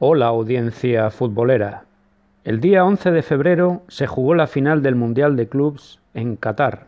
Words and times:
Hola 0.00 0.26
audiencia 0.26 1.10
futbolera. 1.10 1.82
El 2.44 2.60
día 2.60 2.84
11 2.84 3.10
de 3.10 3.22
febrero 3.22 3.82
se 3.88 4.06
jugó 4.06 4.36
la 4.36 4.46
final 4.46 4.80
del 4.80 4.94
Mundial 4.94 5.34
de 5.34 5.48
Clubs 5.48 5.98
en 6.14 6.36
Qatar. 6.36 6.86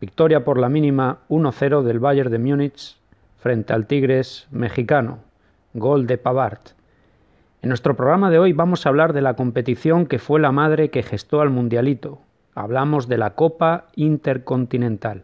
Victoria 0.00 0.42
por 0.42 0.58
la 0.58 0.68
mínima 0.68 1.20
1-0 1.28 1.84
del 1.84 2.00
Bayern 2.00 2.28
de 2.28 2.40
Múnich 2.40 2.96
frente 3.38 3.72
al 3.72 3.86
Tigres 3.86 4.48
mexicano. 4.50 5.20
Gol 5.74 6.08
de 6.08 6.18
Pavard. 6.18 6.58
En 7.62 7.68
nuestro 7.68 7.94
programa 7.94 8.30
de 8.30 8.40
hoy 8.40 8.52
vamos 8.52 8.84
a 8.84 8.88
hablar 8.88 9.12
de 9.12 9.22
la 9.22 9.34
competición 9.34 10.06
que 10.06 10.18
fue 10.18 10.40
la 10.40 10.50
madre 10.50 10.90
que 10.90 11.04
gestó 11.04 11.42
al 11.42 11.50
Mundialito. 11.50 12.18
Hablamos 12.56 13.06
de 13.06 13.18
la 13.18 13.36
Copa 13.36 13.86
Intercontinental. 13.94 15.22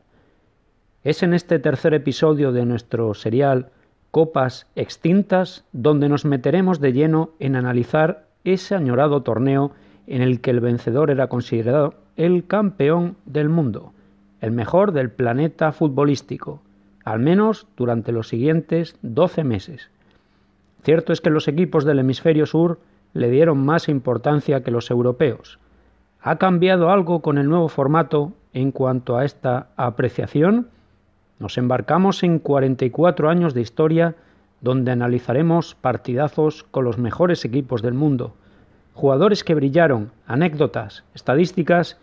Es 1.02 1.24
en 1.24 1.34
este 1.34 1.58
tercer 1.58 1.93
episodio 1.93 2.52
de 2.52 2.64
nuestro 2.66 3.14
serial 3.14 3.72
Copas 4.16 4.66
Extintas 4.76 5.66
donde 5.72 6.08
nos 6.08 6.24
meteremos 6.24 6.80
de 6.80 6.94
lleno 6.94 7.32
en 7.38 7.54
analizar 7.54 8.24
ese 8.45 8.74
añorado 8.74 9.22
torneo 9.22 9.72
en 10.06 10.22
el 10.22 10.41
que 10.41 10.52
el 10.52 10.60
vencedor 10.60 11.10
era 11.10 11.27
considerado 11.27 11.92
el 12.16 12.46
campeón 12.46 13.16
del 13.27 13.50
mundo, 13.50 13.92
el 14.41 14.52
mejor 14.52 14.92
del 14.92 15.10
planeta 15.10 15.70
futbolístico, 15.70 16.62
al 17.05 17.18
menos 17.18 17.66
durante 17.77 18.10
los 18.10 18.28
siguientes 18.28 18.96
12 19.02 19.44
meses. 19.44 19.91
Cierto 20.83 21.12
es 21.12 21.20
que 21.20 21.28
los 21.28 21.46
equipos 21.46 21.84
del 21.84 21.98
hemisferio 21.98 22.46
sur 22.46 22.78
le 23.12 23.28
dieron 23.28 23.66
más 23.66 23.86
importancia 23.86 24.62
que 24.62 24.70
los 24.70 24.91
europeos. 24.91 25.58
¿Ha 26.22 26.36
cambiado 26.36 26.88
algo 26.88 27.20
con 27.20 27.36
el 27.36 27.50
nuevo 27.50 27.69
formato 27.69 28.33
en 28.55 28.72
cuanto 28.72 29.19
a 29.19 29.27
esta 29.27 29.66
apreciación? 29.77 30.69
Nos 31.38 31.58
embarcamos 31.58 32.22
en 32.22 32.38
44 32.38 33.28
años 33.28 33.52
de 33.52 33.60
historia 33.60 34.14
donde 34.62 34.90
analizaremos 34.90 35.74
partidazos 35.74 36.62
con 36.64 36.84
los 36.84 36.96
mejores 36.96 37.44
equipos 37.44 37.82
del 37.82 37.92
mundo, 37.92 38.34
jugadores 38.94 39.44
que 39.44 39.54
brillaron, 39.54 40.12
anécdotas, 40.27 41.05
estadísticas 41.14 41.98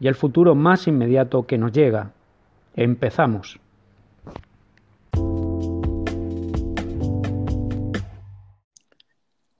y 0.00 0.08
el 0.08 0.14
futuro 0.14 0.54
más 0.54 0.86
inmediato 0.86 1.46
que 1.46 1.56
nos 1.56 1.72
llega. 1.72 2.12
Empezamos. 2.74 3.58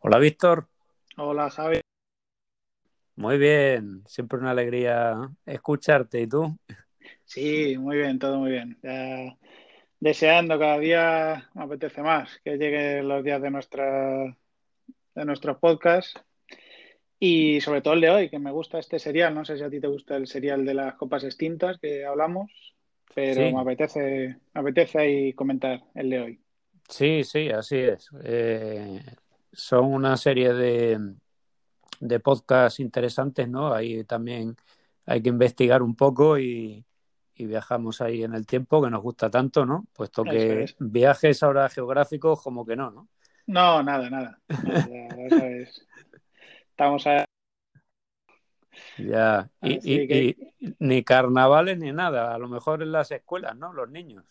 Hola 0.01 0.19
Víctor. 0.19 0.69
Hola 1.17 1.49
Javi. 1.49 1.81
Muy 3.17 3.39
bien, 3.39 4.03
siempre 4.07 4.39
una 4.39 4.51
alegría 4.51 5.31
escucharte. 5.47 6.21
¿Y 6.21 6.27
tú? 6.27 6.59
Sí, 7.35 7.77
muy 7.77 7.97
bien, 7.97 8.21
todo 8.21 8.39
muy 8.39 8.53
bien. 8.53 8.79
deseando 9.99 10.57
cada 10.57 10.79
día, 10.79 11.51
me 11.55 11.65
apetece 11.65 12.01
más 12.01 12.41
que 12.45 12.57
lleguen 12.57 13.09
los 13.09 13.25
días 13.25 13.43
de 13.43 13.51
nuestra 13.51 14.37
de 15.17 15.25
nuestros 15.25 15.59
podcasts 15.59 16.15
y 17.19 17.61
sobre 17.61 17.83
todo 17.83 17.95
el 17.95 18.03
de 18.03 18.11
hoy, 18.11 18.31
que 18.31 18.39
me 18.39 18.53
gusta 18.53 18.79
este 18.79 19.01
serial. 19.01 19.35
No 19.35 19.45
sé 19.45 19.59
si 19.59 19.65
a 19.65 19.69
ti 19.69 19.81
te 19.81 19.89
gusta 19.89 20.17
el 20.17 20.29
serial 20.29 20.65
de 20.65 20.75
las 20.75 20.95
copas 20.95 21.25
extintas 21.25 21.79
que 21.81 22.05
hablamos, 22.05 22.53
pero 23.13 23.51
me 23.51 23.61
apetece, 23.61 24.39
me 24.55 24.61
apetece 24.61 24.99
ahí 25.01 25.33
comentar 25.33 25.83
el 25.97 26.11
de 26.11 26.21
hoy. 26.21 26.41
Sí, 26.89 27.25
sí, 27.25 27.49
así 27.49 27.79
es. 27.79 28.11
Eh, 28.23 29.03
son 29.53 29.87
una 29.87 30.17
serie 30.17 30.53
de, 30.53 31.01
de 31.99 32.21
podcasts 32.21 32.79
interesantes, 32.79 33.49
¿no? 33.49 33.75
Ahí 33.75 34.05
también 34.05 34.55
hay 35.05 35.21
que 35.21 35.31
investigar 35.31 35.83
un 35.83 35.97
poco 35.97 36.39
y, 36.39 36.85
y 37.37 37.47
viajamos 37.47 38.01
ahí 38.01 38.23
en 38.23 38.35
el 38.35 38.47
tiempo 38.47 38.83
que 38.83 38.91
nos 38.91 39.03
gusta 39.03 39.31
tanto, 39.31 39.67
¿no? 39.67 39.87
Puesto 39.93 40.23
que 40.25 40.67
viajes 40.79 41.43
ahora 41.43 41.69
geográficos 41.69 42.43
como 42.43 42.65
que 42.65 42.77
no, 42.77 42.91
¿no? 42.91 43.09
No, 43.47 43.83
nada, 43.83 44.09
nada. 44.09 44.39
Estamos 46.71 47.07
a... 47.07 47.25
Ya, 48.99 49.49
y, 49.63 50.37
ni 50.79 51.05
carnavales 51.05 51.79
ni 51.79 51.93
nada, 51.93 52.35
a 52.35 52.39
lo 52.39 52.49
mejor 52.49 52.83
en 52.83 52.93
las 52.93 53.11
escuelas, 53.11 53.57
¿no? 53.57 53.73
Los 53.73 53.91
niños. 53.91 54.25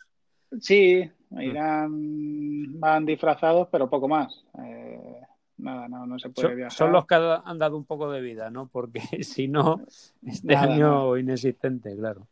Sí, 0.60 1.10
irán, 1.32 2.80
van 2.80 3.06
disfrazados, 3.06 3.68
pero 3.72 3.90
poco 3.90 4.08
más. 4.08 4.46
Eh, 4.60 5.22
nada, 5.58 5.88
no, 5.88 6.06
no 6.06 6.20
se 6.20 6.30
puede 6.30 6.56
viajar. 6.56 6.74
Son 6.74 6.92
los 6.92 7.06
que 7.06 7.16
han 7.16 7.58
dado 7.58 7.78
un 7.78 7.86
poco 7.86 8.12
de 8.12 8.22
vida, 8.22 8.50
¿no? 8.50 8.68
Porque 8.68 9.00
si 9.24 9.48
no, 9.48 9.82
este 10.26 10.56
año 10.56 11.18
inexistente, 11.18 11.96
claro. 11.96 12.28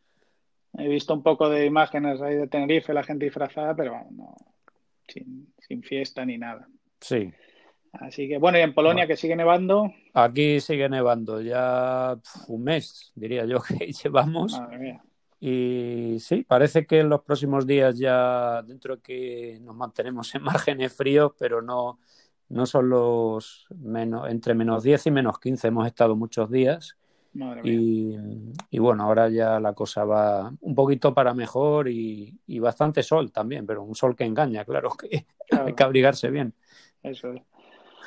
He 0.78 0.88
visto 0.88 1.12
un 1.12 1.22
poco 1.22 1.48
de 1.50 1.66
imágenes 1.66 2.20
ahí 2.22 2.36
de 2.36 2.48
Tenerife, 2.48 2.94
la 2.94 3.02
gente 3.02 3.26
disfrazada, 3.26 3.74
pero 3.76 4.06
no, 4.10 4.34
sin, 5.06 5.82
fiesta 5.82 6.24
ni 6.24 6.38
nada. 6.38 6.66
Sí. 7.00 7.32
Así 7.92 8.26
que 8.26 8.38
bueno, 8.38 8.58
y 8.58 8.62
en 8.62 8.72
Polonia 8.72 9.06
que 9.06 9.16
sigue 9.16 9.36
nevando. 9.36 9.92
Aquí 10.14 10.60
sigue 10.60 10.88
nevando, 10.88 11.42
ya 11.42 12.16
un 12.48 12.64
mes, 12.64 13.12
diría 13.14 13.44
yo, 13.44 13.60
que 13.68 13.92
llevamos. 13.92 14.58
Madre 14.58 14.78
mía. 14.78 15.02
Y 15.44 16.18
sí, 16.20 16.44
parece 16.44 16.86
que 16.86 17.00
en 17.00 17.08
los 17.08 17.22
próximos 17.22 17.66
días 17.66 17.98
ya, 17.98 18.62
dentro 18.62 18.96
de 18.96 19.02
que 19.02 19.58
nos 19.60 19.74
mantenemos 19.74 20.32
en 20.34 20.42
márgenes 20.44 20.92
fríos, 20.92 21.32
pero 21.36 21.60
no, 21.60 21.98
no 22.48 22.64
son 22.64 22.88
los 22.88 23.66
menos, 23.76 24.30
entre 24.30 24.54
menos 24.54 24.84
10 24.84 25.06
y 25.06 25.10
menos 25.10 25.40
15 25.40 25.68
hemos 25.68 25.86
estado 25.86 26.14
muchos 26.14 26.50
días. 26.50 26.96
Y, 27.64 28.78
bueno, 28.78 29.04
ahora 29.04 29.28
ya 29.28 29.58
la 29.58 29.72
cosa 29.72 30.04
va 30.04 30.52
un 30.60 30.74
poquito 30.74 31.14
para 31.14 31.32
mejor 31.32 31.88
y, 31.88 32.38
bastante 32.60 33.02
sol 33.02 33.32
también, 33.32 33.66
pero 33.66 33.82
un 33.82 33.94
sol 33.94 34.14
que 34.14 34.24
engaña, 34.24 34.64
claro 34.66 34.90
que 34.90 35.26
hay 35.50 35.74
que 35.74 35.82
abrigarse 35.82 36.30
bien. 36.30 36.54
Eso 37.02 37.32
es. 37.32 37.42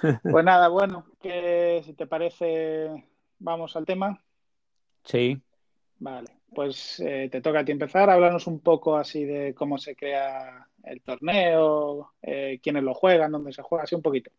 Pues 0.24 0.44
nada, 0.44 0.68
bueno, 0.68 1.06
que 1.22 1.82
si 1.86 1.94
te 1.94 2.06
parece, 2.06 3.06
vamos 3.40 3.76
al 3.76 3.86
tema. 3.86 4.22
Sí. 5.04 5.42
Vale, 6.00 6.28
pues 6.54 7.00
eh, 7.00 7.30
te 7.32 7.42
toca 7.42 7.60
a 7.60 7.66
ti 7.66 7.72
empezar. 7.72 8.10
Háblanos 8.10 8.46
un 8.46 8.60
poco 8.60 8.98
así 8.98 9.24
de 9.24 9.56
cómo 9.56 9.78
se 9.78 9.96
crea 9.96 10.68
el 10.84 11.02
torneo, 11.02 12.12
eh, 12.22 12.60
quiénes 12.62 12.84
lo 12.84 12.94
juegan, 12.94 13.32
dónde 13.32 13.54
se 13.54 13.62
juega, 13.62 13.86
así 13.86 13.96
un 13.96 14.02
poquito. 14.02 14.32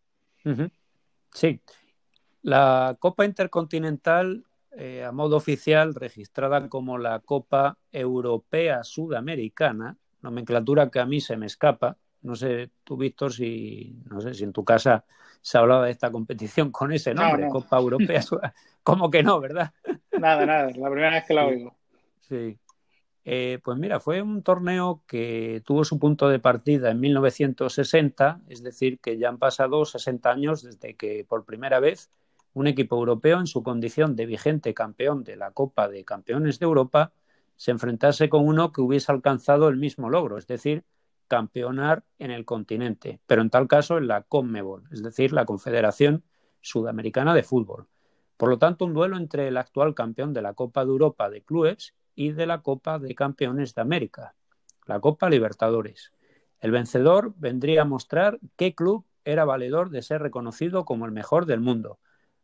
Sí. 1.33 1.59
La 2.43 2.97
Copa 3.01 3.25
Intercontinental 3.25 4.46
eh, 4.79 5.05
a 5.05 5.11
modo 5.11 5.37
oficial 5.37 5.95
registrada 5.95 6.69
como 6.69 6.99
la 6.99 7.21
Copa 7.21 7.79
Europea 7.91 8.85
Sudamericana, 8.85 9.97
nomenclatura 10.21 10.91
que 10.91 11.01
a 11.01 11.07
mí 11.07 11.21
se 11.23 11.39
me 11.39 11.47
escapa. 11.47 11.97
No 12.21 12.37
sé, 12.37 12.71
tú, 12.85 12.99
Víctor, 12.99 13.33
si, 13.33 13.97
no 14.05 14.21
sé, 14.21 14.35
si 14.35 14.45
en 14.45 14.53
tu 14.53 14.65
casa 14.65 15.05
se 15.41 15.57
hablaba 15.57 15.87
de 15.87 15.93
esta 15.93 16.11
competición 16.11 16.73
con 16.73 16.93
ese 16.93 17.15
nombre, 17.15 17.49
Copa 17.49 17.79
Europea 17.79 18.21
Sudamericana. 18.21 18.61
¿Cómo 18.83 19.11
que 19.11 19.23
no, 19.23 19.41
verdad? 19.41 19.73
Nada, 20.13 20.45
nada, 20.45 20.71
la 20.77 20.91
primera 20.91 21.11
vez 21.11 21.25
que 21.27 21.35
la 21.35 21.47
oigo. 21.47 21.75
Sí. 22.21 22.59
Eh, 23.25 23.59
pues 23.65 23.79
mira, 23.79 23.99
fue 23.99 24.23
un 24.23 24.43
torneo 24.43 25.03
que 25.07 25.63
tuvo 25.65 25.85
su 25.85 25.99
punto 25.99 26.29
de 26.29 26.39
partida 26.39 26.91
en 26.91 27.01
1960, 27.01 28.43
es 28.49 28.63
decir, 28.63 29.01
que 29.01 29.19
ya 29.19 29.31
han 29.31 29.39
pasado 29.39 29.85
60 29.85 30.31
años 30.31 30.63
desde 30.63 30.95
que 30.95 31.25
por 31.29 31.45
primera 31.45 31.81
vez 31.81 32.11
un 32.57 32.67
equipo 32.67 32.97
europeo 32.97 33.39
en 33.39 33.47
su 33.47 33.63
condición 33.63 34.17
de 34.17 34.25
vigente 34.25 34.73
campeón 34.73 35.25
de 35.25 35.37
la 35.37 35.51
Copa 35.51 35.89
de 35.89 36.07
Campeones 36.07 36.59
de 36.59 36.65
Europa 36.65 37.13
se 37.57 37.71
enfrentase 37.71 38.31
con 38.31 38.49
uno 38.49 38.73
que 38.73 38.81
hubiese 38.81 39.13
alcanzado 39.13 39.69
el 39.69 39.77
mismo 39.77 40.09
logro, 40.09 40.39
es 40.39 40.47
decir, 40.47 40.83
campeonar 41.29 42.05
en 42.19 42.31
el 42.31 42.47
continente, 42.47 43.21
pero 43.27 43.43
en 43.43 43.51
tal 43.51 43.69
caso 43.69 43.99
en 43.99 44.07
la 44.09 44.23
CONMEBOL, 44.23 44.85
es 44.91 45.03
decir, 45.03 45.35
la 45.35 45.45
Confederación 45.45 46.25
Sudamericana 46.63 47.35
de 47.35 47.43
Fútbol. 47.43 47.89
Por 48.39 48.49
lo 48.49 48.59
tanto, 48.59 48.87
un 48.87 48.95
duelo 48.95 49.19
entre 49.19 49.49
el 49.49 49.59
actual 49.59 49.95
campeón 49.95 50.33
de 50.33 50.41
la 50.41 50.55
Copa 50.55 50.83
de 50.87 50.93
Europa 50.93 51.29
de 51.29 51.43
Clubes 51.43 51.95
y 52.15 52.33
de 52.33 52.47
la 52.47 52.63
Copa 52.63 52.99
de 52.99 53.15
Campeones 53.15 53.75
de 53.75 53.83
América, 53.83 54.35
la 54.87 54.99
Copa 55.01 55.29
Libertadores. 55.29 56.11
El 56.61 56.71
vencedor 56.71 57.35
vendría 57.37 57.83
a 57.83 57.85
mostrar 57.85 58.39
qué 58.57 58.75
club 58.75 59.05
era 59.27 59.45
valedor 59.45 59.91
de 59.91 60.01
ser 60.01 60.23
reconocido 60.23 60.87
como 60.87 61.05
el 61.05 61.13
mejor 61.13 61.45
del 61.45 61.61
mundo, 61.61 61.99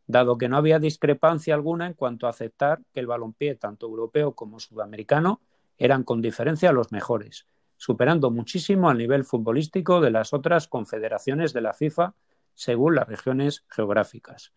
dado 0.07 0.39
que 0.39 0.49
no 0.49 0.57
había 0.57 0.79
discrepancia 0.79 1.55
alguna 1.55 1.87
en 1.87 1.95
cuanto 1.95 2.27
a 2.27 2.31
aceptar 2.31 2.81
que 2.93 3.01
el 3.01 3.07
balompié, 3.07 3.55
tanto 3.55 3.87
europeo 3.87 4.35
como 4.35 4.61
sudamericano, 4.61 5.41
eran 5.79 6.05
con 6.05 6.21
diferencia 6.23 6.73
los 6.73 6.93
mejores, 6.93 7.47
superando 7.77 8.31
muchísimo 8.31 8.91
al 8.91 8.99
nivel 8.99 9.25
futbolístico 9.25 10.01
de 10.01 10.11
las 10.11 10.33
otras 10.33 10.69
confederaciones 10.69 11.53
de 11.53 11.61
la 11.61 11.73
FIFA 11.73 12.15
según 12.55 12.95
las 12.95 13.09
regiones 13.09 13.65
geográficas. 13.69 14.53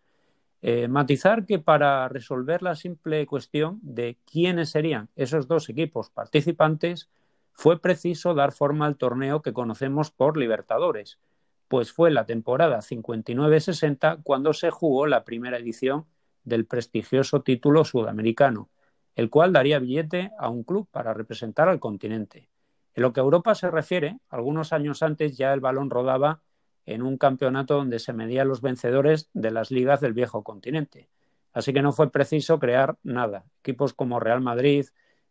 Eh, 0.62 0.88
matizar 0.88 1.44
que 1.46 1.58
para 1.58 2.08
resolver 2.08 2.62
la 2.62 2.74
simple 2.74 3.26
cuestión 3.26 3.78
de 3.82 4.18
quiénes 4.30 4.70
serían 4.70 5.08
esos 5.14 5.48
dos 5.48 5.68
equipos 5.68 6.10
participantes, 6.10 7.08
fue 7.52 7.80
preciso 7.80 8.34
dar 8.34 8.52
forma 8.52 8.86
al 8.86 8.96
torneo 8.96 9.42
que 9.42 9.52
conocemos 9.52 10.10
por 10.10 10.36
Libertadores, 10.36 11.18
pues 11.68 11.92
fue 11.92 12.10
la 12.10 12.26
temporada 12.26 12.78
59-60 12.78 14.22
cuando 14.22 14.52
se 14.52 14.70
jugó 14.70 15.06
la 15.06 15.24
primera 15.24 15.58
edición 15.58 16.06
del 16.44 16.66
prestigioso 16.66 17.42
título 17.42 17.84
sudamericano, 17.84 18.70
el 19.14 19.30
cual 19.30 19.52
daría 19.52 19.78
billete 19.78 20.30
a 20.38 20.48
un 20.48 20.62
club 20.62 20.88
para 20.90 21.12
representar 21.12 21.68
al 21.68 21.80
continente. 21.80 22.48
En 22.94 23.02
lo 23.02 23.12
que 23.12 23.20
a 23.20 23.24
Europa 23.24 23.54
se 23.54 23.70
refiere, 23.70 24.18
algunos 24.28 24.72
años 24.72 25.02
antes 25.02 25.36
ya 25.36 25.52
el 25.52 25.60
balón 25.60 25.90
rodaba 25.90 26.40
en 26.86 27.02
un 27.02 27.18
campeonato 27.18 27.74
donde 27.74 27.98
se 27.98 28.12
medían 28.12 28.48
los 28.48 28.62
vencedores 28.62 29.28
de 29.34 29.50
las 29.50 29.70
ligas 29.70 30.00
del 30.00 30.12
viejo 30.12 30.44
continente. 30.44 31.08
Así 31.52 31.72
que 31.72 31.82
no 31.82 31.92
fue 31.92 32.12
preciso 32.12 32.58
crear 32.58 32.96
nada. 33.02 33.44
Equipos 33.60 33.92
como 33.92 34.20
Real 34.20 34.40
Madrid, 34.40 34.86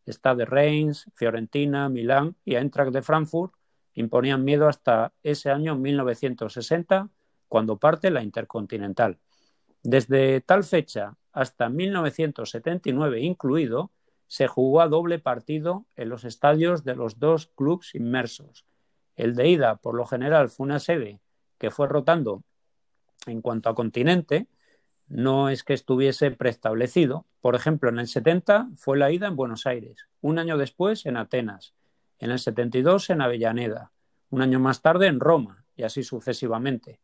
Stade 0.06 0.46
Reims, 0.46 1.10
Fiorentina, 1.16 1.88
Milán 1.88 2.36
y 2.44 2.56
Eintracht 2.56 2.92
de 2.92 3.02
Frankfurt 3.02 3.54
imponían 3.96 4.44
miedo 4.44 4.68
hasta 4.68 5.14
ese 5.24 5.50
año 5.50 5.76
1960, 5.76 7.10
cuando 7.48 7.78
parte 7.78 8.12
la 8.12 8.22
Intercontinental. 8.24 9.18
Desde 9.84 10.42
tal 10.42 10.64
fecha 10.64 11.16
hasta 11.32 11.70
1979 11.70 13.22
incluido, 13.22 13.92
se 14.28 14.48
jugó 14.48 14.82
a 14.82 14.88
doble 14.88 15.20
partido 15.20 15.86
en 15.96 16.10
los 16.10 16.26
estadios 16.26 16.84
de 16.84 16.96
los 16.96 17.20
dos 17.20 17.48
clubes 17.56 17.94
inmersos. 17.94 18.66
El 19.16 19.36
de 19.36 19.50
ida, 19.50 19.76
por 19.78 19.96
lo 19.96 20.06
general, 20.06 20.50
fue 20.50 20.66
una 20.66 20.80
sede 20.80 21.20
que 21.58 21.72
fue 21.72 21.88
rotando 21.88 22.44
en 23.28 23.42
cuanto 23.42 23.70
a 23.70 23.76
continente, 23.76 24.48
no 25.08 25.50
es 25.50 25.64
que 25.64 25.74
estuviese 25.74 26.32
preestablecido. 26.32 27.26
Por 27.42 27.56
ejemplo, 27.56 27.90
en 27.90 28.00
el 28.00 28.08
70 28.08 28.70
fue 28.76 28.98
la 28.98 29.12
ida 29.12 29.28
en 29.28 29.36
Buenos 29.36 29.66
Aires, 29.66 30.08
un 30.22 30.40
año 30.40 30.58
después 30.58 31.06
en 31.06 31.18
Atenas, 31.18 31.74
en 32.20 32.32
el 32.32 32.40
72 32.40 33.10
en 33.10 33.22
Avellaneda, 33.22 33.92
un 34.30 34.42
año 34.42 34.60
más 34.60 34.82
tarde 34.82 35.08
en 35.08 35.20
Roma 35.20 35.66
y 35.76 35.84
así 35.84 36.04
sucesivamente. 36.04 37.00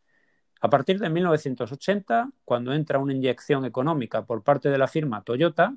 A 0.61 0.69
partir 0.69 0.99
de 0.99 1.09
1980, 1.09 2.31
cuando 2.45 2.73
entra 2.73 2.99
una 2.99 3.13
inyección 3.13 3.65
económica 3.65 4.25
por 4.25 4.43
parte 4.43 4.69
de 4.69 4.77
la 4.77 4.87
firma 4.87 5.23
Toyota, 5.23 5.75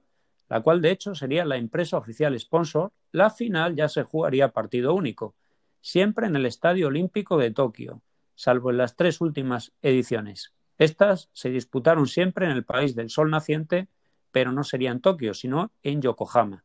la 0.49 0.61
cual 0.61 0.83
de 0.83 0.91
hecho 0.91 1.15
sería 1.15 1.45
la 1.45 1.57
empresa 1.57 1.97
oficial 1.97 2.39
sponsor, 2.39 2.93
la 3.13 3.31
final 3.31 3.75
ya 3.75 3.89
se 3.89 4.03
jugaría 4.03 4.53
partido 4.53 4.95
único, 4.95 5.35
siempre 5.81 6.27
en 6.27 6.37
el 6.37 6.47
Estadio 6.47 6.89
Olímpico 6.89 7.39
de 7.39 7.51
Tokio, 7.51 8.03
salvo 8.35 8.71
en 8.71 8.79
las 8.79 8.97
tres 8.97 9.21
últimas 9.21 9.73
ediciones. 9.81 10.53
Estas 10.77 11.31
se 11.33 11.51
disputaron 11.51 12.07
siempre 12.07 12.47
en 12.47 12.53
el 12.53 12.65
país 12.65 12.95
del 12.95 13.09
sol 13.09 13.31
naciente, 13.31 13.89
pero 14.33 14.53
no 14.53 14.65
sería 14.65 14.91
en 14.91 15.01
Tokio, 15.01 15.33
sino 15.33 15.73
en 15.83 16.03
Yokohama. 16.03 16.65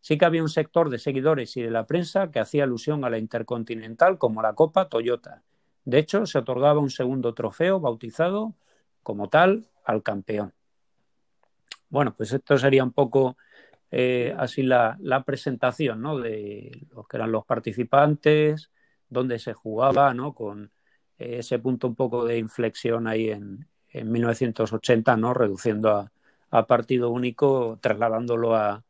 Sí 0.00 0.16
que 0.16 0.24
había 0.24 0.42
un 0.42 0.48
sector 0.48 0.90
de 0.90 0.98
seguidores 0.98 1.56
y 1.56 1.62
de 1.62 1.70
la 1.70 1.86
prensa 1.86 2.30
que 2.30 2.40
hacía 2.40 2.64
alusión 2.64 3.04
a 3.04 3.10
la 3.10 3.18
Intercontinental 3.18 4.18
como 4.18 4.42
la 4.42 4.54
Copa 4.54 4.88
Toyota. 4.88 5.42
De 5.84 5.98
hecho, 5.98 6.26
se 6.26 6.38
otorgaba 6.38 6.80
un 6.80 6.90
segundo 6.90 7.34
trofeo 7.34 7.80
bautizado 7.80 8.54
como 9.02 9.28
tal 9.28 9.66
al 9.84 10.02
campeón. 10.02 10.52
Bueno, 11.88 12.14
pues 12.14 12.32
esto 12.32 12.58
sería 12.58 12.84
un 12.84 12.92
poco 12.92 13.36
eh, 13.90 14.34
así 14.36 14.62
la, 14.62 14.98
presentación 15.24 16.02
¿no? 16.02 16.18
de 16.18 16.86
lo 16.94 17.04
que 17.04 17.16
eran 17.16 17.32
los 17.32 17.46
participantes, 17.46 18.70
dónde 19.08 19.38
se 19.38 19.54
jugaba, 19.54 20.12
¿no? 20.12 20.34
con 20.34 20.70
eh, 21.18 21.38
ese 21.38 21.58
punto 21.58 21.88
un 21.88 21.94
poco 21.94 22.24
de 22.24 22.38
inflexión 22.38 23.06
ahí 23.06 23.30
en, 23.30 23.66
en 23.92 24.12
1980, 24.12 25.16
¿no? 25.16 25.32
reduciendo 25.32 25.90
a, 25.90 26.12
a 26.50 26.66
partido 26.66 27.10
único, 27.10 27.78
trasladándolo 27.80 28.54
a, 28.54 28.84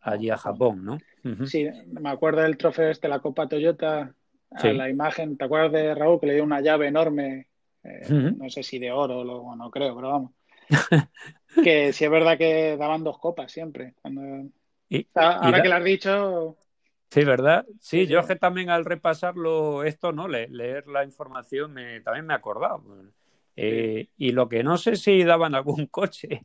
allí 0.00 0.30
a 0.30 0.36
Japón, 0.36 0.84
¿no? 0.84 0.98
Sí, 1.46 1.68
me 1.86 2.10
acuerdo 2.10 2.42
del 2.42 2.56
trofeo 2.56 2.90
este, 2.90 3.08
la 3.08 3.20
Copa 3.20 3.48
Toyota, 3.48 4.14
la 4.62 4.88
imagen, 4.88 5.36
¿te 5.36 5.44
acuerdas 5.44 5.72
de 5.72 5.94
Raúl 5.94 6.20
que 6.20 6.26
le 6.26 6.34
dio 6.34 6.44
una 6.44 6.60
llave 6.60 6.88
enorme? 6.88 7.48
Eh, 7.82 8.32
no 8.36 8.48
sé 8.50 8.62
si 8.62 8.78
de 8.78 8.92
oro, 8.92 9.20
o 9.20 9.56
no 9.56 9.70
creo, 9.70 9.94
pero 9.94 10.08
vamos. 10.08 10.32
que 11.62 11.92
sí 11.92 12.04
es 12.04 12.10
verdad 12.10 12.38
que 12.38 12.76
daban 12.76 13.04
dos 13.04 13.18
copas 13.18 13.50
siempre. 13.50 13.94
ahora 15.14 15.62
que 15.62 15.68
lo 15.68 15.74
has 15.74 15.84
dicho. 15.84 16.56
Sí, 17.10 17.24
¿verdad? 17.24 17.66
Sí, 17.80 18.06
yo 18.06 18.20
es 18.20 18.26
que 18.26 18.36
también 18.36 18.70
al 18.70 18.84
repasarlo 18.84 19.82
esto, 19.82 20.12
¿no? 20.12 20.28
leer 20.28 20.86
la 20.86 21.04
información 21.04 21.72
me, 21.72 22.00
también 22.00 22.26
me 22.26 22.34
he 22.34 22.36
acordado. 22.36 22.82
Eh, 23.56 24.08
y 24.16 24.30
lo 24.32 24.48
que 24.48 24.62
no 24.62 24.78
sé 24.78 24.94
si 24.96 25.24
daban 25.24 25.54
algún 25.54 25.86
coche. 25.90 26.42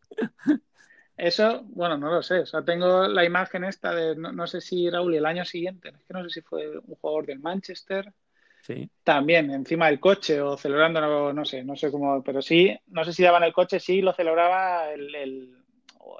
Eso, 1.17 1.63
bueno, 1.67 1.97
no 1.97 2.11
lo 2.11 2.21
sé. 2.21 2.39
O 2.39 2.45
sea, 2.45 2.63
tengo 2.63 3.07
la 3.07 3.23
imagen 3.23 3.63
esta 3.63 3.93
de, 3.93 4.15
no, 4.15 4.47
sé 4.47 4.59
si 4.59 4.89
Raúl, 4.89 5.15
el 5.15 5.25
año 5.25 5.45
siguiente, 5.45 5.89
es 5.89 6.03
que 6.03 6.13
no 6.13 6.23
sé 6.23 6.29
si 6.29 6.41
fue 6.41 6.77
un 6.77 6.95
jugador 6.95 7.25
del 7.25 7.39
Manchester. 7.39 8.13
Sí. 8.61 8.89
También 9.03 9.51
encima 9.51 9.87
del 9.87 9.99
coche 9.99 10.41
o 10.41 10.57
celebrando, 10.57 11.31
no, 11.31 11.45
sé, 11.45 11.63
no 11.63 11.75
sé 11.75 11.91
cómo, 11.91 12.23
pero 12.23 12.41
sí, 12.41 12.75
no 12.87 13.05
sé 13.05 13.13
si 13.13 13.23
daban 13.23 13.43
el 13.43 13.53
coche, 13.53 13.79
sí 13.79 14.01
lo 14.01 14.11
celebraba 14.11 14.91
el, 14.91 15.13
el, 15.13 15.57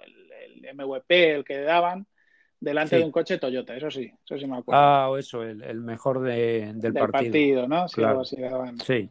el, 0.04 0.76
MVP, 0.76 1.32
el 1.34 1.44
que 1.44 1.62
daban, 1.62 2.06
delante 2.60 2.98
de 2.98 3.04
un 3.04 3.12
coche 3.12 3.40
Toyota, 3.40 3.76
eso 3.76 3.90
sí, 3.90 4.12
eso 4.24 4.38
sí 4.38 4.46
me 4.46 4.58
acuerdo. 4.58 4.80
Ah, 4.80 5.10
o 5.10 5.18
eso, 5.18 5.42
el, 5.44 5.82
mejor 5.82 6.22
del, 6.22 6.80
del, 6.80 6.94
partido. 6.94 7.68
¿no? 7.68 7.88
Sí, 7.88 7.96
claro. 7.96 8.22
así 8.22 8.40
daban. 8.40 8.80
Sí, 8.80 9.10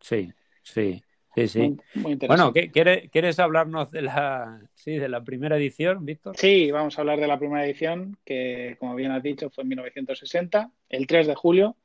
sí, 0.00 0.32
sí. 0.62 1.02
Sí, 1.46 1.76
sí. 1.94 2.26
bueno, 2.26 2.52
¿quieres, 2.52 3.38
hablarnos 3.38 3.90
de 3.90 4.02
la, 4.02 4.60
sí, 4.74 4.96
de 4.96 5.08
la 5.08 5.22
primera 5.22 5.56
edición, 5.56 6.04
Víctor? 6.04 6.36
Sí, 6.36 6.70
vamos 6.70 6.98
a 6.98 7.02
hablar 7.02 7.20
de 7.20 7.28
la 7.28 7.38
primera 7.38 7.64
edición, 7.64 8.16
que 8.24 8.76
como 8.80 8.94
bien 8.94 9.12
has 9.12 9.22
dicho 9.22 9.50
fue 9.50 9.62
en 9.62 9.68
1960, 9.68 10.70
el 10.88 11.06
3 11.06 11.26
de 11.26 11.34
julio, 11.34 11.76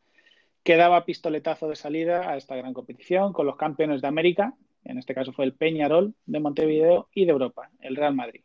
que 0.63 0.77
daba 0.77 1.05
pistoletazo 1.05 1.67
de 1.67 1.75
salida 1.75 2.29
a 2.29 2.38
esta 2.38 2.55
gran 2.55 2.73
competición 2.73 3.33
con 3.33 3.45
los 3.45 3.57
campeones 3.57 4.01
de 4.01 4.07
América, 4.07 4.53
en 4.85 4.97
este 4.97 5.13
caso 5.13 5.33
fue 5.33 5.45
el 5.45 5.53
Peñarol 5.53 6.15
de 6.25 6.39
Montevideo 6.39 7.09
y 7.13 7.25
de 7.25 7.31
Europa, 7.31 7.69
el 7.79 7.95
Real 7.95 8.15
Madrid. 8.15 8.41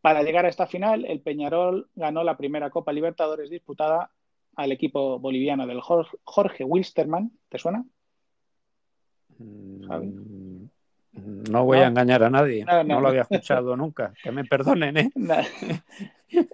Para 0.00 0.22
llegar 0.22 0.46
a 0.46 0.48
esta 0.48 0.66
final, 0.66 1.04
el 1.04 1.20
Peñarol 1.20 1.88
ganó 1.94 2.24
la 2.24 2.36
primera 2.36 2.70
Copa 2.70 2.92
Libertadores 2.92 3.50
disputada 3.50 4.10
al 4.56 4.72
equipo 4.72 5.18
boliviano 5.18 5.66
del 5.66 5.80
Jorge 5.80 6.64
Wilstermann, 6.64 7.32
¿te 7.48 7.58
suena? 7.58 7.84
Mm, 9.42 10.66
no 11.50 11.64
voy 11.64 11.78
a 11.78 11.88
engañar 11.88 12.22
a 12.22 12.30
nadie, 12.30 12.64
no, 12.64 13.00
lo 13.00 13.08
había 13.08 13.22
escuchado 13.22 13.76
nunca, 13.76 14.14
que 14.22 14.32
me 14.32 14.44
perdonen. 14.44 14.96
¿eh? 14.96 15.10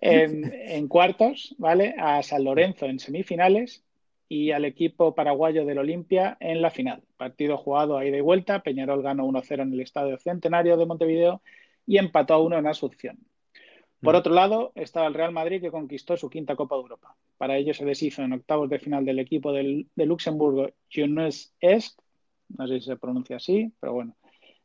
En, 0.01 0.89
cuartos, 0.89 1.55
¿vale? 1.59 1.95
A 1.99 2.23
San 2.23 2.45
Lorenzo 2.45 2.87
en 2.87 2.99
semifinales 2.99 3.85
y 4.29 4.51
al 4.51 4.65
equipo 4.65 5.15
paraguayo 5.15 5.65
del 5.65 5.79
Olimpia 5.79 6.37
en 6.41 6.61
la 6.61 6.71
final. 6.71 7.03
Partido 7.17 7.57
jugado 7.57 7.97
a 7.97 8.05
ida 8.05 8.17
y 8.17 8.21
vuelta, 8.21 8.63
Peñarol 8.63 9.03
ganó 9.03 9.27
1-0 9.27 9.63
en 9.63 9.73
el 9.73 9.81
Estadio 9.81 10.19
Centenario 10.19 10.77
de 10.77 10.87
Montevideo 10.87 11.41
y 11.87 11.99
empató 11.99 12.35
a 12.35 12.43
1 12.43 12.59
en 12.59 12.67
Asunción. 12.67 13.19
Por 14.03 14.15
mm. 14.15 14.19
otro 14.19 14.35
lado, 14.35 14.73
estaba 14.75 15.07
el 15.07 15.15
Real 15.15 15.33
Madrid 15.33 15.61
que 15.61 15.71
conquistó 15.71 16.17
su 16.17 16.29
quinta 16.29 16.57
Copa 16.57 16.75
de 16.75 16.83
Europa. 16.83 17.17
Para 17.37 17.57
ello 17.57 17.73
se 17.73 17.85
deshizo 17.85 18.23
en 18.23 18.33
octavos 18.33 18.69
de 18.69 18.79
final 18.79 19.05
del 19.05 19.21
equipo 19.21 19.53
del, 19.53 19.87
de 19.95 20.07
Luxemburgo, 20.07 20.71
Jeunesse 20.89 21.53
Est, 21.61 22.01
no 22.57 22.67
sé 22.67 22.81
si 22.81 22.87
se 22.87 22.97
pronuncia 22.97 23.37
así, 23.37 23.73
pero 23.81 23.93
bueno, 23.93 24.17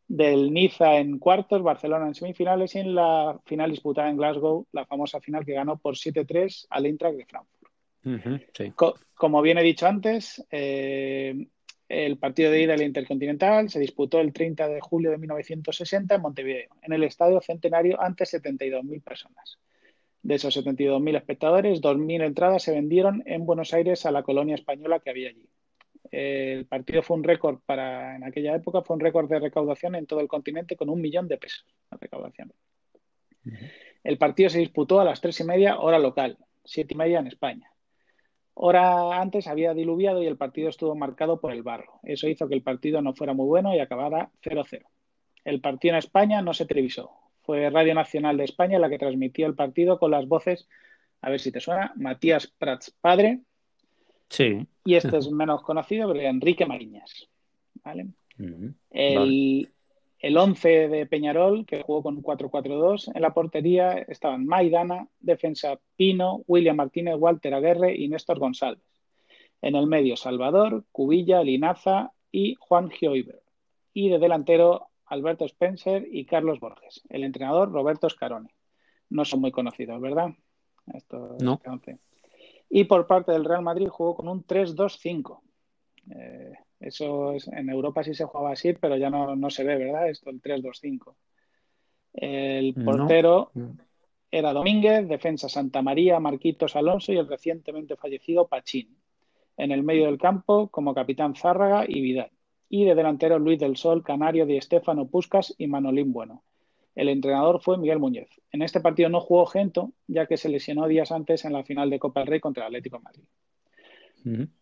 del 0.07 0.53
Niza 0.53 0.97
en 0.97 1.17
cuartos, 1.17 1.63
Barcelona 1.63 2.07
en 2.07 2.15
semifinales 2.15 2.75
y 2.75 2.79
en 2.79 2.95
la 2.95 3.39
final 3.45 3.71
disputada 3.71 4.09
en 4.09 4.17
Glasgow, 4.17 4.67
la 4.71 4.85
famosa 4.85 5.19
final 5.19 5.45
que 5.45 5.53
ganó 5.53 5.77
por 5.77 5.95
7-3 5.95 6.67
al 6.69 6.85
Eintracht 6.85 7.17
de 7.17 7.25
Frankfurt. 7.25 7.71
como 9.15 9.41
bien 9.41 9.57
he 9.57 9.63
dicho 9.63 9.87
antes, 9.87 10.45
eh, 10.51 11.47
el 11.87 12.17
partido 12.17 12.51
de 12.51 12.61
ida 12.61 12.73
del 12.73 12.83
Intercontinental 12.83 13.69
se 13.69 13.79
disputó 13.79 14.19
el 14.19 14.33
30 14.33 14.67
de 14.67 14.81
julio 14.81 15.11
de 15.11 15.17
1960 15.17 16.15
en 16.15 16.21
Montevideo, 16.21 16.69
en 16.81 16.93
el 16.93 17.03
Estadio 17.03 17.39
Centenario 17.41 18.01
ante 18.01 18.25
72.000 18.25 19.01
personas. 19.01 19.59
De 20.21 20.35
esos 20.35 20.55
72.000 20.55 21.17
espectadores, 21.17 21.81
2.000 21.81 22.23
entradas 22.23 22.63
se 22.63 22.71
vendieron 22.71 23.23
en 23.25 23.45
Buenos 23.45 23.73
Aires 23.73 24.05
a 24.05 24.11
la 24.11 24.23
colonia 24.23 24.55
española 24.55 24.99
que 24.99 25.09
había 25.09 25.29
allí 25.29 25.49
el 26.15 26.67
partido 26.67 27.01
fue 27.01 27.17
un 27.17 27.23
récord 27.23 27.59
para, 27.65 28.15
en 28.15 28.23
aquella 28.23 28.55
época, 28.55 28.83
fue 28.83 28.95
un 28.95 28.99
récord 28.99 29.27
de 29.27 29.39
recaudación 29.39 29.95
en 29.95 30.05
todo 30.05 30.19
el 30.19 30.27
continente 30.27 30.75
con 30.75 30.91
un 30.91 31.01
millón 31.01 31.27
de 31.27 31.37
pesos 31.37 31.65
de 31.89 31.97
recaudación. 31.99 32.53
El 34.03 34.19
partido 34.19 34.51
se 34.51 34.59
disputó 34.59 34.99
a 34.99 35.05
las 35.05 35.21
tres 35.21 35.39
y 35.39 35.43
media 35.43 35.79
hora 35.79 35.97
local, 35.97 36.37
siete 36.63 36.93
y 36.93 36.97
media 36.97 37.17
en 37.17 37.25
España. 37.25 37.71
Hora 38.53 39.19
antes 39.19 39.47
había 39.47 39.73
diluviado 39.73 40.21
y 40.21 40.27
el 40.27 40.37
partido 40.37 40.69
estuvo 40.69 40.93
marcado 40.93 41.41
por 41.41 41.51
el 41.51 41.63
barro. 41.63 41.99
Eso 42.03 42.27
hizo 42.27 42.47
que 42.47 42.53
el 42.53 42.61
partido 42.61 43.01
no 43.01 43.15
fuera 43.15 43.33
muy 43.33 43.47
bueno 43.47 43.73
y 43.73 43.79
acabara 43.79 44.29
0-0. 44.43 44.83
El 45.43 45.61
partido 45.61 45.95
en 45.95 45.97
España 45.97 46.43
no 46.43 46.53
se 46.53 46.67
televisó. 46.67 47.09
Fue 47.41 47.71
Radio 47.71 47.95
Nacional 47.95 48.37
de 48.37 48.43
España 48.43 48.77
la 48.77 48.89
que 48.91 48.99
transmitió 48.99 49.47
el 49.47 49.55
partido 49.55 49.97
con 49.97 50.11
las 50.11 50.27
voces, 50.27 50.69
a 51.21 51.31
ver 51.31 51.39
si 51.39 51.51
te 51.51 51.59
suena, 51.59 51.91
Matías 51.95 52.45
Prats 52.45 52.91
padre, 53.01 53.41
Sí. 54.29 54.65
Y 54.85 54.95
este 54.95 55.17
es 55.17 55.31
menos 55.31 55.61
conocido, 55.61 56.07
pero 56.07 56.21
Enrique 56.21 56.65
Mariñas. 56.65 57.29
¿vale? 57.83 58.07
el, 58.89 59.69
el 60.19 60.37
11 60.37 60.87
de 60.87 61.05
Peñarol, 61.05 61.65
que 61.65 61.83
jugó 61.83 62.01
con 62.03 62.21
4-4-2, 62.21 63.11
en 63.13 63.21
la 63.21 63.33
portería 63.33 63.91
estaban 63.93 64.45
Maidana, 64.45 65.07
defensa 65.19 65.79
Pino, 65.95 66.43
William 66.47 66.77
Martínez, 66.77 67.15
Walter 67.17 67.53
Aguerre 67.53 67.95
y 67.95 68.07
Néstor 68.07 68.39
González. 68.39 68.83
En 69.61 69.75
el 69.75 69.87
medio, 69.87 70.17
Salvador, 70.17 70.85
Cubilla, 70.91 71.43
Linaza 71.43 72.11
y 72.31 72.55
Juan 72.55 72.89
Gioiber. 72.89 73.41
Y 73.93 74.09
de 74.09 74.19
delantero, 74.19 74.87
Alberto 75.05 75.45
Spencer 75.45 76.07
y 76.09 76.25
Carlos 76.25 76.59
Borges. 76.59 77.01
El 77.09 77.23
entrenador, 77.23 77.71
Roberto 77.71 78.09
Scaroni. 78.09 78.49
No 79.09 79.25
son 79.25 79.41
muy 79.41 79.51
conocidos, 79.51 80.01
¿verdad? 80.01 80.31
Esto, 80.93 81.37
no. 81.39 81.61
Y 82.75 82.85
por 82.85 83.05
parte 83.05 83.31
del 83.31 83.45
Real 83.45 83.61
Madrid 83.61 83.87
jugó 83.87 84.15
con 84.15 84.27
un 84.27 84.43
3-2-5. 84.47 85.41
Eh, 86.09 86.53
Eso 86.79 87.33
es, 87.33 87.47
en 87.47 87.69
Europa 87.69 88.03
sí 88.03 88.15
se 88.15 88.25
jugaba 88.25 88.53
así, 88.53 88.73
pero 88.73 88.97
ya 88.97 89.11
no, 89.11 89.35
no 89.35 89.51
se 89.51 89.63
ve, 89.63 89.77
¿verdad? 89.77 90.09
Esto, 90.09 90.31
el 90.31 90.41
3-2-5. 90.41 91.13
El 92.13 92.73
portero 92.73 93.51
era 94.31 94.53
Domínguez, 94.53 95.07
defensa 95.07 95.47
Santa 95.47 95.83
María, 95.83 96.19
Marquitos 96.19 96.75
Alonso 96.75 97.13
y 97.13 97.17
el 97.17 97.27
recientemente 97.27 97.95
fallecido 97.95 98.47
Pachín. 98.47 98.97
En 99.55 99.71
el 99.71 99.83
medio 99.83 100.07
del 100.07 100.17
campo, 100.17 100.69
como 100.69 100.95
capitán 100.95 101.35
Zárraga 101.35 101.85
y 101.87 102.01
Vidal. 102.01 102.31
Y 102.69 102.85
de 102.85 102.95
delantero 102.95 103.37
Luis 103.37 103.59
del 103.59 103.77
Sol, 103.77 104.03
Canario, 104.03 104.47
Di 104.47 104.57
Estefano 104.57 105.05
Puscas 105.05 105.53
y 105.59 105.67
Manolín 105.67 106.11
Bueno. 106.11 106.41
El 106.95 107.09
entrenador 107.09 107.61
fue 107.61 107.77
Miguel 107.77 107.99
Muñoz. 107.99 108.29
En 108.51 108.61
este 108.61 108.79
partido 108.79 109.09
no 109.09 109.19
jugó 109.19 109.45
Gento, 109.45 109.93
ya 110.07 110.25
que 110.27 110.37
se 110.37 110.49
lesionó 110.49 110.87
días 110.87 111.11
antes 111.11 111.45
en 111.45 111.53
la 111.53 111.63
final 111.63 111.89
de 111.89 111.99
Copa 111.99 112.19
del 112.21 112.27
Rey 112.27 112.39
contra 112.39 112.63
el 112.63 112.67
Atlético 112.67 112.97
de 112.97 113.03
Madrid. 113.03 113.23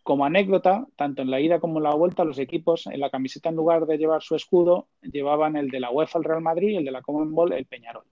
Como 0.01 0.25
anécdota, 0.25 0.87
tanto 0.95 1.21
en 1.21 1.29
la 1.29 1.39
ida 1.39 1.59
como 1.59 1.77
en 1.77 1.83
la 1.83 1.93
vuelta, 1.93 2.23
los 2.23 2.39
equipos 2.39 2.87
en 2.87 2.99
la 2.99 3.11
camiseta, 3.11 3.49
en 3.49 3.55
lugar 3.55 3.85
de 3.85 3.97
llevar 3.97 4.23
su 4.23 4.35
escudo, 4.35 4.87
llevaban 5.03 5.55
el 5.55 5.69
de 5.69 5.79
la 5.79 5.91
UEFA 5.91 6.17
el 6.17 6.25
Real 6.25 6.41
Madrid 6.41 6.69
y 6.69 6.75
el 6.77 6.85
de 6.85 6.91
la 6.91 7.01
Commonwealth 7.03 7.53
el 7.53 7.65
Peñarol. 7.65 8.05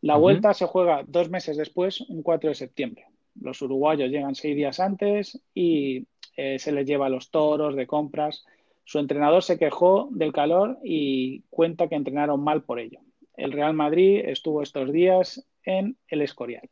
La 0.00 0.16
vuelta 0.16 0.54
se 0.54 0.66
juega 0.66 1.04
dos 1.06 1.28
meses 1.28 1.56
después, 1.56 2.00
un 2.02 2.22
4 2.22 2.50
de 2.50 2.54
septiembre. 2.54 3.06
Los 3.34 3.60
uruguayos 3.60 4.10
llegan 4.10 4.34
seis 4.34 4.56
días 4.56 4.80
antes 4.80 5.42
y 5.52 6.06
eh, 6.36 6.58
se 6.58 6.72
les 6.72 6.86
lleva 6.86 7.08
los 7.08 7.30
toros 7.30 7.76
de 7.76 7.86
compras. 7.86 8.44
Su 8.86 8.98
entrenador 8.98 9.42
se 9.42 9.58
quejó 9.58 10.08
del 10.10 10.32
calor 10.32 10.78
y 10.82 11.42
cuenta 11.50 11.88
que 11.88 11.96
entrenaron 11.96 12.42
mal 12.42 12.62
por 12.62 12.80
ello. 12.80 13.00
El 13.36 13.52
Real 13.52 13.74
Madrid 13.74 14.22
estuvo 14.24 14.62
estos 14.62 14.90
días 14.90 15.46
en 15.64 15.98
el 16.08 16.22
Escorial 16.22 16.70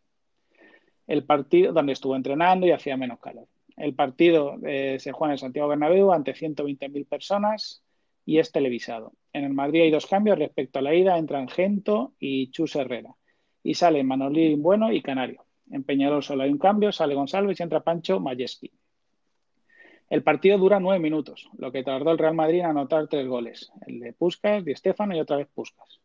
el 1.06 1.24
partido 1.24 1.72
donde 1.72 1.92
estuvo 1.92 2.16
entrenando 2.16 2.66
y 2.66 2.70
hacía 2.70 2.96
menos 2.96 3.20
calor. 3.20 3.46
El 3.76 3.94
partido 3.94 4.56
eh, 4.64 4.98
se 5.00 5.12
juega 5.12 5.30
en 5.30 5.32
el 5.32 5.38
Santiago 5.38 5.68
Bernabéu 5.68 6.12
ante 6.12 6.32
120.000 6.32 7.06
personas 7.06 7.82
y 8.24 8.38
es 8.38 8.52
televisado. 8.52 9.12
En 9.32 9.44
el 9.44 9.52
Madrid 9.52 9.82
hay 9.82 9.90
dos 9.90 10.06
cambios 10.06 10.38
respecto 10.38 10.78
a 10.78 10.82
la 10.82 10.94
ida, 10.94 11.18
entran 11.18 11.48
Gento 11.48 12.14
y 12.18 12.50
Chus 12.50 12.76
Herrera. 12.76 13.14
Y 13.62 13.74
salen 13.74 14.06
Manolín 14.06 14.62
Bueno 14.62 14.92
y 14.92 15.02
Canario. 15.02 15.44
En 15.70 15.82
Peñarol 15.82 16.22
solo 16.22 16.44
hay 16.44 16.50
un 16.50 16.58
cambio, 16.58 16.92
sale 16.92 17.14
González 17.14 17.58
y 17.58 17.62
entra 17.62 17.80
Pancho 17.80 18.20
Majesty. 18.20 18.70
El 20.10 20.22
partido 20.22 20.58
dura 20.58 20.80
nueve 20.80 21.00
minutos, 21.00 21.48
lo 21.58 21.72
que 21.72 21.82
tardó 21.82 22.10
el 22.10 22.18
Real 22.18 22.34
Madrid 22.34 22.60
en 22.60 22.66
anotar 22.66 23.08
tres 23.08 23.26
goles, 23.26 23.72
el 23.86 24.00
de 24.00 24.12
Puskas, 24.12 24.64
de 24.64 24.72
Estefano 24.72 25.16
y 25.16 25.20
otra 25.20 25.38
vez 25.38 25.48
Puskas. 25.54 26.00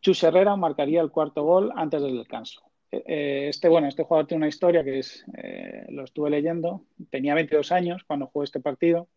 Chus 0.00 0.22
Herrera 0.22 0.54
marcaría 0.56 1.00
el 1.00 1.10
cuarto 1.10 1.42
gol 1.42 1.72
antes 1.74 2.02
del 2.02 2.18
descanso. 2.18 2.62
Eh, 2.90 3.48
este, 3.48 3.68
bueno, 3.68 3.88
este 3.88 4.04
jugador 4.04 4.26
tiene 4.26 4.42
una 4.42 4.48
historia 4.48 4.84
que 4.84 4.98
es, 4.98 5.24
eh, 5.36 5.86
lo 5.88 6.04
estuve 6.04 6.30
leyendo, 6.30 6.84
tenía 7.10 7.34
22 7.34 7.72
años 7.72 8.04
cuando 8.04 8.26
jugó 8.26 8.44
este 8.44 8.60
partido 8.60 9.08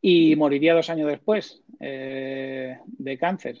y 0.00 0.36
moriría 0.36 0.74
dos 0.74 0.90
años 0.90 1.08
después 1.08 1.62
eh, 1.80 2.78
de 2.86 3.18
cáncer. 3.18 3.58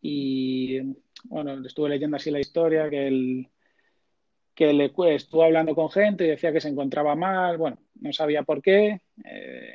Y 0.00 0.80
bueno, 1.24 1.64
estuve 1.66 1.90
leyendo 1.90 2.16
así 2.16 2.30
la 2.30 2.40
historia, 2.40 2.90
que 2.90 3.06
él, 3.06 3.48
que 4.54 4.72
le, 4.72 4.92
estuvo 5.14 5.42
hablando 5.42 5.74
con 5.74 5.90
gente 5.90 6.24
y 6.24 6.28
decía 6.28 6.52
que 6.52 6.60
se 6.60 6.68
encontraba 6.68 7.14
mal, 7.14 7.58
bueno, 7.58 7.78
no 8.00 8.12
sabía 8.12 8.42
por 8.42 8.62
qué, 8.62 9.00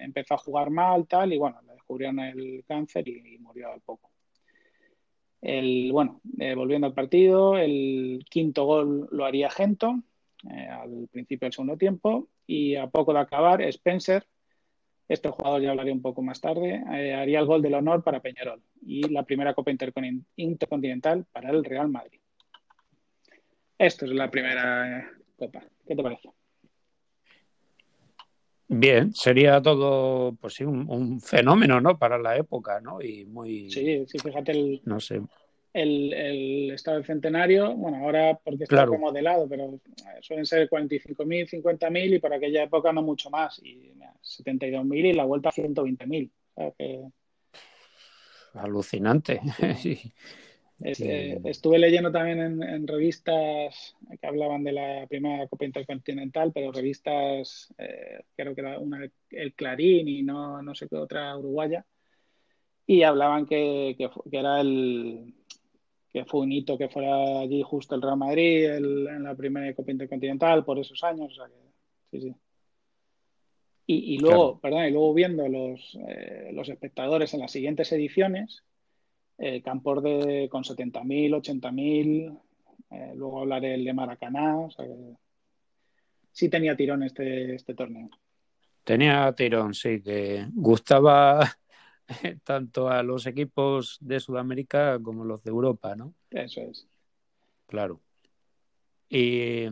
empezó 0.01 0.35
a 0.35 0.37
jugar 0.37 0.69
mal, 0.69 1.07
tal, 1.07 1.33
y 1.33 1.37
bueno, 1.37 1.59
le 1.65 1.73
descubrieron 1.73 2.19
el 2.19 2.63
cáncer 2.67 3.07
y 3.07 3.37
murió 3.39 3.71
al 3.71 3.81
poco. 3.81 4.09
El, 5.41 5.91
bueno, 5.91 6.21
eh, 6.37 6.53
volviendo 6.53 6.87
al 6.87 6.93
partido, 6.93 7.57
el 7.57 8.25
quinto 8.29 8.65
gol 8.65 9.07
lo 9.11 9.25
haría 9.25 9.49
Gento 9.49 10.01
eh, 10.49 10.67
al 10.67 11.07
principio 11.09 11.45
del 11.45 11.53
segundo 11.53 11.77
tiempo 11.77 12.27
y 12.45 12.75
a 12.75 12.87
poco 12.87 13.13
de 13.13 13.19
acabar, 13.19 13.61
Spencer, 13.61 14.25
este 15.07 15.29
jugador 15.29 15.61
ya 15.61 15.71
hablaré 15.71 15.91
un 15.91 16.01
poco 16.01 16.21
más 16.21 16.41
tarde, 16.41 16.83
eh, 16.93 17.13
haría 17.13 17.39
el 17.39 17.45
gol 17.45 17.61
del 17.61 17.73
honor 17.73 18.03
para 18.03 18.21
Peñarol 18.21 18.61
y 18.81 19.07
la 19.09 19.23
primera 19.23 19.53
Copa 19.53 19.71
Intercontinental 19.71 21.25
para 21.31 21.51
el 21.51 21.63
Real 21.63 21.89
Madrid. 21.89 22.19
Esto 23.79 24.03
es 24.03 24.11
la 24.11 24.29
primera 24.29 25.09
Copa. 25.37 25.63
¿Qué 25.87 25.95
te 25.95 26.03
parece? 26.03 26.29
Bien, 28.67 29.13
sería 29.13 29.61
todo, 29.61 30.35
pues 30.35 30.55
sí, 30.55 30.65
un, 30.65 31.21
fenómeno, 31.21 31.79
¿no? 31.79 31.97
Para 31.97 32.19
la 32.19 32.35
época, 32.35 32.81
¿no? 32.81 33.01
Y 33.01 33.25
muy... 33.25 33.71
Sí, 33.71 34.05
sí, 34.05 34.19
fíjate 34.19 34.51
el... 34.51 34.81
No 34.83 34.99
sé. 34.99 35.21
El, 35.71 36.13
el 36.13 36.71
estado 36.71 36.97
del 36.97 37.05
centenario, 37.05 37.73
bueno, 37.75 37.97
ahora 38.03 38.37
porque 38.43 38.65
está 38.65 38.85
remodelado, 38.85 39.47
pero 39.47 39.79
suelen 40.21 40.45
ser 40.45 40.69
45.000, 40.69 41.63
50.000 41.63 42.15
y 42.15 42.19
para 42.19 42.35
aquella 42.35 42.63
época 42.63 42.91
no 42.91 43.01
mucho 43.01 43.29
más. 43.29 43.59
Y 43.63 43.93
72.000 44.21 45.05
y 45.05 45.13
la 45.13 45.25
vuelta 45.25 45.49
a 45.49 45.53
120.000. 45.53 46.29
que... 46.77 47.05
Alucinante. 48.55 49.39
Sí. 49.77 50.11
Eh, 50.81 51.41
estuve 51.43 51.77
leyendo 51.77 52.11
también 52.11 52.61
en, 52.63 52.87
revistas 52.87 53.95
que 54.19 54.27
hablaban 54.27 54.63
de 54.63 54.71
la 54.71 55.07
primera 55.07 55.47
Copa 55.47 55.65
Intercontinental, 55.65 56.51
pero 56.53 56.71
revistas, 56.71 57.73
eh, 57.77 58.21
creo 58.35 58.55
que 58.55 58.61
era 58.61 58.79
una 58.79 59.09
el 59.31 59.53
Clarín 59.53 60.07
y 60.07 60.23
no, 60.23 60.61
no 60.61 60.73
sé 60.73 60.87
qué 60.87 60.95
otra 60.95 61.35
uruguaya, 61.37 61.85
y 62.87 63.03
hablaban 63.03 63.45
que, 63.45 63.95
que, 63.97 64.09
era 64.37 64.61
el 64.61 65.33
que 66.11 66.25
fue 66.25 66.41
un 66.41 66.51
hito 66.51 66.77
que 66.77 66.89
fuera 66.89 67.41
allí 67.41 67.61
justo 67.61 67.95
el 67.95 68.01
Real 68.01 68.17
Madrid 68.17 68.65
en 68.65 69.23
la 69.23 69.35
primera 69.35 69.73
Copa 69.75 69.91
Intercontinental 69.91 70.65
por 70.65 70.79
esos 70.79 71.03
años. 71.03 71.31
O 71.31 71.35
sea 71.35 71.45
que, 71.47 72.19
sí, 72.19 72.21
sí. 72.21 72.35
Y, 73.85 74.15
y 74.15 74.17
luego, 74.19 74.59
perdón, 74.59 74.85
y 74.85 74.91
luego 74.91 75.13
viendo 75.13 75.47
los, 75.47 75.97
eh, 76.07 76.51
los 76.53 76.69
espectadores 76.69 77.33
en 77.33 77.39
las 77.39 77.51
siguientes 77.51 77.91
ediciones, 77.91 78.63
eh, 79.39 79.61
campos 79.61 80.03
de, 80.03 80.49
con 80.49 80.63
70.000, 80.63 81.31
80.000, 81.31 82.39
eh, 82.91 83.13
luego 83.15 83.39
hablaré 83.39 83.75
el 83.75 83.85
de 83.85 83.93
Maracaná, 83.93 84.57
o 84.57 84.69
sea 84.69 84.85
sí 86.31 86.49
tenía 86.49 86.75
tirón 86.75 87.03
este, 87.03 87.55
este 87.55 87.73
torneo. 87.73 88.09
Tenía 88.83 89.31
tirón, 89.33 89.73
sí, 89.73 90.01
que 90.01 90.47
gustaba 90.53 91.57
tanto 92.43 92.89
a 92.89 93.03
los 93.03 93.25
equipos 93.27 93.97
de 94.01 94.19
Sudamérica 94.19 94.99
como 95.01 95.23
los 95.23 95.43
de 95.43 95.51
Europa, 95.51 95.95
¿no? 95.95 96.13
Eso 96.31 96.61
es. 96.61 96.87
Claro. 97.67 98.01
Y 99.09 99.65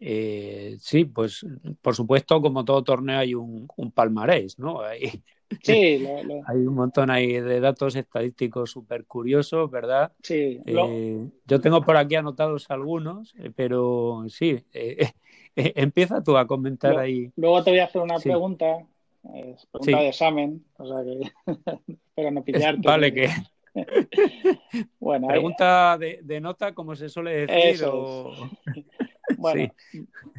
eh, 0.00 0.76
sí, 0.80 1.04
pues 1.04 1.46
por 1.80 1.94
supuesto, 1.94 2.40
como 2.40 2.64
todo 2.64 2.84
torneo 2.84 3.18
hay 3.18 3.34
un, 3.34 3.68
un 3.76 3.90
palmarés, 3.92 4.58
¿no? 4.58 4.80
Hay, 4.82 5.22
Sí, 5.62 6.06
hay 6.46 6.58
un 6.58 6.74
montón 6.74 7.10
ahí 7.10 7.40
de 7.40 7.60
datos 7.60 7.96
estadísticos 7.96 8.70
súper 8.70 9.04
curiosos, 9.06 9.70
¿verdad? 9.70 10.12
Sí. 10.22 10.60
Eh, 10.66 11.28
yo 11.46 11.60
tengo 11.60 11.82
por 11.82 11.96
aquí 11.96 12.14
anotados 12.14 12.70
algunos, 12.70 13.34
eh, 13.38 13.50
pero 13.54 14.24
sí, 14.28 14.64
eh, 14.72 15.10
empieza 15.56 16.22
tú 16.22 16.36
a 16.36 16.46
comentar 16.46 16.98
ahí. 16.98 17.30
Luego 17.36 17.62
te 17.62 17.70
voy 17.70 17.80
a 17.80 17.84
hacer 17.84 18.02
una 18.02 18.18
pregunta, 18.18 18.86
pregunta 19.22 20.00
de 20.00 20.08
examen, 20.08 20.64
o 20.76 20.86
sea 20.86 21.04
que 21.04 21.32
espero 21.92 22.30
no 22.30 22.44
pillarte. 22.44 22.86
Vale, 22.86 23.12
que... 23.12 23.28
bueno, 25.00 25.26
pregunta 25.28 25.98
de, 25.98 26.40
nota, 26.40 26.74
como 26.74 26.94
se 26.94 27.08
suele 27.08 27.46
decir. 27.46 27.86
bueno, 29.38 29.72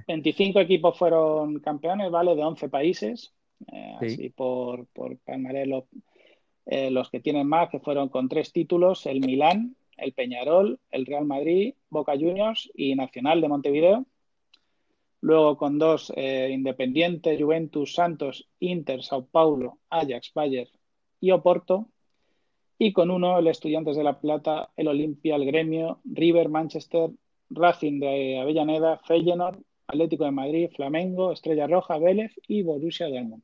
25 0.08 0.60
equipos 0.62 0.98
fueron 0.98 1.60
campeones, 1.60 2.10
¿vale? 2.12 2.36
De 2.36 2.44
11 2.44 2.70
países. 2.70 3.34
Eh, 3.72 3.96
así 4.00 4.30
por, 4.30 4.88
por 4.88 5.18
eh, 6.68 6.90
los, 6.92 7.10
que 7.10 7.20
tienen 7.20 7.48
más, 7.48 7.70
que 7.70 7.80
fueron 7.80 8.10
con 8.10 8.28
tres 8.28 8.52
títulos, 8.52 9.06
el 9.06 9.22
Milán, 9.22 9.76
el 9.98 10.14
Peñarol, 10.14 10.80
el 10.92 11.06
Real 11.06 11.26
Madrid, 11.26 11.76
Boca 11.90 12.14
Juniors 12.14 12.72
y 12.74 12.96
Nacional 12.96 13.42
de 13.42 13.48
Montevideo. 13.48 14.06
Luego 15.22 15.58
con 15.58 15.80
dos, 15.80 16.12
eh, 16.16 16.50
Independiente, 16.52 17.42
Juventus, 17.42 17.94
Santos, 17.94 18.48
Inter, 18.60 19.04
Sao 19.04 19.26
Paulo, 19.26 19.80
Ajax, 19.90 20.32
Bayern 20.34 20.70
y 21.20 21.32
Oporto. 21.32 21.90
Y 22.78 22.92
con 22.92 23.10
uno, 23.10 23.40
el 23.40 23.48
Estudiantes 23.48 23.96
de 23.96 24.04
La 24.04 24.20
Plata, 24.20 24.70
el 24.76 24.88
Olimpia, 24.90 25.36
el 25.36 25.46
Gremio, 25.46 26.02
River, 26.04 26.50
Manchester, 26.50 27.10
Racing 27.50 28.00
de 28.00 28.40
Avellaneda, 28.40 29.00
Feyenoord, 29.06 29.60
Atlético 29.88 30.26
de 30.26 30.32
Madrid, 30.32 30.70
Flamengo, 30.76 31.32
Estrella 31.32 31.68
Roja, 31.68 31.98
Vélez 32.00 32.34
y 32.48 32.64
Borussia 32.64 33.08
Dortmund. 33.08 33.44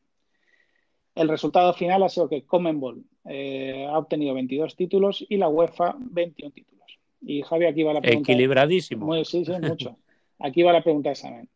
El 1.15 1.27
resultado 1.27 1.73
final 1.73 2.03
ha 2.03 2.09
sido 2.09 2.29
que 2.29 2.45
Comenbol 2.45 3.03
eh, 3.25 3.85
ha 3.89 3.97
obtenido 3.97 4.33
22 4.33 4.75
títulos 4.75 5.25
y 5.27 5.37
la 5.37 5.49
UEFA 5.49 5.95
21 5.97 6.51
títulos. 6.51 6.99
Y 7.21 7.41
Javi, 7.41 7.65
aquí 7.65 7.83
va 7.83 7.93
la 7.93 8.01
pregunta. 8.01 8.31
Equilibradísimo. 8.31 9.13
sí, 9.25 9.45
sí, 9.45 9.51
mucho. 9.61 9.97
Aquí 10.39 10.63
va 10.63 10.73
la 10.73 10.83
pregunta 10.83 11.09
de 11.09 11.13
examen. 11.13 11.49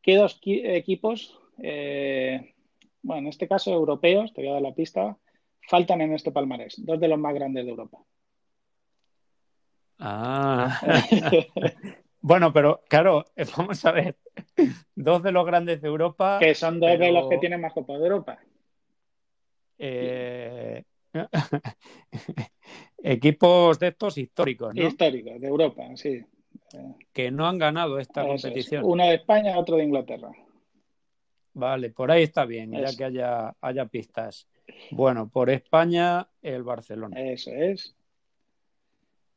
¿Qué 0.00 0.16
dos 0.16 0.40
equipos, 0.44 1.38
eh, 1.58 2.54
bueno, 3.02 3.22
en 3.22 3.26
este 3.26 3.48
caso 3.48 3.72
europeos, 3.72 4.32
te 4.32 4.40
voy 4.40 4.50
a 4.50 4.54
dar 4.54 4.62
la 4.62 4.74
pista, 4.74 5.18
faltan 5.68 6.00
en 6.00 6.14
este 6.14 6.30
palmarés? 6.30 6.76
Dos 6.78 7.00
de 7.00 7.08
los 7.08 7.18
más 7.18 7.34
grandes 7.34 7.64
de 7.64 7.70
Europa. 7.70 7.98
Ah. 9.98 10.80
Bueno, 12.26 12.52
pero 12.52 12.82
claro, 12.88 13.24
vamos 13.56 13.84
a 13.84 13.92
ver. 13.92 14.16
Dos 14.96 15.22
de 15.22 15.30
los 15.30 15.46
grandes 15.46 15.80
de 15.80 15.86
Europa. 15.86 16.40
Que 16.40 16.56
son 16.56 16.80
dos 16.80 16.98
de 16.98 17.12
los 17.12 17.28
que 17.28 17.38
tienen 17.38 17.60
más 17.60 17.72
Copa 17.72 17.92
de 17.92 18.02
Europa. 18.02 18.40
Eh, 19.78 20.82
equipos 22.98 23.78
de 23.78 23.88
estos 23.88 24.18
históricos, 24.18 24.74
¿no? 24.74 24.86
Históricos, 24.86 25.40
de 25.40 25.46
Europa, 25.46 25.84
sí. 25.96 26.24
Que 27.12 27.30
no 27.30 27.46
han 27.46 27.58
ganado 27.58 27.98
esta 27.98 28.26
competición. 28.26 28.84
Uno 28.84 29.06
de 29.06 29.14
España, 29.14 29.58
otro 29.58 29.76
de 29.76 29.84
Inglaterra. 29.84 30.30
Vale, 31.54 31.90
por 31.90 32.10
ahí 32.10 32.22
está 32.22 32.44
bien, 32.44 32.72
ya 32.72 32.94
que 32.94 33.04
haya, 33.04 33.54
haya 33.60 33.86
pistas. 33.86 34.46
Bueno, 34.90 35.28
por 35.28 35.48
España, 35.48 36.28
el 36.42 36.62
Barcelona. 36.62 37.18
Eso 37.18 37.50
es. 37.50 37.94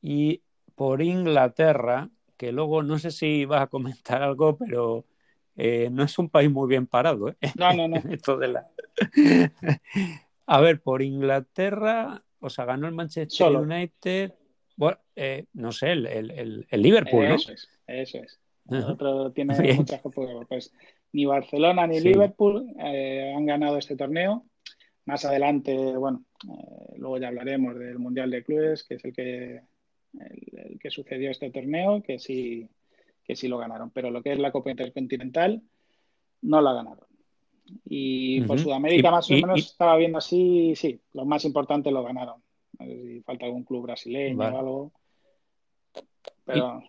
Y 0.01 0.41
por 0.75 1.01
Inglaterra, 1.01 2.09
que 2.35 2.51
luego 2.51 2.83
no 2.83 2.99
sé 2.99 3.11
si 3.11 3.45
vas 3.45 3.63
a 3.63 3.67
comentar 3.67 4.21
algo, 4.21 4.57
pero 4.57 5.05
eh, 5.55 5.89
no 5.91 6.03
es 6.03 6.17
un 6.19 6.29
país 6.29 6.49
muy 6.49 6.67
bien 6.67 6.87
parado. 6.87 7.29
¿eh? 7.29 7.35
No, 7.55 7.73
no, 7.73 7.87
no. 7.87 7.95
Esto 8.11 8.37
de 8.37 8.47
la... 8.47 8.67
a 10.51 10.61
ver, 10.61 10.81
por 10.81 11.03
Inglaterra, 11.03 12.23
o 12.39 12.49
sea, 12.49 12.65
ganó 12.65 12.87
el 12.87 12.95
Manchester 12.95 13.51
United. 13.51 14.33
Bueno, 14.75 14.97
eh, 15.15 15.45
no 15.53 15.71
sé, 15.71 15.91
el, 15.91 16.07
el, 16.07 16.65
el 16.67 16.81
Liverpool, 16.81 17.29
¿no? 17.29 17.35
Eso 17.35 17.51
es, 17.51 17.69
eso 17.85 18.17
es. 18.17 18.39
Otro 18.65 19.31
tiene 19.31 19.53
muchas 19.73 20.01
pues 20.47 20.73
ni 21.11 21.25
Barcelona 21.25 21.85
ni 21.85 21.99
Liverpool 21.99 22.73
eh, 22.79 23.31
han 23.35 23.45
ganado 23.45 23.77
este 23.77 23.95
torneo. 23.95 24.43
Más 25.05 25.23
adelante, 25.23 25.75
bueno, 25.97 26.25
eh, 26.43 26.95
luego 26.97 27.19
ya 27.19 27.27
hablaremos 27.27 27.77
del 27.77 27.99
Mundial 27.99 28.31
de 28.31 28.43
Clubes, 28.43 28.83
que 28.83 28.95
es 28.95 29.05
el 29.05 29.13
que, 29.13 29.61
el, 30.19 30.79
que 30.79 30.89
sucedió 30.89 31.29
este 31.29 31.51
torneo, 31.51 32.01
que 32.01 32.17
sí, 32.17 32.67
que 33.23 33.35
sí 33.35 33.47
lo 33.47 33.59
ganaron. 33.59 33.91
Pero 33.91 34.09
lo 34.09 34.23
que 34.23 34.33
es 34.33 34.39
la 34.39 34.51
Copa 34.51 34.71
Intercontinental, 34.71 35.61
no 36.41 36.59
la 36.59 36.73
ganaron. 36.73 37.08
Y 37.85 38.41
por 38.41 38.59
Sudamérica, 38.59 39.11
más 39.11 39.29
o 39.29 39.33
menos, 39.33 39.59
estaba 39.59 39.95
viendo 39.97 40.17
así, 40.17 40.73
sí, 40.75 40.99
los 41.13 41.25
más 41.25 41.45
importantes 41.45 41.91
lo 41.91 42.03
ganaron. 42.03 42.41
No 42.77 42.85
sé 42.85 43.03
si 43.03 43.21
falta 43.21 43.45
algún 43.45 43.63
club 43.63 43.83
brasileño 43.83 44.39
o 44.39 44.43
algo. 44.43 44.91
Pero. 46.45 46.83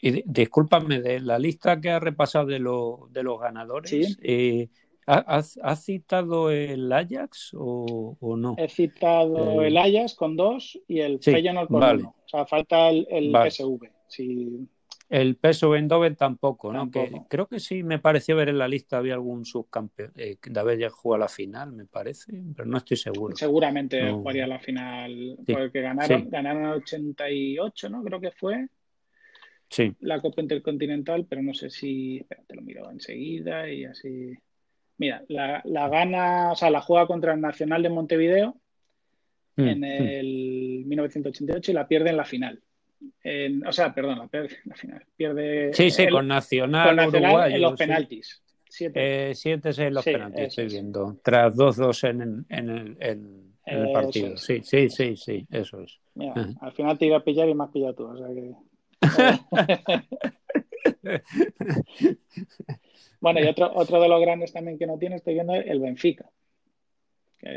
Y 0.00 0.22
discúlpame, 0.26 1.00
de 1.00 1.20
la 1.20 1.38
lista 1.38 1.80
que 1.80 1.90
ha 1.90 1.98
repasado 1.98 2.46
de, 2.46 2.58
de 2.58 3.22
los 3.22 3.40
ganadores, 3.40 4.18
eh, 4.22 4.68
¿has, 5.06 5.84
citado 5.84 6.50
el 6.50 6.92
Ajax 6.92 7.52
o, 7.54 8.16
no? 8.36 8.54
He 8.58 8.68
citado 8.68 9.62
eh, 9.62 9.68
el 9.68 9.76
Ajax 9.76 10.14
con 10.14 10.36
dos 10.36 10.78
y 10.86 11.00
el 11.00 11.18
Feyenoord 11.20 11.68
con 11.68 11.82
uno. 11.82 12.14
O 12.24 12.28
sea, 12.28 12.46
falta 12.46 12.90
el, 12.90 13.32
PSV. 13.32 13.88
El 15.08 15.36
PSV 15.36 15.74
Eindhoven 15.74 16.16
tampoco, 16.16 16.72
¿no? 16.72 16.90
creo 17.28 17.46
que 17.46 17.60
sí 17.60 17.84
me 17.84 18.00
pareció 18.00 18.34
ver 18.34 18.48
en 18.48 18.58
la 18.58 18.66
lista 18.66 18.98
había 18.98 19.14
algún 19.14 19.44
subcampeón. 19.44 20.12
Eh, 20.16 20.36
David 20.50 20.78
ya 20.78 20.90
jugó 20.90 21.14
a 21.14 21.18
la 21.18 21.28
final, 21.28 21.72
me 21.72 21.86
parece, 21.86 22.32
pero 22.56 22.68
no 22.68 22.78
estoy 22.78 22.96
seguro. 22.96 23.36
Seguramente 23.36 24.10
jugaría 24.10 24.46
la 24.48 24.58
final, 24.58 25.38
porque 25.46 25.80
ganaron, 25.80 26.28
ganaron 26.28 26.66
88, 26.66 27.88
¿no? 27.88 28.02
Creo 28.02 28.20
que 28.20 28.32
fue 28.32 28.66
la 30.00 30.20
Copa 30.20 30.42
Intercontinental, 30.42 31.26
pero 31.28 31.42
no 31.42 31.54
sé 31.54 31.70
si. 31.70 32.18
Espera, 32.18 32.42
te 32.46 32.54
lo 32.54 32.62
miro 32.62 32.90
enseguida 32.90 33.68
y 33.70 33.84
así. 33.84 34.32
Mira, 34.98 35.24
la, 35.28 35.62
gana, 35.88 36.52
o 36.52 36.56
sea, 36.56 36.70
la 36.70 36.80
juega 36.80 37.06
contra 37.06 37.34
el 37.34 37.40
Nacional 37.40 37.82
de 37.82 37.90
Montevideo 37.90 38.56
mm, 39.56 39.68
en 39.68 39.80
mm. 39.80 39.84
el 39.84 40.84
1988 40.86 41.70
y 41.70 41.74
la 41.74 41.88
pierde 41.88 42.10
en 42.10 42.16
la 42.16 42.24
final. 42.24 42.62
O 43.66 43.72
sea, 43.72 43.92
perdón, 43.94 44.30
la 44.64 44.74
final. 44.74 45.04
Pierde. 45.16 45.72
Sí, 45.74 45.90
sí, 45.90 46.08
con 46.08 46.28
Nacional, 46.28 46.98
en 46.98 47.60
los 47.60 47.74
penaltis. 47.74 48.42
Siete. 48.68 49.30
Eh, 49.30 49.34
siete 49.34 49.70
en 49.78 49.94
los 49.94 50.04
penaltis, 50.04 50.48
estoy 50.48 50.66
viendo. 50.66 51.16
Tras 51.22 51.56
2-2 51.56 52.10
en, 52.10 52.44
en, 52.48 52.96
en, 53.00 53.54
el 53.64 53.92
partido. 53.92 54.36
Sí, 54.36 54.60
sí, 54.62 54.90
sí, 54.90 55.16
sí, 55.16 55.46
eso 55.50 55.80
es. 55.80 55.98
Mira, 56.14 56.34
al 56.60 56.72
final 56.72 56.98
te 56.98 57.06
iba 57.06 57.16
a 57.16 57.24
pillar 57.24 57.48
y 57.48 57.54
me 57.54 57.64
has 57.64 57.70
pillado 57.70 57.94
tú. 57.94 58.04
O 58.04 58.18
sea 58.18 58.28
que... 58.28 58.54
bueno, 63.20 63.40
y 63.40 63.46
otro, 63.46 63.72
otro 63.74 64.00
de 64.00 64.08
los 64.08 64.20
grandes 64.20 64.52
también 64.52 64.78
que 64.78 64.86
no 64.86 64.98
tiene, 64.98 65.16
estoy 65.16 65.34
viendo 65.34 65.54
el 65.54 65.80
Benfica. 65.80 66.30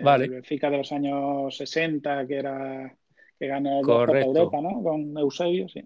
Vale. 0.04 0.26
El 0.26 0.32
Benfica 0.32 0.70
de 0.70 0.78
los 0.78 0.92
años 0.92 1.56
60, 1.56 2.28
que 2.28 2.36
era 2.36 2.94
que 3.40 3.48
ganó 3.48 3.82
Copa 3.82 4.20
Europa, 4.20 4.62
¿no? 4.62 4.84
Con 4.84 5.18
Eusebio, 5.18 5.68
sí. 5.70 5.84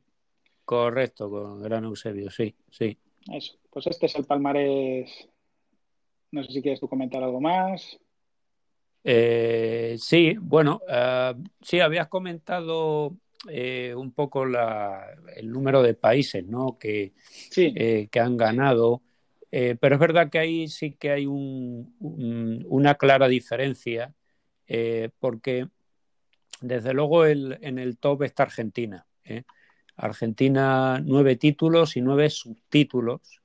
Correcto, 0.66 1.30
con 1.30 1.62
Gran 1.62 1.84
Eusebio, 1.86 2.30
sí, 2.32 2.56
sí. 2.70 2.98
Eso. 3.32 3.54
Pues 3.70 3.88
este 3.88 4.08
es 4.08 4.16
el 4.16 4.26
palmarés. 4.26 5.30
No 6.32 6.44
sé 6.44 6.52
si 6.52 6.62
quieres 6.62 6.80
tú 6.80 6.88
comentar 6.88 7.24
algo 7.24 7.40
más. 7.40 7.98
Eh, 9.04 9.96
sí, 10.00 10.36
bueno, 10.40 10.82
uh, 10.88 11.44
sí, 11.62 11.80
habías 11.80 12.08
comentado 12.08 13.18
eh, 13.50 13.94
un 13.94 14.14
poco 14.14 14.46
el 14.46 15.52
número 15.52 15.84
de 15.84 15.96
países 15.96 16.46
¿no? 16.46 16.78
que, 16.80 17.14
eh, 17.58 18.08
que 18.10 18.20
han 18.22 18.38
ganado, 18.38 19.02
eh, 19.52 19.76
pero 19.80 19.96
es 19.96 20.00
verdad 20.00 20.30
que 20.30 20.40
ahí 20.40 20.70
sí 20.70 20.94
que 20.94 21.12
hay 21.12 21.26
una 21.28 22.96
clara 22.96 23.28
diferencia, 23.28 24.14
porque 25.20 25.68
desde 26.64 26.94
luego 26.94 27.26
en 27.26 27.80
el 27.80 27.98
top 27.98 28.24
está 28.24 28.44
Argentina. 28.44 29.06
Argentina 29.96 31.02
nueve 31.04 31.36
títulos 31.36 31.98
y 31.98 32.02
nueve 32.02 32.30
subtítulos, 32.30 33.42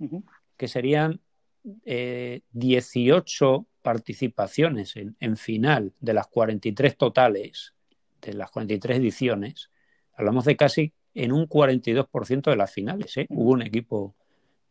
que 0.56 0.68
serían 0.68 1.20
18 1.64 3.66
participaciones 3.82 4.96
en, 4.96 5.16
en, 5.20 5.36
final 5.36 5.92
de 6.00 6.14
las 6.14 6.28
43 6.28 6.96
totales, 6.96 7.74
de 8.22 8.34
las 8.34 8.50
43 8.50 8.98
ediciones, 8.98 9.70
hablamos 10.14 10.44
de 10.44 10.56
casi 10.56 10.92
en 11.14 11.32
un 11.32 11.48
42% 11.48 12.50
de 12.50 12.56
las 12.56 12.72
finales. 12.72 13.16
¿eh? 13.16 13.26
Hubo 13.30 13.50
un 13.50 13.62
equipo 13.62 14.14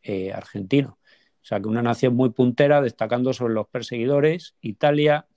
eh, 0.03 0.31
argentino. 0.31 0.99
O 1.41 1.45
sea, 1.47 1.59
que 1.59 1.67
una 1.67 1.81
nación 1.81 2.15
muy 2.15 2.29
puntera, 2.29 2.81
destacando 2.81 3.33
sobre 3.33 3.53
los 3.53 3.67
perseguidores. 3.67 4.55
Italia, 4.61 5.27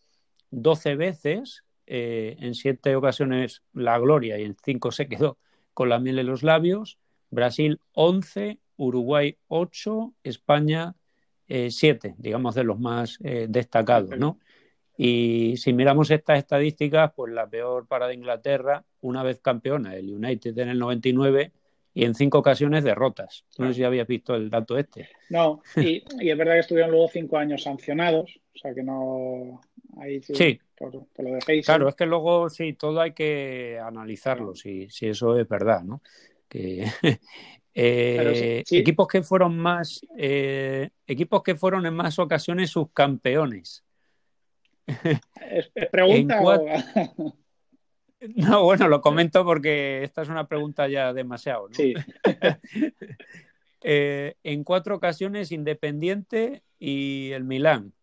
12 0.50 0.96
veces, 0.96 1.64
eh, 1.90 2.36
en 2.40 2.54
siete 2.54 2.94
ocasiones 2.96 3.62
la 3.72 3.98
gloria 3.98 4.38
y 4.38 4.44
en 4.44 4.56
cinco 4.64 4.92
se 4.92 5.08
quedó 5.08 5.38
con 5.74 5.88
la 5.88 5.98
miel 5.98 6.18
en 6.20 6.26
los 6.26 6.42
labios. 6.42 6.98
Brasil, 7.30 7.80
11, 7.92 8.58
Uruguay, 8.76 9.36
8, 9.48 10.14
España, 10.24 10.94
7, 11.46 12.14
digamos 12.16 12.54
de 12.54 12.62
los 12.62 12.78
más 12.78 13.18
destacados, 13.20 14.16
¿no? 14.16 14.38
Y 15.02 15.56
si 15.56 15.72
miramos 15.72 16.10
estas 16.10 16.38
estadísticas, 16.38 17.10
pues 17.16 17.32
la 17.32 17.48
peor 17.48 17.86
para 17.86 18.06
de 18.06 18.12
Inglaterra, 18.12 18.84
una 19.00 19.22
vez 19.22 19.40
campeona, 19.40 19.96
el 19.96 20.14
United 20.14 20.58
en 20.58 20.68
el 20.68 20.78
99 20.78 21.52
y 21.94 22.04
en 22.04 22.14
cinco 22.14 22.36
ocasiones 22.36 22.84
derrotas. 22.84 23.46
No 23.56 23.68
sé 23.68 23.74
si 23.74 23.84
habías 23.84 24.06
visto 24.06 24.34
el 24.34 24.50
dato 24.50 24.76
este. 24.76 25.08
No, 25.30 25.62
y, 25.76 26.04
es 26.20 26.36
verdad 26.36 26.52
que 26.52 26.60
estuvieron 26.60 26.90
luego 26.90 27.08
cinco 27.08 27.38
años 27.38 27.62
sancionados, 27.62 28.40
o 28.54 28.58
sea 28.58 28.74
que 28.74 28.82
no. 28.82 29.62
Ahí 29.98 30.22
sí, 30.22 30.60
lo. 30.78 31.08
Claro, 31.64 31.88
es 31.88 31.94
que 31.94 32.06
luego 32.06 32.48
sí, 32.48 32.72
todo 32.74 33.00
hay 33.00 33.12
que 33.12 33.78
analizarlo, 33.82 34.54
si, 34.54 34.88
si 34.88 35.08
eso 35.08 35.38
es 35.38 35.48
verdad, 35.48 35.82
¿no? 35.82 36.02
Que, 36.48 36.84
eh, 37.74 38.64
equipos 38.70 39.06
que 39.06 39.22
fueron 39.22 39.58
más 39.58 40.00
eh, 40.16 40.90
equipos 41.06 41.42
que 41.42 41.54
fueron 41.54 41.86
en 41.86 41.94
más 41.94 42.18
ocasiones 42.18 42.70
subcampeones 42.70 43.84
¿Es, 44.86 45.70
pregunta 45.92 46.40
No, 48.34 48.64
bueno, 48.64 48.86
lo 48.88 49.00
comento 49.00 49.44
porque 49.44 50.02
esta 50.02 50.20
es 50.20 50.28
una 50.28 50.46
pregunta 50.46 50.86
ya 50.88 51.14
demasiado. 51.14 51.68
Sí. 51.72 51.94
Eh, 53.82 54.34
en 54.42 54.62
cuatro 54.62 54.94
ocasiones 54.94 55.52
Independiente 55.52 56.62
y 56.78 57.30
el 57.30 57.44
Milán. 57.44 57.94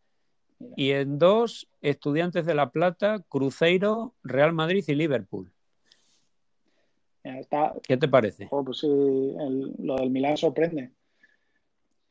Y 0.76 0.92
en 0.92 1.20
dos, 1.20 1.68
Estudiantes 1.82 2.46
de 2.46 2.56
La 2.56 2.72
Plata, 2.72 3.24
Cruzeiro, 3.30 4.16
Real 4.24 4.54
Madrid 4.54 4.84
y 4.88 4.96
Liverpool. 4.96 5.52
¿Qué 7.84 7.98
te 7.98 8.08
parece? 8.08 8.48
Oh, 8.52 8.64
pues 8.64 8.80
sí, 8.80 8.88
lo 8.88 9.96
del 9.98 10.10
Milán 10.10 10.38
sorprende. 10.38 10.92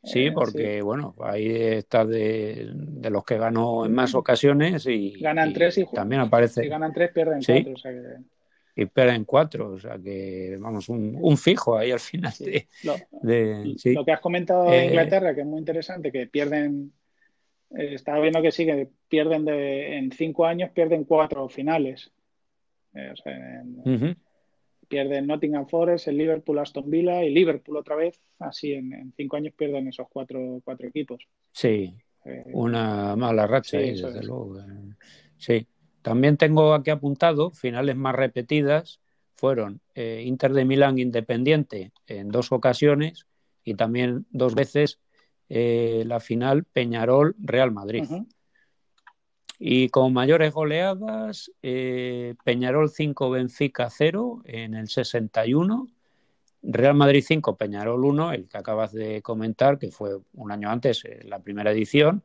Sí, 0.06 0.26
eh, 0.26 0.32
porque 0.32 0.82
bueno, 0.82 1.14
ahí 1.20 1.48
está 1.50 2.04
de, 2.04 2.70
los 3.10 3.24
que 3.24 3.38
ganó 3.38 3.86
en 3.86 3.92
más 3.92 4.14
ocasiones 4.14 4.86
y 4.86 5.18
ganan 5.20 5.52
tres 5.52 5.78
y, 5.78 5.86
también 5.86 6.22
aparece. 6.22 6.62
Si 6.62 6.68
ganan 6.68 6.92
tres, 6.92 7.10
pierden 7.12 7.40
cuatro. 7.44 7.72
O 7.72 7.76
sea 7.76 7.92
que... 7.92 8.36
Y 8.78 8.84
pierden 8.84 9.24
cuatro, 9.24 9.70
o 9.70 9.78
sea 9.80 9.98
que 9.98 10.58
vamos, 10.60 10.90
un, 10.90 11.36
fijo 11.38 11.78
ahí 11.78 11.90
al 11.90 11.98
final. 11.98 12.32
lo, 12.82 14.04
que 14.04 14.12
has 14.12 14.20
comentado 14.20 14.70
de 14.70 14.78
eh, 14.78 14.86
Inglaterra, 14.88 15.34
que 15.34 15.40
es 15.40 15.46
muy 15.46 15.58
interesante, 15.58 16.12
que 16.12 16.26
pierden, 16.26 16.92
eh, 17.76 17.94
estaba 17.94 18.20
viendo 18.20 18.42
que 18.42 18.52
sí, 18.52 18.64
que 18.64 18.88
pierden 19.08 19.44
de, 19.44 19.98
en 19.98 20.12
cinco 20.12 20.46
años, 20.46 20.70
pierden 20.70 21.04
cuatro 21.04 21.48
finales. 21.48 22.10
Pierden 24.88 25.26
Nottingham 25.26 25.66
Forest, 25.66 26.08
el 26.08 26.16
Liverpool, 26.16 26.58
Aston 26.58 26.88
Villa 26.90 27.22
y 27.24 27.30
Liverpool 27.30 27.76
otra 27.76 27.96
vez. 27.96 28.20
Así 28.38 28.72
en, 28.72 29.12
cinco 29.16 29.36
años 29.36 29.54
pierden 29.54 29.88
esos 29.88 30.06
cuatro, 30.08 30.60
cuatro 30.64 30.88
equipos. 30.88 31.26
Sí, 31.52 31.94
eh, 32.24 32.44
una 32.52 33.16
mala 33.16 33.46
racha, 33.46 33.78
desde 33.78 34.22
luego. 34.22 34.56
Sí, 35.36 35.66
también 36.02 36.36
tengo 36.36 36.72
aquí 36.72 36.90
apuntado 36.90 37.50
finales 37.50 37.96
más 37.96 38.14
repetidas. 38.14 39.00
Fueron 39.34 39.80
eh, 39.94 40.22
Inter 40.24 40.52
de 40.52 40.64
Milán 40.64 40.98
Independiente 40.98 41.92
en 42.06 42.28
dos 42.28 42.52
ocasiones 42.52 43.26
y 43.64 43.74
también 43.74 44.24
dos 44.30 44.54
veces 44.54 45.00
eh, 45.48 46.04
la 46.06 46.20
final 46.20 46.64
Peñarol 46.64 47.36
Real 47.38 47.70
Madrid. 47.70 48.04
Y 49.58 49.88
con 49.88 50.12
mayores 50.12 50.52
goleadas, 50.52 51.50
eh, 51.62 52.34
Peñarol 52.44 52.90
5, 52.90 53.30
Benfica 53.30 53.88
0 53.88 54.42
en 54.44 54.74
el 54.74 54.88
61, 54.88 55.88
Real 56.62 56.94
Madrid 56.94 57.24
5, 57.26 57.56
Peñarol 57.56 58.04
1, 58.04 58.32
el 58.32 58.48
que 58.48 58.58
acabas 58.58 58.92
de 58.92 59.22
comentar, 59.22 59.78
que 59.78 59.90
fue 59.90 60.18
un 60.34 60.52
año 60.52 60.68
antes, 60.68 61.04
eh, 61.04 61.20
la 61.24 61.38
primera 61.38 61.70
edición, 61.70 62.22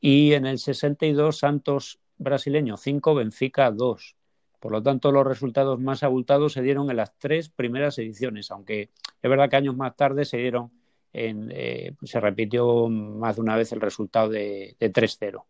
y 0.00 0.32
en 0.32 0.46
el 0.46 0.58
62, 0.58 1.38
Santos 1.38 2.00
brasileño 2.18 2.76
5, 2.76 3.14
Benfica 3.14 3.70
2. 3.70 4.16
Por 4.58 4.72
lo 4.72 4.82
tanto, 4.82 5.12
los 5.12 5.26
resultados 5.26 5.78
más 5.78 6.02
abultados 6.02 6.54
se 6.54 6.62
dieron 6.62 6.90
en 6.90 6.96
las 6.96 7.16
tres 7.18 7.48
primeras 7.48 7.98
ediciones, 7.98 8.50
aunque 8.50 8.90
es 9.22 9.30
verdad 9.30 9.48
que 9.48 9.56
años 9.56 9.76
más 9.76 9.94
tarde 9.94 10.24
se 10.24 10.38
dieron 10.38 10.72
en, 11.16 11.50
eh, 11.50 11.92
se 12.02 12.20
repitió 12.20 12.88
más 12.88 13.36
de 13.36 13.42
una 13.42 13.56
vez 13.56 13.72
el 13.72 13.80
resultado 13.80 14.28
de, 14.28 14.76
de 14.78 14.92
3-0. 14.92 15.44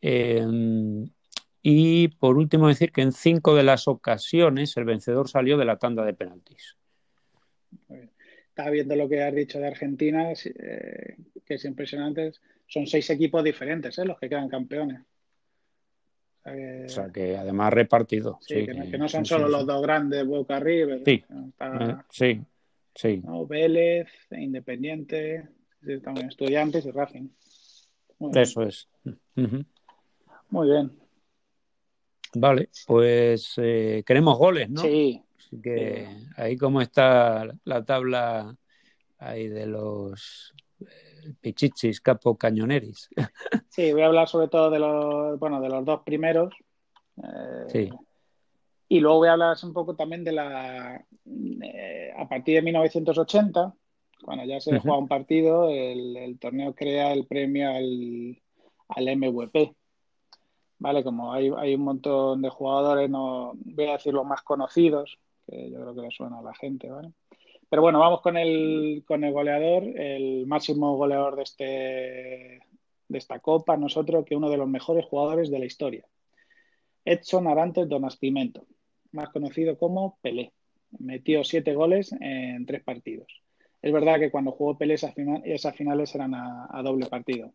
Em, 0.00 1.10
y 1.62 2.08
por 2.08 2.38
último 2.38 2.68
decir 2.68 2.92
que 2.92 3.02
en 3.02 3.10
cinco 3.10 3.56
de 3.56 3.64
las 3.64 3.88
ocasiones 3.88 4.76
el 4.76 4.84
vencedor 4.84 5.28
salió 5.28 5.58
de 5.58 5.64
la 5.64 5.78
tanda 5.78 6.04
de 6.04 6.14
penaltis. 6.14 6.76
Estaba 8.48 8.70
viendo 8.70 8.94
lo 8.94 9.08
que 9.08 9.22
has 9.22 9.34
dicho 9.34 9.58
de 9.58 9.66
Argentina, 9.66 10.30
eh, 10.32 11.16
que 11.44 11.54
es 11.54 11.64
impresionante. 11.64 12.32
Son 12.68 12.86
seis 12.86 13.10
equipos 13.10 13.42
diferentes 13.42 13.98
¿eh? 13.98 14.04
los 14.04 14.18
que 14.18 14.28
quedan 14.28 14.48
campeones. 14.48 15.00
O 16.44 16.88
sea, 16.88 17.10
que, 17.12 17.36
además 17.36 17.72
repartido. 17.74 18.38
Sí, 18.40 18.64
que, 18.64 18.96
no, 18.96 19.08
son 19.08 19.26
solo 19.26 19.48
los 19.48 19.66
dos 19.66 19.82
grandes, 19.82 20.24
Boca 20.24 20.58
River. 20.58 21.02
Sí, 21.04 21.22
sí, 22.10 22.40
sí. 22.98 23.22
Vélez, 23.48 24.08
Independiente, 24.32 25.48
Estudiantes 25.82 26.84
y 26.84 26.90
Racing. 26.90 27.28
Eso 28.34 28.62
es. 28.62 28.88
Muy 30.50 30.68
bien. 30.68 30.98
Vale, 32.34 32.68
pues 32.86 33.54
eh, 33.56 34.02
queremos 34.04 34.36
goles, 34.36 34.68
¿no? 34.68 34.82
Sí. 34.82 35.22
Así 35.38 35.60
que 35.62 36.08
ahí 36.36 36.56
como 36.56 36.82
está 36.82 37.46
la 37.64 37.84
tabla 37.84 38.54
ahí 39.18 39.48
de 39.48 39.66
los 39.66 40.52
eh, 40.80 41.34
pichichis, 41.40 42.00
capo 42.00 42.36
cañoneris. 42.36 43.08
Sí, 43.70 43.92
voy 43.92 44.02
a 44.02 44.06
hablar 44.06 44.28
sobre 44.28 44.48
todo 44.48 44.70
de 44.70 44.80
los, 44.80 45.38
bueno, 45.38 45.60
de 45.60 45.68
los 45.68 45.84
dos 45.84 46.00
primeros. 46.04 46.52
Eh, 47.22 47.64
sí. 47.68 47.90
Y 48.88 49.00
luego 49.00 49.18
voy 49.18 49.28
a 49.28 49.32
hablar 49.32 49.56
un 49.62 49.72
poco 49.72 49.94
también 49.94 50.24
de 50.24 50.32
la, 50.32 50.94
a 52.16 52.28
partir 52.28 52.54
de 52.56 52.62
1980, 52.62 53.74
cuando 54.24 54.44
ya 54.44 54.60
se 54.60 54.78
juega 54.78 54.98
un 54.98 55.08
partido, 55.08 55.68
el, 55.68 56.16
el 56.16 56.38
torneo 56.38 56.74
crea 56.74 57.12
el 57.12 57.26
premio 57.26 57.70
al, 57.70 58.40
al 58.88 59.16
MVP. 59.16 59.74
¿Vale? 60.80 61.02
Como 61.04 61.32
hay, 61.32 61.50
hay 61.56 61.74
un 61.74 61.82
montón 61.82 62.40
de 62.40 62.50
jugadores, 62.50 63.10
no 63.10 63.52
voy 63.56 63.86
a 63.86 63.92
decir 63.92 64.14
los 64.14 64.24
más 64.24 64.42
conocidos, 64.42 65.18
que 65.46 65.70
yo 65.70 65.80
creo 65.80 65.94
que 65.94 66.02
le 66.02 66.10
suena 66.10 66.38
a 66.38 66.42
la 66.42 66.54
gente, 66.54 66.88
¿vale? 66.88 67.12
Pero 67.68 67.82
bueno, 67.82 67.98
vamos 67.98 68.22
con 68.22 68.36
el, 68.36 69.04
con 69.06 69.24
el 69.24 69.32
goleador, 69.32 69.82
el 69.82 70.46
máximo 70.46 70.96
goleador 70.96 71.36
de, 71.36 71.42
este, 71.42 71.64
de 73.08 73.18
esta 73.18 73.40
Copa, 73.40 73.76
nosotros, 73.76 74.24
que 74.24 74.36
uno 74.36 74.48
de 74.48 74.56
los 74.56 74.68
mejores 74.68 75.04
jugadores 75.04 75.50
de 75.50 75.58
la 75.58 75.66
historia. 75.66 76.06
Edson 77.04 77.46
Arantes 77.46 77.88
Donastimento, 77.88 78.64
más 79.12 79.28
conocido 79.30 79.78
como 79.78 80.18
Pelé. 80.22 80.52
Metió 80.98 81.44
siete 81.44 81.74
goles 81.74 82.14
en 82.20 82.66
tres 82.66 82.82
partidos. 82.82 83.42
Es 83.82 83.92
verdad 83.92 84.18
que 84.18 84.30
cuando 84.30 84.52
jugó 84.52 84.78
Pelé 84.78 84.94
esas, 84.94 85.14
finales 85.74 86.14
eran 86.14 86.34
a 86.34 86.82
doble 86.82 87.06
partido. 87.06 87.52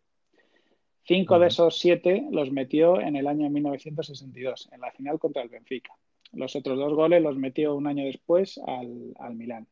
Cinco 1.06 1.38
de 1.38 1.48
esos 1.48 1.78
siete 1.78 2.26
los 2.30 2.50
metió 2.50 2.98
en 2.98 3.16
el 3.16 3.26
año 3.26 3.50
1962, 3.50 4.70
en 4.72 4.80
la 4.80 4.90
final 4.90 5.18
contra 5.18 5.42
el 5.42 5.50
Benfica. 5.50 5.92
Los 6.32 6.56
otros 6.56 6.78
dos 6.78 6.94
goles 6.94 7.22
los 7.22 7.36
metió 7.36 7.74
un 7.74 7.86
año 7.86 8.06
después 8.06 8.58
al, 8.66 9.12
al 9.18 9.34
Milán. 9.34 9.66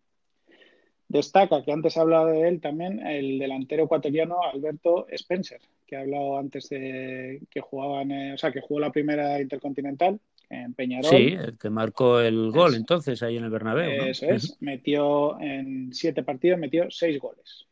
Destaca, 1.08 1.62
que 1.62 1.72
antes 1.72 1.96
he 1.96 2.00
hablado 2.00 2.26
de 2.26 2.48
él 2.48 2.60
también, 2.60 3.06
el 3.06 3.38
delantero 3.38 3.84
ecuatoriano 3.84 4.42
Alberto 4.42 5.06
Spencer, 5.08 5.60
que 5.86 5.96
ha 5.96 6.00
hablado 6.00 6.36
antes 6.36 6.68
de 6.68 7.40
que 7.50 7.60
jugaban, 7.62 8.32
o 8.32 8.38
sea, 8.38 8.52
que 8.52 8.60
jugó 8.60 8.80
la 8.80 8.92
primera 8.92 9.40
Intercontinental 9.40 10.20
en 10.52 10.74
Peñarol. 10.74 11.10
Sí, 11.10 11.34
el 11.38 11.58
que 11.58 11.70
marcó 11.70 12.20
el 12.20 12.50
gol 12.50 12.74
entonces 12.74 13.22
ahí 13.22 13.36
en 13.36 13.44
el 13.44 13.50
Bernabéu. 13.50 14.04
Eso 14.04 14.26
es, 14.26 14.56
metió 14.60 15.40
en 15.40 15.92
siete 15.92 16.22
partidos, 16.22 16.58
metió 16.58 16.90
seis 16.90 17.18
goles. 17.18 17.66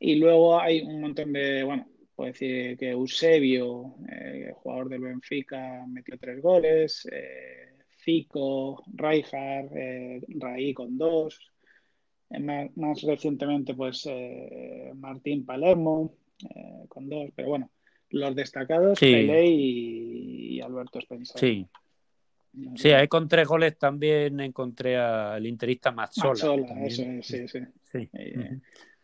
Y 0.00 0.16
luego 0.16 0.60
hay 0.60 0.80
un 0.80 1.00
montón 1.00 1.32
de, 1.32 1.62
bueno, 1.62 1.86
puedo 2.14 2.32
decir 2.32 2.76
que 2.76 2.90
Eusebio, 2.90 3.94
eh, 4.10 4.52
jugador 4.54 4.88
del 4.88 5.00
Benfica, 5.00 5.84
metió 5.86 6.18
tres 6.18 6.42
goles, 6.42 7.08
eh, 7.10 7.78
Zico, 8.02 8.82
Rijkaard, 8.94 9.76
eh, 9.76 10.20
Raí 10.28 10.74
con 10.74 10.98
dos, 10.98 11.38
eh, 12.30 12.70
más, 12.74 13.02
recientemente 13.02 13.74
pues 13.74 14.08
Martín 14.96 15.44
Palermo 15.44 16.14
con 16.88 17.08
dos, 17.08 17.30
pero 17.34 17.48
bueno, 17.48 17.70
los 18.10 18.34
destacados, 18.34 18.98
sí. 18.98 19.06
y, 19.06 20.39
Alberto 20.60 20.98
Spencer. 20.98 21.38
Sí. 21.38 21.66
Sí, 22.74 22.90
ahí 22.90 23.06
con 23.06 23.28
tres 23.28 23.46
goles 23.46 23.78
también 23.78 24.40
encontré 24.40 24.96
al 24.96 25.46
interista 25.46 25.92
Mazzola. 25.92 26.30
Mazzola, 26.30 26.84
eso 26.84 27.04
sí, 27.22 27.46
sí. 27.46 27.60
sí 27.84 28.10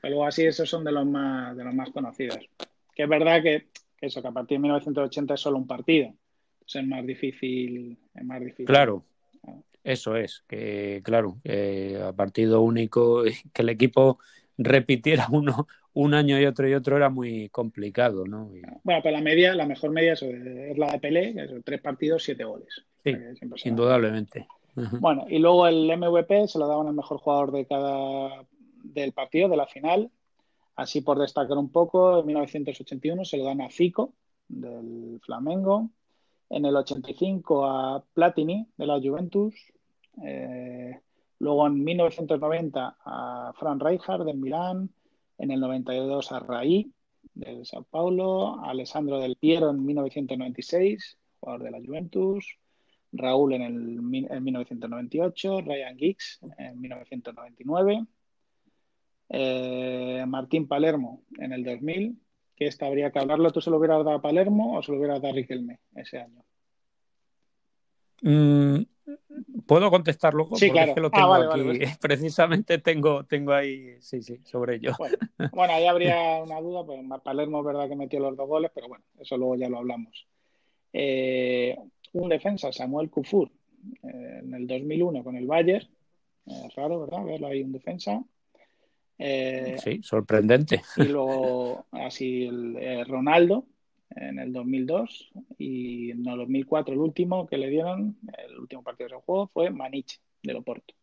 luego 0.09 0.27
así 0.27 0.45
esos 0.45 0.69
son 0.69 0.85
de 0.85 0.93
los 0.93 1.07
más, 1.07 1.57
de 1.57 1.65
los 1.65 1.75
más 1.75 1.91
conocidos. 1.91 2.39
Que 2.95 3.05
es 3.05 3.09
verdad 3.09 3.43
que, 3.43 3.69
eso, 4.01 4.23
que 4.23 4.29
a 4.29 4.33
partir 4.33 4.57
de 4.59 4.63
1980 4.63 5.35
es 5.35 5.41
solo 5.41 5.59
un 5.59 5.67
partido. 5.67 6.15
es 6.67 6.87
más 6.87 7.07
difícil, 7.07 7.99
es 8.15 8.25
más 8.25 8.41
difícil. 8.41 8.67
Claro. 8.67 9.05
Eso 9.85 10.17
es, 10.17 10.43
que 10.49 11.01
claro, 11.05 11.39
a 12.03 12.13
partido 12.13 12.61
único, 12.61 13.23
que 13.53 13.63
el 13.63 13.69
equipo 13.69 14.19
repitiera 14.59 15.27
uno 15.31 15.67
un 15.95 16.13
año 16.13 16.39
y 16.39 16.45
otro 16.45 16.69
y 16.69 16.75
otro 16.75 16.97
era 16.97 17.09
muy 17.09 17.49
complicado, 17.49 18.27
¿no? 18.27 18.51
Bueno, 18.85 19.01
pero 19.03 19.17
la 19.17 19.23
media, 19.23 19.55
la 19.55 19.67
mejor 19.67 19.91
media 19.91 20.13
es, 20.13 20.23
la 20.77 20.93
de 20.93 20.99
Pelé, 20.99 21.33
que 21.33 21.45
es 21.45 21.65
tres 21.65 21.81
partidos, 21.81 22.23
siete 22.23 22.45
goles. 22.45 22.85
Sí, 23.03 23.15
indudablemente. 23.65 24.47
Bueno, 24.75 25.25
y 25.29 25.39
luego 25.39 25.67
el 25.67 25.87
MVP 25.97 26.49
se 26.49 26.59
lo 26.59 26.69
daban 26.69 26.89
al 26.89 26.95
mejor 26.95 27.19
jugador 27.19 27.51
de 27.53 27.65
cada 27.65 28.45
del 28.83 29.13
partido, 29.13 29.49
de 29.49 29.57
la 29.57 29.67
final. 29.67 30.11
Así 30.75 31.01
por 31.01 31.19
destacar 31.19 31.57
un 31.57 31.71
poco, 31.71 32.21
en 32.21 32.27
1981 32.27 33.25
se 33.25 33.39
lo 33.39 33.45
dan 33.45 33.63
a 33.63 33.71
Fico, 33.71 34.13
del 34.49 35.19
Flamengo. 35.25 35.91
En 36.51 36.67
el 36.67 36.77
85 36.77 37.67
a 37.67 38.05
Platini, 38.13 38.69
de 38.77 38.87
la 38.87 39.01
Juventus. 39.01 39.55
Eh, 40.23 41.01
luego 41.39 41.67
en 41.67 41.85
1990 41.85 42.97
a 43.05 43.53
Fran 43.57 43.81
Rijkaard, 43.81 44.25
del 44.25 44.39
Milán. 44.39 44.91
En 45.39 45.51
el 45.51 45.61
92 45.61 46.33
a 46.33 46.41
Raí, 46.41 46.91
del 47.35 47.67
Sao 47.67 47.85
Paulo. 47.85 48.59
Alessandro 48.65 49.19
del 49.19 49.37
Piero 49.37 49.71
en 49.71 49.85
1996, 49.85 51.19
jugador 51.41 51.63
de 51.65 51.71
la 51.71 51.79
Juventus. 51.79 52.59
Raúl 53.13 53.55
en, 53.55 53.63
el, 53.63 54.27
en 54.31 54.45
1998, 54.45 55.61
Ryan 55.63 55.97
Giggs 55.97 56.41
en 56.59 56.81
1999 56.81 58.07
eh, 59.29 60.25
Martín 60.27 60.69
Palermo 60.69 61.23
en 61.39 61.53
el 61.53 61.65
2000, 61.65 62.17
que 62.55 62.67
esta 62.67 62.87
habría 62.87 63.11
que 63.11 63.19
hablarlo. 63.19 63.51
¿Tú 63.51 63.61
se 63.61 63.71
lo 63.71 63.79
hubieras 63.79 64.05
dado 64.05 64.17
a 64.17 64.23
Palermo 64.23 64.77
o 64.77 64.83
se 64.83 64.93
lo 64.93 64.99
hubieras 64.99 65.21
dado 65.21 65.33
a 65.33 65.37
Riquelme 65.37 65.81
ese 65.95 66.19
año? 66.19 66.45
Mm, 68.23 68.83
¿Puedo 69.67 69.91
contestarlo? 69.91 70.49
Sí, 70.55 70.71
claro. 70.71 70.95
que 70.95 71.01
lo 71.01 71.11
ah, 71.13 71.49
tengo 71.53 71.71
aquí. 71.71 71.81
Precisamente 72.01 72.79
tengo, 72.79 73.25
tengo 73.25 73.53
ahí, 73.53 73.97
sí, 74.01 74.23
sí, 74.23 74.41
sobre 74.45 74.77
ello. 74.77 74.93
Bueno, 75.53 75.75
ahí 75.75 75.87
habría 75.87 76.17
una 76.43 76.61
duda, 76.61 76.85
pues 76.85 77.01
Palermo 77.23 77.61
es 77.61 77.67
verdad 77.67 77.89
que 77.89 77.97
metió 77.97 78.21
los 78.21 78.37
dos 78.37 78.49
goles, 78.49 78.71
pero 78.75 78.89
bueno, 78.89 79.05
eso 79.19 79.37
luego 79.37 79.57
ya 79.57 79.69
lo 79.69 79.79
hablamos. 79.79 80.27
Eh, 80.93 81.77
un 82.13 82.29
defensa, 82.29 82.73
Samuel 82.73 83.11
Kufur, 83.11 83.51
eh, 84.03 84.41
en 84.43 84.55
el 84.55 84.67
2001 84.67 85.23
con 85.23 85.37
el 85.37 85.47
Bayern. 85.47 85.87
Es 86.47 86.75
raro, 86.75 87.01
¿verdad? 87.01 87.25
Verlo 87.25 87.49
ahí 87.49 87.63
un 87.63 87.73
defensa. 87.73 88.23
Eh, 89.19 89.77
sí, 89.83 90.01
sorprendente. 90.03 90.83
Y 90.97 91.05
luego, 91.05 91.87
así, 91.91 92.45
el, 92.45 92.77
eh, 92.77 93.05
Ronaldo, 93.05 93.65
en 94.11 94.39
el 94.39 94.53
2002 94.53 95.33
y 95.59 96.11
en 96.11 96.27
el 96.27 96.39
2004 96.39 96.95
el 96.95 97.01
último 97.01 97.47
que 97.47 97.59
le 97.59 97.69
dieron, 97.69 98.17
el 98.47 98.59
último 98.59 98.83
partido 98.83 99.09
de 99.09 99.17
ese 99.17 99.25
juego 99.25 99.49
fue 99.49 99.71
Maniche, 99.71 100.19
de 100.43 100.55
Oporto. 100.55 100.95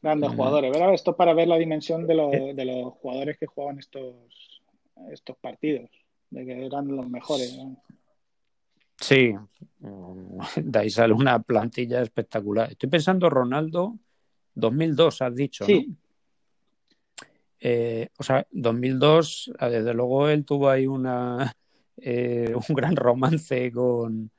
Grandes 0.00 0.30
jugadores, 0.30 0.70
¿verdad? 0.70 0.94
Esto 0.94 1.16
para 1.16 1.34
ver 1.34 1.48
la 1.48 1.58
dimensión 1.58 2.06
de 2.06 2.14
los, 2.14 2.30
de 2.30 2.64
los 2.64 2.92
jugadores 2.94 3.36
que 3.36 3.46
jugaban 3.46 3.80
estos, 3.80 4.62
estos 5.10 5.36
partidos, 5.38 5.90
de 6.30 6.46
que 6.46 6.66
eran 6.66 6.86
los 6.94 7.08
mejores. 7.08 7.58
Sí, 9.00 9.34
de 10.56 10.78
ahí 10.78 10.90
sale 10.90 11.14
una 11.14 11.42
plantilla 11.42 12.00
espectacular. 12.00 12.70
Estoy 12.70 12.88
pensando, 12.88 13.28
Ronaldo, 13.28 13.98
2002 14.54 15.22
has 15.22 15.34
dicho, 15.34 15.64
sí. 15.64 15.96
Eh, 17.60 18.08
o 18.18 18.22
sea, 18.22 18.46
2002, 18.52 19.52
ah, 19.58 19.68
desde 19.68 19.94
luego 19.94 20.28
él 20.28 20.44
tuvo 20.44 20.70
ahí 20.70 20.86
una, 20.86 21.54
eh, 21.96 22.54
un 22.54 22.74
gran 22.74 22.96
romance 22.96 23.70
con... 23.72 24.30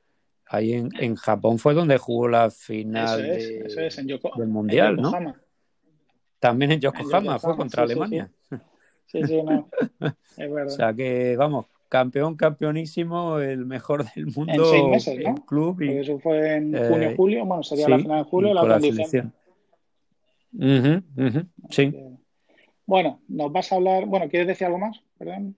Ahí 0.52 0.72
en, 0.72 0.90
en, 0.98 1.14
Japón 1.14 1.60
fue 1.60 1.74
donde 1.74 1.96
jugó 1.96 2.26
la 2.26 2.50
final 2.50 3.22
del 3.22 4.48
Mundial, 4.48 4.96
¿no? 4.96 5.12
También 6.40 6.72
en 6.72 6.80
Yokohama, 6.80 7.38
fue 7.38 7.54
contra 7.54 7.84
Alemania. 7.84 8.28
Sí, 9.06 9.22
sí, 9.24 9.42
no. 9.44 9.68
Es 10.36 10.50
verdad. 10.50 10.66
o 10.66 10.70
sea 10.70 10.92
que, 10.92 11.36
vamos, 11.36 11.66
campeón, 11.88 12.36
campeonísimo, 12.36 13.38
el 13.38 13.66
mejor 13.66 14.04
del 14.12 14.26
mundo. 14.26 14.52
En 14.52 14.64
seis 14.64 14.84
meses, 14.84 15.18
¿no? 15.22 15.34
club 15.44 15.82
y, 15.82 15.98
eso 15.98 16.18
fue 16.18 16.56
en 16.56 16.72
junio, 16.72 17.10
eh, 17.10 17.14
julio, 17.16 17.44
bueno, 17.44 17.62
sería 17.62 17.88
la 17.88 17.98
final 17.98 18.24
de 18.24 18.30
julio, 18.30 18.54
la 18.54 18.62
otra 18.62 18.76
en 18.76 19.32
sí. 21.70 21.94
Bueno, 22.90 23.20
nos 23.28 23.52
vas 23.52 23.70
a 23.70 23.76
hablar. 23.76 24.06
Bueno, 24.06 24.28
¿quieres 24.28 24.48
decir 24.48 24.66
algo 24.66 24.78
más? 24.78 25.00
Perdón. 25.16 25.54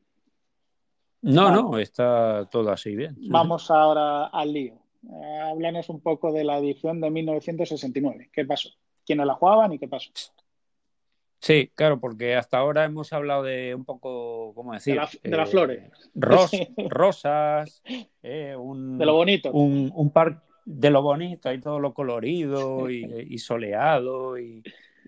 No, 1.23 1.51
no, 1.51 1.79
está 1.79 2.47
todo 2.51 2.71
así 2.71 2.95
bien. 2.95 3.17
Vamos 3.31 3.71
ahora 3.71 4.27
al 4.27 4.53
lío. 4.53 4.75
Eh, 5.11 5.39
háblanos 5.41 5.89
un 5.89 6.03
poco 6.03 6.31
de 6.31 6.45
la 6.45 6.59
edición 6.59 7.01
de 7.01 7.09
1969. 7.09 8.29
¿Qué 8.31 8.45
pasó? 8.45 8.69
¿Quiénes 9.07 9.25
la 9.25 9.33
jugaban 9.33 9.73
y 9.73 9.79
qué 9.79 9.89
pasó? 9.89 10.11
Sí, 11.41 11.71
claro, 11.75 11.99
porque 12.01 12.37
hasta 12.37 12.59
ahora 12.59 12.85
hemos 12.85 13.15
hablado 13.15 13.45
de 13.45 13.75
un 13.75 13.87
poco, 13.87 14.53
¿cómo 14.55 14.75
decir? 14.75 15.01
De, 15.23 15.31
las 15.31 15.49
flores. 15.51 15.91
rosas, 16.15 17.83
eh, 18.23 18.55
un, 18.55 18.99
de 18.99 19.07
lo 19.07 19.15
bonito. 19.15 19.51
Un, 19.53 19.91
un 19.95 20.11
parque 20.11 20.43
de 20.67 20.91
lo 20.91 21.01
bonito, 21.01 21.51
y 21.51 21.59
todo 21.63 21.81
lo 21.81 21.95
colorido 21.95 22.91
y 22.91 23.39
soleado 23.39 24.39
y, 24.39 24.63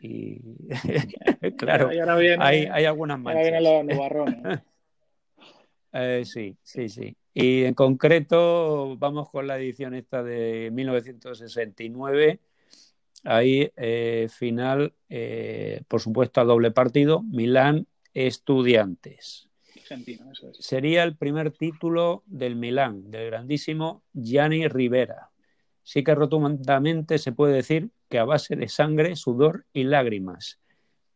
y 0.05 0.39
claro, 1.57 1.89
hay, 2.41 2.67
hay, 2.67 2.85
algunas 2.85 3.19
manchas. 3.19 3.47
eh, 5.93 6.23
sí, 6.27 6.57
sí, 6.63 6.89
sí. 6.91 7.17
Y 7.33 7.65
en 7.65 7.75
concreto 7.75 8.97
vamos 8.99 9.31
con 9.31 9.47
la 9.47 9.57
edición 9.57 9.95
esta 9.95 10.23
de 10.23 10.71
1969. 10.73 12.41
Ahí 13.25 13.71
eh, 13.77 14.29
final, 14.31 14.93
eh, 15.09 15.81
por 15.89 16.03
supuesto, 16.03 16.43
a 16.43 16.45
doble 16.45 16.71
partido, 16.71 17.23
Milán 17.23 17.87
Estudiantes. 18.13 19.49
Sería 20.59 21.03
el 21.03 21.17
primer 21.17 21.51
título 21.51 22.23
del 22.27 22.57
Milán, 22.57 23.11
del 23.11 23.27
grandísimo 23.31 24.03
Gianni 24.13 24.69
Rivera. 24.69 25.31
Sí 25.83 26.05
que 26.05 26.15
rotundamente 26.15 27.19
se 27.19 27.33
puede 27.33 27.55
decir 27.55 27.91
a 28.19 28.25
base 28.25 28.57
de 28.57 28.69
sangre, 28.69 29.17
sudor 29.17 29.67
y 29.73 29.85
lágrimas. 29.85 30.59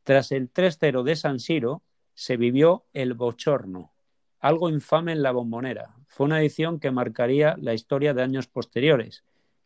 Tras 0.05 0.33
el 0.33 0.53
3-0 0.53 1.03
de 1.03 1.17
San 1.17 1.41
Siro, 1.41 1.83
se 2.15 2.37
vivió 2.37 2.85
el 2.93 3.15
bochorno, 3.15 3.93
algo 4.41 4.69
infame 4.69 5.13
en 5.13 5.23
la 5.23 5.33
bombonera. 5.33 5.95
Fue 6.07 6.27
una 6.27 6.41
edición 6.41 6.81
que 6.81 6.91
marcaría 6.91 7.57
la 7.61 7.75
historia 7.75 8.15
de 8.15 8.23
años 8.23 8.47
posteriores, 8.47 9.25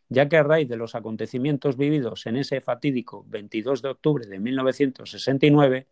ya 0.08 0.28
que 0.28 0.36
a 0.36 0.42
raíz 0.42 0.68
de 0.68 0.76
los 0.76 0.94
acontecimientos 0.94 1.76
vividos 1.76 2.26
en 2.26 2.36
ese 2.36 2.60
fatídico 2.60 3.24
22 3.28 3.82
de 3.82 3.88
octubre 3.88 4.26
de 4.26 4.38
1969, 4.38 5.86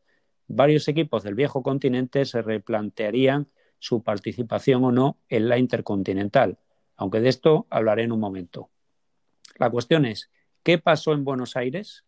varios 0.48 0.88
equipos 0.88 1.22
del 1.22 1.34
viejo 1.34 1.62
continente 1.62 2.24
se 2.24 2.42
replantearían 2.42 3.48
su 3.78 4.02
participación 4.02 4.84
o 4.84 4.92
no 4.92 5.16
en 5.28 5.48
la 5.48 5.58
Intercontinental, 5.58 6.58
aunque 6.96 7.20
de 7.20 7.30
esto 7.30 7.66
hablaré 7.70 8.02
en 8.02 8.12
un 8.12 8.20
momento. 8.20 8.68
La 9.58 9.70
cuestión 9.70 10.04
es, 10.04 10.30
¿qué 10.62 10.78
pasó 10.78 11.12
en 11.12 11.24
Buenos 11.24 11.56
Aires? 11.56 12.04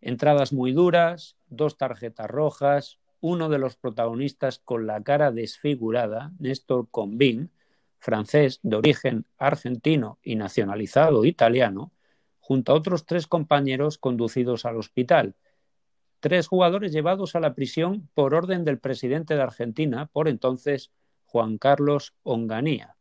Entradas 0.00 0.52
muy 0.52 0.72
duras, 0.72 1.36
dos 1.46 1.76
tarjetas 1.76 2.30
rojas, 2.30 2.98
uno 3.20 3.48
de 3.48 3.58
los 3.58 3.76
protagonistas 3.76 4.58
con 4.58 4.86
la 4.86 5.02
cara 5.02 5.32
desfigurada, 5.32 6.32
Néstor 6.38 6.88
Combin, 6.90 7.50
francés 7.98 8.60
de 8.62 8.76
origen 8.76 9.24
argentino 9.38 10.18
y 10.22 10.36
nacionalizado 10.36 11.24
italiano, 11.24 11.90
junto 12.38 12.72
a 12.72 12.74
otros 12.74 13.06
tres 13.06 13.26
compañeros 13.26 13.96
conducidos 13.96 14.66
al 14.66 14.76
hospital. 14.76 15.36
Tres 16.20 16.46
jugadores 16.48 16.92
llevados 16.92 17.34
a 17.34 17.40
la 17.40 17.54
prisión 17.54 18.10
por 18.12 18.34
orden 18.34 18.64
del 18.64 18.78
presidente 18.78 19.34
de 19.34 19.42
Argentina, 19.42 20.06
por 20.12 20.28
entonces 20.28 20.90
Juan 21.24 21.56
Carlos 21.56 22.14
Onganía. 22.22 22.96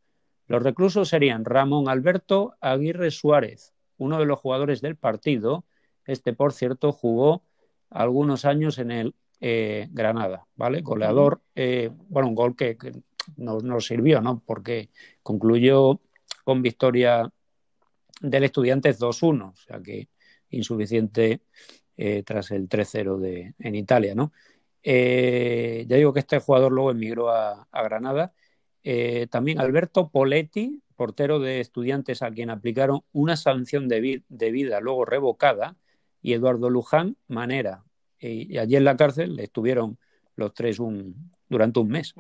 Los 0.48 0.64
reclusos 0.64 1.10
serían 1.10 1.44
Ramón 1.44 1.90
Alberto 1.90 2.56
Aguirre 2.62 3.12
Suárez, 3.12 3.73
uno 3.98 4.20
de 4.20 4.26
los 4.26 4.40
jugadores 4.40 4.82
del 4.82 4.96
partido. 4.96 5.66
Este, 6.06 6.34
por 6.34 6.54
cierto, 6.54 6.92
jugó 6.92 7.44
algunos 7.90 8.46
años 8.46 8.78
en 8.80 8.92
el 8.92 9.16
eh, 9.40 9.88
Granada, 9.92 10.48
¿vale? 10.56 10.82
Goleador, 10.82 11.42
eh, 11.56 11.90
bueno, 12.10 12.30
un 12.30 12.36
gol 12.36 12.56
que, 12.56 12.78
nos, 13.38 13.86
sirvió, 13.86 14.22
¿no? 14.22 14.42
Porque 14.46 14.90
concluyó 15.22 16.00
con 16.44 16.62
victoria 16.62 17.32
del 18.22 18.44
Estudiantes 18.44 19.00
2-1, 19.00 19.52
o 19.52 19.56
sea 19.56 19.80
que 19.82 20.10
insuficiente 20.50 21.42
eh, 21.98 22.24
tras 22.24 22.52
el 22.52 22.68
3-0 22.70 23.54
en 23.58 23.76
Italia, 23.76 24.16
¿no? 24.16 24.32
ya 24.86 25.96
digo 25.96 26.12
que 26.12 26.20
este 26.20 26.40
jugador 26.40 26.74
luego 26.74 26.92
emigró 26.92 27.30
a 27.30 27.66
Granada 27.72 28.34
eh, 28.84 29.28
también 29.28 29.60
Alberto 29.60 30.10
Poletti, 30.10 30.82
portero 30.94 31.40
de 31.40 31.60
estudiantes 31.60 32.22
a 32.22 32.32
quien 32.32 32.50
aplicaron 32.50 33.02
una 33.12 33.36
sanción 33.36 33.88
de, 33.88 34.22
vida 34.30 34.80
luego 34.80 35.06
revocada, 35.06 35.76
y 36.22 36.34
Eduardo 36.34 36.70
Luján 36.70 37.18
Manera. 37.28 37.84
Y, 38.20 38.58
allí 38.58 38.78
en 38.78 38.86
la 38.86 38.96
cárcel 38.96 39.40
estuvieron 39.40 39.98
los 40.36 40.54
tres 40.54 40.78
durante 41.50 41.80
un 41.80 41.90
mes. 41.90 42.14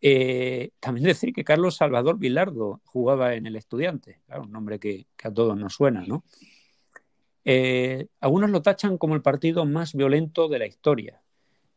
Eh, 0.00 0.70
también 0.80 1.06
decir 1.06 1.32
que 1.32 1.44
Carlos 1.44 1.76
Salvador 1.76 2.18
Vilardo 2.18 2.80
jugaba 2.84 3.34
en 3.34 3.46
el 3.46 3.54
estudiante, 3.54 4.20
un 4.36 4.50
nombre 4.50 4.80
que, 4.80 5.06
a 5.22 5.30
todos 5.30 5.56
nos 5.56 5.74
suena, 5.74 6.04
¿no? 6.04 6.24
Eh, 7.44 8.08
algunos 8.20 8.50
lo 8.50 8.62
tachan 8.62 8.98
como 8.98 9.14
el 9.14 9.22
partido 9.22 9.64
más 9.64 9.94
violento 9.94 10.48
de 10.48 10.58
la 10.58 10.66
historia. 10.66 11.21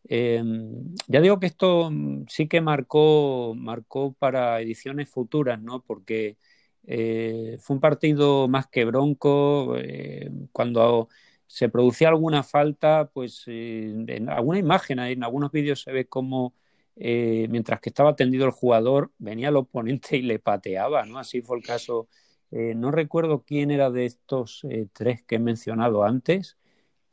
Em, 0.07 0.93
ya 1.07 1.19
digo 1.19 1.39
que 1.39 1.47
esto 1.47 1.89
mm, 1.91 2.25
sí 2.27 2.47
que 2.47 2.61
marcó, 2.61 3.53
marcó 3.55 4.13
para 4.13 4.61
ediciones 4.61 5.09
futuras, 5.09 5.59
¿no? 5.61 5.81
Porque 5.81 6.37
eh, 6.83 7.57
fue 7.59 7.75
un 7.75 7.81
partido 7.81 8.47
más 8.47 8.67
que 8.67 8.85
bronco. 8.85 9.75
Eh, 9.77 10.29
cuando 10.51 11.09
se 11.47 11.69
producía 11.69 12.09
alguna 12.09 12.43
falta, 12.43 13.09
pues 13.13 13.43
eh, 13.47 14.05
en 14.07 14.29
alguna 14.29 14.59
imagen, 14.59 14.99
en 14.99 15.23
algunos 15.23 15.51
vídeos 15.51 15.81
se 15.81 15.91
ve 15.91 16.07
como 16.07 16.53
mientras 16.97 17.81
que 17.81 17.89
estaba 17.89 18.15
tendido 18.15 18.45
el 18.45 18.51
jugador, 18.51 19.11
venía 19.17 19.49
el 19.49 19.57
oponente 19.57 20.17
y 20.17 20.21
le 20.21 20.39
pateaba, 20.39 21.05
¿no? 21.05 21.19
Así 21.19 21.41
fue 21.41 21.57
el 21.57 21.63
caso. 21.63 22.07
no 22.51 22.91
recuerdo 22.91 23.43
quién 23.45 23.71
era 23.71 23.91
de 23.91 24.05
estos 24.05 24.61
tres 24.93 25.23
que 25.23 25.35
he 25.35 25.39
mencionado 25.39 26.03
antes 26.03 26.57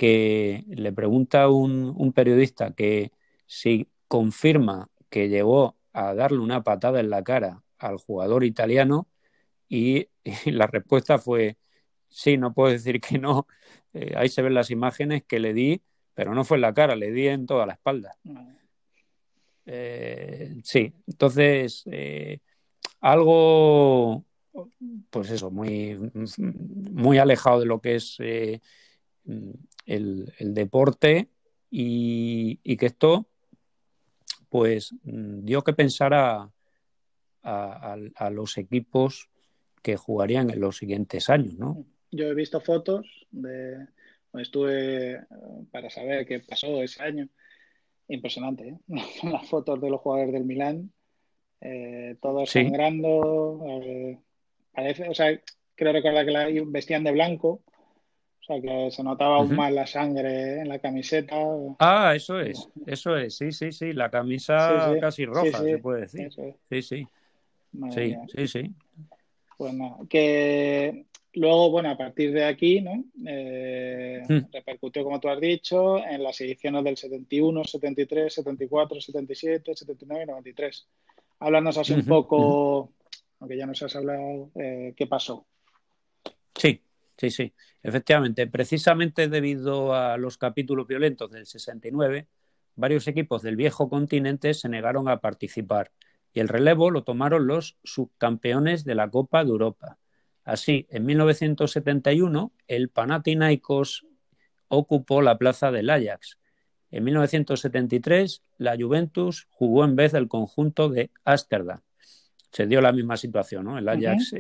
que 0.03 0.65
le 0.67 0.93
pregunta 0.93 1.49
un, 1.49 1.95
un 1.97 2.13
periodista 2.13 2.73
que 2.73 3.13
si 3.47 3.89
confirma 4.09 4.91
que 5.09 5.29
llegó 5.29 5.77
a 5.93 6.13
darle 6.13 6.41
una 6.41 6.65
patada 6.65 6.99
en 6.99 7.09
la 7.09 7.23
cara 7.23 7.63
al 7.79 7.99
jugador 7.99 8.43
italiano 8.43 9.07
y, 9.69 10.09
la 10.47 10.67
respuesta 10.67 11.19
fue 11.19 11.57
sí, 12.09 12.37
no 12.37 12.53
puedo 12.53 12.73
decir 12.73 13.01
que 13.01 13.21
no. 13.21 13.47
Eh, 13.95 14.15
ahí 14.17 14.31
se 14.31 14.41
ven 14.41 14.55
las 14.55 14.71
imágenes 14.71 15.23
que 15.23 15.39
le 15.39 15.53
di, 15.53 15.83
pero 16.15 16.35
no 16.35 16.45
fue 16.45 16.57
en 16.57 16.63
la 16.63 16.73
cara, 16.73 16.97
le 16.97 17.13
di 17.13 17.29
en 17.29 17.45
toda 17.45 17.67
la 17.67 17.75
espalda. 17.75 18.17
Eh, 19.67 20.55
sí, 20.65 20.95
entonces 21.07 21.83
eh, 21.93 22.39
algo, 23.03 24.25
pues 25.11 25.31
eso, 25.31 25.51
muy, 25.51 25.99
muy 26.39 27.19
alejado 27.19 27.61
de 27.61 27.67
lo 27.67 27.83
que 27.83 27.97
es 27.97 28.17
el, 29.87 30.33
deporte 30.39 31.29
y, 31.71 32.77
que 32.77 32.87
esto 32.87 33.27
pues 34.49 34.95
dio 35.03 35.65
que 35.65 35.73
pensar 35.73 36.13
a, 36.15 36.51
a, 37.43 38.31
los 38.31 38.59
equipos 38.59 39.29
que 39.83 39.97
jugarían 39.97 40.51
en 40.51 40.61
los 40.61 40.77
siguientes 40.77 41.31
años, 41.31 41.55
¿no? 41.55 41.85
Yo 42.11 42.27
he 42.27 42.35
visto 42.35 42.61
fotos 42.61 43.27
de 43.31 43.87
estuve 44.41 45.13
eh, 45.13 45.21
para 45.71 45.91
saber 45.91 46.27
qué 46.27 46.41
pasó 46.41 46.83
ese 46.83 47.03
año. 47.03 47.29
Impresionante, 48.09 48.69
¿eh? 48.69 48.79
Las 49.25 49.49
fotos 49.49 49.81
de 49.81 49.91
los 49.91 50.01
jugadores 50.01 50.33
del 50.33 50.45
Milán. 50.45 50.93
eh, 51.61 52.17
todos 52.21 52.51
sangrando. 52.51 53.65
Eh, 53.83 54.19
parece, 54.73 55.09
o 55.09 55.15
sea, 55.15 55.39
creo 55.75 55.93
recordar 55.93 56.25
que 56.25 56.33
la 56.33 56.49
vestían 56.67 57.05
de 57.05 57.13
blanco. 57.13 57.63
O 58.43 58.45
sea, 58.45 58.61
que 58.61 58.91
se 58.91 59.05
notaba 59.05 59.37
aún 59.37 59.55
más 59.55 59.73
la 59.73 59.87
sangre 59.87 60.61
en 60.61 60.69
la 60.69 60.81
camiseta. 60.81 61.37
Ah, 61.79 62.13
eso 62.17 62.41
es, 62.41 62.69
eso 62.87 63.17
es, 63.17 63.37
sí, 63.37 63.53
sí, 63.53 63.71
sí, 63.71 63.93
la 63.93 64.11
camisa 64.11 64.93
casi 65.01 65.25
roja, 65.25 65.59
se 65.61 65.79
puede 65.79 66.01
decir. 66.03 66.29
Sí, 66.69 66.83
sí. 66.83 67.07
sí, 67.91 68.17
sí, 68.35 68.49
sí. 68.49 68.75
Pues 69.57 69.75
nada, 69.75 69.97
que 70.11 71.07
luego, 71.35 71.71
bueno, 71.71 71.91
a 71.91 71.97
partir 71.97 72.33
de 72.33 72.45
aquí, 72.45 72.81
¿no? 72.81 73.05
Eh, 73.25 74.23
hmm. 74.29 74.53
Repercutió, 74.53 75.05
como 75.05 75.21
tú 75.21 75.29
has 75.29 75.41
dicho, 75.41 75.99
en 76.05 76.25
las 76.25 76.41
ediciones 76.41 76.83
del 76.83 76.97
71, 76.97 77.63
73, 77.63 78.35
74, 78.35 79.01
77, 79.01 79.75
79 79.77 80.25
y 80.25 80.27
93. 80.27 80.89
Háblanos 81.39 81.79
así 81.79 81.93
un 81.93 82.07
poco, 82.07 82.93
aunque 83.39 83.57
ya 83.57 83.67
nos 83.67 83.81
has 83.85 83.95
hablado, 83.95 84.51
eh, 84.57 84.95
qué 84.97 85.07
pasó. 85.07 85.47
Sí, 87.23 87.31
sí. 87.31 87.55
Efectivamente, 87.85 88.49
precisamente 88.49 89.29
debido 89.29 89.95
a 89.95 90.17
los 90.17 90.39
capítulos 90.39 90.89
violentos 90.89 91.31
del 91.31 91.47
69, 91.47 92.27
varios 92.75 93.07
equipos 93.07 93.43
del 93.43 93.55
viejo 93.55 93.89
continente 93.89 94.55
se 94.55 94.69
negaron 94.69 95.09
a 95.09 95.21
participar 95.21 95.93
y 96.33 96.41
el 96.41 96.49
relevo 96.49 96.91
lo 96.91 97.05
tomaron 97.05 97.47
los 97.47 97.79
subcampeones 97.85 98.83
de 98.83 98.97
la 98.97 99.09
Copa 99.09 99.45
de 99.45 99.51
Europa. 99.51 99.99
Así, 100.43 100.89
en 100.91 101.07
1971, 101.07 102.53
el 102.67 102.89
Panathinaikos 102.89 104.05
ocupó 104.67 105.23
la 105.23 105.39
plaza 105.39 105.71
del 105.71 105.91
Ajax. 105.91 106.41
En 106.91 107.05
1973, 107.05 108.43
la 108.59 108.77
Juventus 108.77 109.47
jugó 109.49 109.85
en 109.85 109.95
vez 109.95 110.11
del 110.11 110.27
conjunto 110.27 110.89
de 110.89 111.13
Ámsterdam. 111.25 111.83
Se 112.51 112.67
dio 112.67 112.81
la 112.81 112.91
misma 112.91 113.17
situación, 113.17 113.67
¿no? 113.67 113.79
El 113.79 113.89
Ajax 113.89 114.35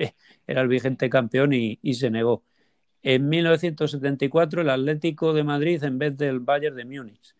era 0.48 0.62
el 0.62 0.66
vigente 0.66 1.08
campeón 1.08 1.52
y, 1.52 1.94
se 1.94 2.10
negó. 2.10 2.42
En 3.02 3.28
1974, 3.28 4.62
el 4.62 4.70
Atlético 4.70 5.32
de 5.32 5.44
Madrid 5.44 5.82
en 5.82 5.98
vez 5.98 6.16
del 6.16 6.40
Bayern 6.40 6.76
de 6.76 6.84
Múnich 6.84 7.34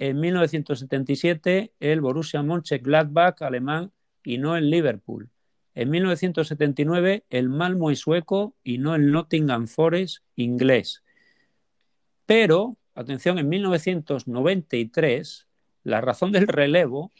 en 0.00 0.18
1977 0.18 1.72
el 1.78 2.00
Borussia 2.00 2.42
Mönchengladbach 2.42 3.42
alemán 3.42 3.92
y 4.24 4.38
no 4.38 4.56
el 4.56 4.70
Liverpool. 4.70 5.28
En 5.74 5.90
1979 5.90 7.24
el 7.28 7.50
Malmo 7.50 7.94
sueco 7.94 8.54
y 8.64 8.78
no 8.78 8.94
el 8.94 9.12
Nottingham 9.12 9.66
Forest 9.68 10.24
inglés. 10.36 11.04
Pero, 12.24 12.78
atención, 12.94 13.38
en 13.38 13.50
1993 13.50 15.46
la 15.84 16.00
razón 16.00 16.32
del 16.32 16.48
relevo 16.48 17.12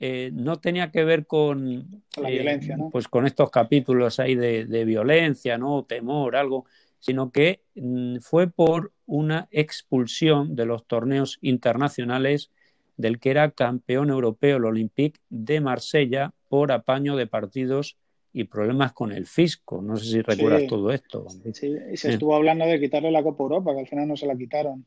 eh, 0.00 0.30
no 0.32 0.56
tenía 0.56 0.90
que 0.90 1.04
ver 1.04 1.26
con, 1.26 2.02
la 2.20 2.28
violencia, 2.28 2.74
eh, 2.74 2.88
pues 2.90 3.06
con 3.06 3.24
estos 3.26 3.50
capítulos 3.50 4.18
ahí 4.18 4.34
de, 4.34 4.66
de 4.66 4.84
violencia, 4.84 5.58
no 5.58 5.84
temor, 5.84 6.34
algo, 6.34 6.66
sino 6.98 7.30
que 7.30 7.62
mm, 7.74 8.18
fue 8.18 8.48
por 8.48 8.92
una 9.06 9.48
expulsión 9.50 10.56
de 10.56 10.66
los 10.66 10.86
torneos 10.86 11.38
internacionales 11.40 12.50
del 12.96 13.18
que 13.20 13.30
era 13.30 13.50
campeón 13.50 14.10
europeo 14.10 14.56
el 14.56 14.64
Olympique 14.64 15.20
de 15.28 15.60
Marsella 15.60 16.32
por 16.48 16.72
apaño 16.72 17.16
de 17.16 17.26
partidos 17.26 17.96
y 18.32 18.44
problemas 18.44 18.92
con 18.92 19.12
el 19.12 19.26
fisco. 19.26 19.80
No 19.80 19.96
sé 19.96 20.04
si 20.04 20.22
recuerdas 20.22 20.66
todo 20.66 20.90
esto. 20.90 21.26
Sí, 21.52 21.74
y 21.92 21.96
se 21.96 22.10
estuvo 22.10 22.34
hablando 22.34 22.66
de 22.66 22.80
quitarle 22.80 23.10
la 23.10 23.22
Copa 23.22 23.42
Europa, 23.44 23.74
que 23.74 23.80
al 23.80 23.88
final 23.88 24.08
no 24.08 24.16
se 24.16 24.26
la 24.26 24.36
quitaron. 24.36 24.84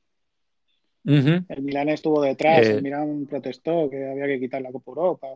El 1.03 1.61
Milán 1.61 1.89
estuvo 1.89 2.21
detrás, 2.21 2.59
el 2.59 2.77
eh, 2.77 2.81
Milán 2.81 3.25
protestó 3.27 3.89
que 3.89 4.07
había 4.07 4.27
que 4.27 4.39
quitar 4.39 4.61
la 4.61 4.71
Copa 4.71 4.91
Europa. 4.91 5.27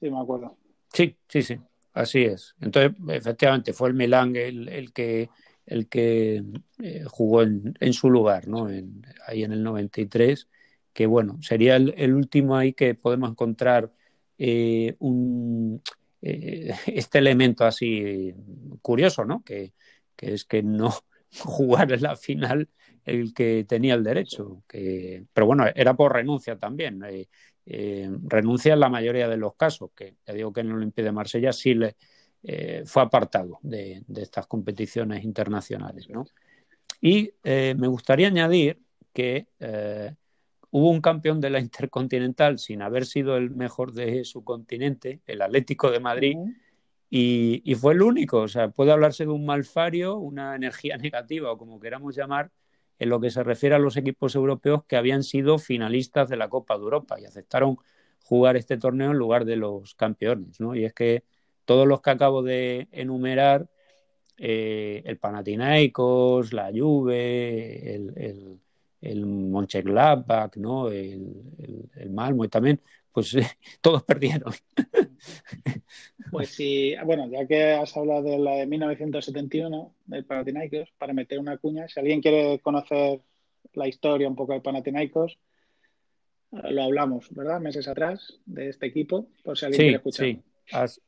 Sí, 0.00 0.10
me 0.10 0.20
acuerdo. 0.20 0.56
Sí, 0.92 1.16
sí, 1.28 1.42
sí, 1.42 1.58
así 1.98 2.24
es. 2.24 2.54
Entonces, 2.60 2.92
efectivamente, 3.08 3.72
fue 3.72 3.88
el 3.88 3.94
Milán 3.94 4.34
el 4.36 4.92
que 4.92 5.28
el 5.68 5.88
que 5.88 6.42
eh, 6.82 7.04
jugó 7.06 7.42
en, 7.42 7.92
su 7.92 8.10
lugar, 8.10 8.48
¿no? 8.48 8.68
ahí 9.26 9.44
en 9.44 9.52
el 9.52 9.62
93, 9.62 10.48
que 10.92 11.06
bueno, 11.06 11.38
sería 11.42 11.76
el, 11.76 12.14
último 12.14 12.56
ahí 12.56 12.72
que 12.72 12.94
podemos 12.94 13.30
encontrar 13.30 13.92
eh, 14.38 14.96
un, 14.98 15.82
eh, 16.22 16.72
este 16.86 17.18
elemento 17.18 17.64
así 17.64 18.34
curioso, 18.82 19.24
¿no? 19.24 19.42
Que, 19.44 19.72
es 20.16 20.44
que 20.44 20.62
no 20.62 20.92
jugar 21.44 21.92
en 21.92 22.02
la 22.02 22.16
final 22.16 22.68
el 23.04 23.32
que 23.32 23.64
tenía 23.66 23.94
el 23.94 24.04
derecho, 24.04 24.64
que, 24.68 25.24
pero 25.32 25.46
bueno, 25.46 25.66
era 25.74 25.94
por 25.94 26.12
renuncia 26.12 26.58
también. 26.58 27.02
Renuncia 28.24 28.72
en 28.72 28.80
la 28.80 28.88
mayoría 28.88 29.28
de 29.28 29.36
los 29.36 29.54
casos, 29.54 29.90
que 29.94 30.16
ya 30.26 30.32
digo 30.32 30.52
que 30.52 30.60
en 30.60 30.68
el 30.68 30.74
Olympique 30.74 31.02
de 31.02 31.12
Marsella 31.12 31.52
sí 31.52 31.74
le, 31.74 31.96
eh, 32.44 32.84
fue 32.86 33.02
apartado 33.02 33.58
de, 33.62 34.02
estas 34.16 34.46
competiciones 34.46 35.24
internacionales. 35.24 36.08
¿no? 36.08 36.26
Y 37.00 37.32
eh, 37.42 37.74
me 37.76 37.88
gustaría 37.88 38.28
añadir 38.28 38.80
que 39.12 39.48
eh, 39.58 40.14
hubo 40.70 40.90
un 40.90 41.00
campeón 41.00 41.40
de 41.40 41.50
la 41.50 41.58
Intercontinental 41.58 42.58
sin 42.58 42.82
haber 42.82 43.06
sido 43.06 43.36
el 43.36 43.50
mejor 43.50 43.92
de 43.92 44.24
su 44.24 44.44
continente, 44.44 45.20
el 45.26 45.42
Atlético 45.42 45.90
de 45.90 46.00
Madrid, 46.00 46.36
y, 47.10 47.62
y, 47.64 47.74
fue 47.74 47.94
el 47.94 48.02
único. 48.02 48.42
O 48.42 48.48
sea, 48.48 48.68
puede 48.68 48.92
hablarse 48.92 49.24
de 49.24 49.30
un 49.30 49.46
malfario, 49.46 50.16
una 50.16 50.54
energía 50.54 50.96
negativa 50.98 51.50
o 51.50 51.58
como 51.58 51.80
queramos 51.80 52.14
llamar, 52.14 52.50
en 52.98 53.08
lo 53.08 53.20
que 53.20 53.30
se 53.30 53.42
refiere 53.42 53.74
a 53.74 53.78
los 53.78 53.96
equipos 53.96 54.34
europeos 54.34 54.84
que 54.84 54.96
habían 54.96 55.22
sido 55.22 55.58
finalistas 55.58 56.28
de 56.28 56.36
la 56.36 56.48
Copa 56.48 56.76
de 56.76 56.84
Europa 56.84 57.20
y 57.20 57.24
aceptaron 57.24 57.78
jugar 58.24 58.56
este 58.56 58.76
torneo 58.76 59.10
en 59.10 59.18
lugar 59.18 59.44
de 59.44 59.56
los 59.56 59.94
campeones. 59.94 60.60
¿no? 60.60 60.74
Y 60.74 60.84
es 60.84 60.92
que 60.92 61.24
todos 61.64 61.86
los 61.86 62.00
que 62.00 62.10
acabo 62.10 62.42
de 62.42 62.88
enumerar, 62.92 63.68
eh, 64.36 65.02
el 65.04 65.18
Panathinaikos, 65.18 66.52
la 66.52 66.70
Juve, 66.72 67.94
el, 67.94 68.12
el, 68.16 68.60
el 69.00 69.50
¿no? 70.56 70.88
el, 70.88 71.90
el, 71.96 72.10
Malmo 72.10 72.44
y 72.44 72.48
también, 72.48 72.80
pues 73.18 73.36
todos 73.80 74.02
perdieron. 74.04 74.52
Pues 76.30 76.50
sí, 76.50 76.94
bueno, 77.06 77.26
ya 77.30 77.46
que 77.46 77.72
has 77.72 77.96
hablado 77.96 78.22
de 78.22 78.38
la 78.38 78.56
de 78.56 78.66
1971, 78.66 79.94
del 80.04 80.26
Panathinaikos, 80.26 80.90
para 80.98 81.14
meter 81.14 81.38
una 81.38 81.56
cuña, 81.56 81.88
si 81.88 81.98
alguien 81.98 82.20
quiere 82.20 82.60
conocer 82.60 83.22
la 83.72 83.88
historia 83.88 84.28
un 84.28 84.36
poco 84.36 84.52
del 84.52 84.60
Panathinaikos, 84.60 85.38
lo 86.50 86.82
hablamos, 86.82 87.34
¿verdad? 87.34 87.60
Meses 87.60 87.88
atrás 87.88 88.38
de 88.44 88.68
este 88.68 88.86
equipo, 88.86 89.28
por 89.42 89.56
si 89.56 89.64
alguien 89.64 89.80
quiere 89.80 89.96
escuchar. 89.96 90.26
Sí, 90.26 91.00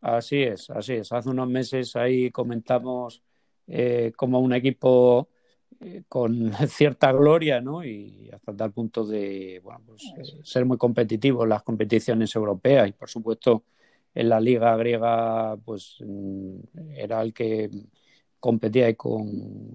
Así 0.00 0.42
es, 0.42 0.70
así 0.70 0.92
es. 0.94 1.10
Hace 1.10 1.28
unos 1.28 1.48
meses 1.48 1.96
ahí 1.96 2.30
comentamos 2.30 3.22
eh, 3.66 4.12
como 4.14 4.38
un 4.38 4.52
equipo 4.52 5.28
eh, 5.80 6.02
con 6.08 6.52
cierta 6.68 7.12
gloria, 7.12 7.60
¿no? 7.60 7.84
Y 7.84 8.30
hasta 8.32 8.54
tal 8.54 8.72
punto 8.72 9.04
de 9.04 9.60
bueno, 9.62 9.80
pues, 9.86 10.04
eh, 10.16 10.40
ser 10.42 10.64
muy 10.64 10.78
competitivo 10.78 11.42
en 11.44 11.50
las 11.50 11.62
competiciones 11.62 12.34
europeas 12.34 12.88
y, 12.88 12.92
por 12.92 13.10
supuesto, 13.10 13.64
en 14.14 14.28
la 14.28 14.40
liga 14.40 14.74
griega, 14.76 15.56
pues 15.64 15.98
mm, 16.00 16.56
era 16.94 17.20
el 17.20 17.34
que 17.34 17.70
competía 18.40 18.94
con, 18.94 19.74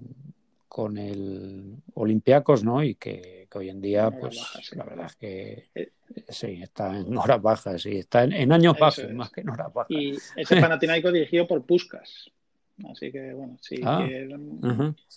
con 0.68 0.96
el 0.96 1.76
Olympiacos, 1.94 2.64
¿no? 2.64 2.82
Y 2.82 2.94
que, 2.96 3.46
hoy 3.54 3.68
en 3.68 3.80
día, 3.80 4.10
pues 4.10 4.40
la 4.74 4.84
verdad 4.84 5.06
es 5.06 5.16
que 5.16 5.68
eh, 5.74 5.92
sí, 6.28 6.62
está 6.62 6.98
en 6.98 7.16
horas 7.16 7.42
bajas, 7.42 7.82
sí, 7.82 7.98
está 7.98 8.24
en, 8.24 8.50
años 8.50 8.78
bajos 8.78 9.12
más 9.12 9.30
que 9.30 9.42
en 9.42 9.50
horas 9.50 9.72
bajas. 9.72 9.90
Y 9.90 10.16
ese 10.36 10.60
Panathinaikos 10.60 11.12
dirigido 11.12 11.46
por 11.46 11.62
Puskas. 11.64 12.30
Así 12.90 13.12
que, 13.12 13.32
bueno, 13.32 13.56
sí. 13.60 13.80
Ah, 13.84 14.06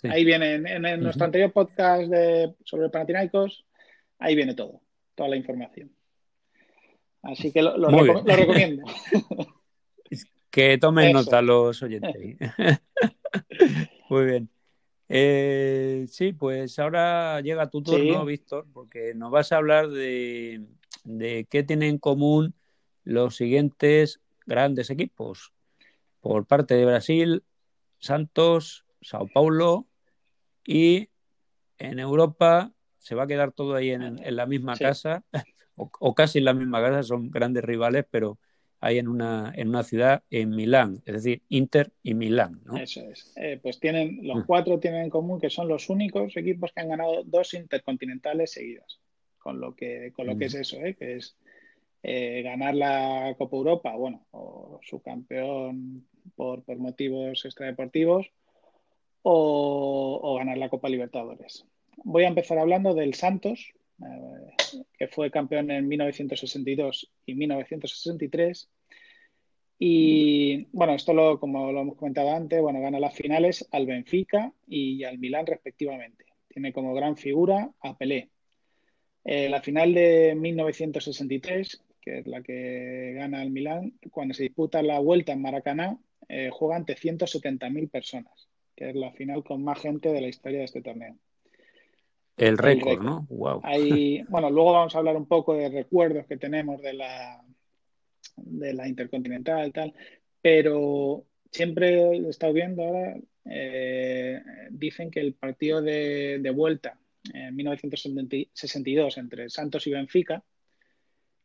ahí 0.04 0.24
viene, 0.24 0.54
en, 0.54 1.00
nuestro 1.00 1.24
anterior 1.24 1.52
podcast 1.52 2.08
de, 2.08 2.54
sobre 2.64 2.88
Panathinaikos, 2.88 3.64
ahí 4.18 4.36
viene 4.36 4.54
todo, 4.54 4.80
toda 5.14 5.28
la 5.28 5.36
información. 5.36 5.90
Así 7.22 7.52
que 7.52 7.62
lo, 7.62 7.88
recomiendo. 8.24 8.84
que 10.50 10.78
tomen 10.78 11.12
nota 11.12 11.42
los 11.42 11.82
oyentes. 11.82 12.14
Muy 14.08 14.24
bien. 14.24 14.48
Eh, 15.08 16.06
sí, 16.08 16.32
pues 16.32 16.78
ahora 16.78 17.40
llega 17.40 17.70
tu 17.70 17.82
turno, 17.82 18.24
Víctor, 18.24 18.66
porque 18.72 19.12
nos 19.14 19.30
vas 19.30 19.52
a 19.52 19.56
hablar 19.56 19.88
de, 19.88 20.66
qué 21.50 21.62
tienen 21.62 21.90
en 21.90 21.98
común 21.98 22.54
los 23.04 23.36
siguientes 23.36 24.20
grandes 24.46 24.90
equipos. 24.90 25.52
Por 26.20 26.46
parte 26.46 26.74
de 26.74 26.86
Brasil, 26.86 27.44
Santos, 27.98 28.84
Sao 29.00 29.28
Paulo 29.32 29.86
y 30.64 31.08
en 31.78 31.98
Europa 31.98 32.72
se 32.98 33.14
va 33.14 33.24
a 33.24 33.26
quedar 33.26 33.52
todo 33.52 33.74
ahí 33.74 33.90
en, 33.90 34.18
la 34.36 34.46
misma 34.46 34.76
casa 34.76 35.24
o, 35.76 35.90
o, 36.00 36.14
casi 36.14 36.38
en 36.38 36.44
la 36.46 36.54
misma 36.54 36.80
casa, 36.80 37.02
son 37.02 37.30
grandes 37.30 37.64
rivales, 37.64 38.04
pero 38.10 38.38
hay 38.80 38.98
en 38.98 39.08
una, 39.08 39.52
en 39.56 39.68
una 39.68 39.82
ciudad 39.82 40.22
en 40.30 40.50
Milán, 40.50 41.02
es 41.06 41.14
decir, 41.14 41.42
Inter 41.48 41.92
y 42.02 42.14
Milán. 42.14 42.60
¿no? 42.64 42.76
Eso 42.76 43.00
es. 43.10 43.32
Eh, 43.36 43.58
pues 43.62 43.80
tienen, 43.80 44.20
los 44.22 44.38
ah. 44.38 44.44
cuatro 44.46 44.78
tienen 44.78 45.04
en 45.04 45.10
común 45.10 45.40
que 45.40 45.50
son 45.50 45.68
los 45.68 45.88
únicos 45.88 46.36
equipos 46.36 46.72
que 46.72 46.82
han 46.82 46.90
ganado 46.90 47.24
dos 47.24 47.54
intercontinentales 47.54 48.52
seguidas, 48.52 49.00
con 49.38 49.60
lo 49.60 49.74
que, 49.74 50.12
con 50.14 50.26
lo 50.26 50.36
que 50.36 50.46
es 50.46 50.54
eso, 50.54 50.76
¿eh? 50.76 50.94
que 50.94 51.16
es 51.16 51.36
eh, 52.02 52.42
ganar 52.42 52.74
la 52.74 53.34
Copa 53.38 53.56
Europa, 53.56 53.96
bueno, 53.96 54.26
o 54.32 54.78
su 54.82 55.00
campeón 55.00 56.06
por, 56.34 56.64
motivos 56.76 57.44
extradeportivos, 57.44 58.30
o, 59.22 60.36
ganar 60.38 60.58
la 60.58 60.68
Copa 60.68 60.88
Libertadores. 60.88 61.66
Voy 61.96 62.24
a 62.24 62.28
empezar 62.28 62.58
hablando 62.58 62.94
del 62.94 63.14
Santos, 63.14 63.72
eh, 64.02 64.82
que 64.98 65.08
fue 65.08 65.30
campeón 65.30 65.70
en 65.70 65.88
1962 65.88 67.10
y 67.24 67.34
1963. 67.34 68.68
Y 69.78 70.68
bueno, 70.72 70.94
esto 70.94 71.12
lo, 71.12 71.38
como 71.40 71.72
lo 71.72 71.80
hemos 71.80 71.96
comentado 71.96 72.30
antes, 72.30 72.60
bueno, 72.60 72.80
gana 72.80 73.00
las 73.00 73.14
finales 73.14 73.66
al 73.72 73.86
Benfica 73.86 74.52
y 74.66 75.04
al 75.04 75.18
Milán 75.18 75.46
respectivamente. 75.46 76.24
Tiene 76.48 76.72
como 76.72 76.94
gran 76.94 77.16
figura 77.16 77.70
a 77.80 77.96
Pelé. 77.96 78.30
Eh, 79.24 79.48
la 79.48 79.60
final 79.60 79.92
de 79.92 80.34
1963 80.36 81.82
que 82.06 82.20
es 82.20 82.26
la 82.28 82.40
que 82.40 83.14
gana 83.16 83.42
el 83.42 83.50
Milán, 83.50 83.98
cuando 84.12 84.32
se 84.32 84.44
disputa 84.44 84.80
la 84.80 85.00
vuelta 85.00 85.32
en 85.32 85.42
Maracaná, 85.42 85.98
eh, 86.28 86.50
juega 86.52 86.76
ante 86.76 86.96
170.000 86.96 87.90
personas, 87.90 88.48
que 88.74 88.90
es 88.90 88.96
la 88.96 89.12
final 89.12 89.44
con 89.44 89.62
más 89.62 89.80
gente 89.80 90.12
de 90.12 90.20
la 90.20 90.28
historia 90.28 90.60
de 90.60 90.64
este 90.64 90.82
torneo. 90.82 91.16
El 92.36 92.58
récord, 92.58 93.02
¿no? 93.02 93.26
Wow. 93.30 93.62
bueno, 94.28 94.50
luego 94.50 94.72
vamos 94.72 94.94
a 94.94 94.98
hablar 94.98 95.16
un 95.16 95.26
poco 95.26 95.54
de 95.54 95.68
recuerdos 95.68 96.26
que 96.26 96.36
tenemos 96.36 96.82
de 96.82 96.92
la, 96.92 97.42
de 98.36 98.74
la 98.74 98.88
Intercontinental 98.88 99.68
y 99.68 99.72
tal, 99.72 99.94
pero 100.42 101.24
siempre 101.50 102.00
he 102.00 102.28
estado 102.28 102.52
viendo 102.52 102.82
ahora, 102.82 103.16
eh, 103.46 104.42
dicen 104.70 105.10
que 105.10 105.20
el 105.20 105.34
partido 105.34 105.80
de, 105.80 106.38
de 106.40 106.50
vuelta 106.50 106.98
en 107.32 107.56
1962 107.56 109.18
entre 109.18 109.48
Santos 109.48 109.86
y 109.86 109.92
Benfica, 109.92 110.44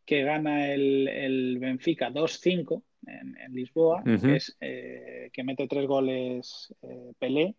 que 0.06 0.24
gana 0.24 0.74
el, 0.74 1.58
Benfica 1.60 2.12
2-5 2.12 2.84
en, 3.06 3.54
Lisboa, 3.54 4.04
que, 4.04 4.36
es, 4.36 4.56
eh, 4.60 5.30
que 5.34 5.44
mete 5.44 5.68
tres 5.68 5.88
goles 5.88 6.74
eh, 6.82 7.14
Pelé. 7.18 7.56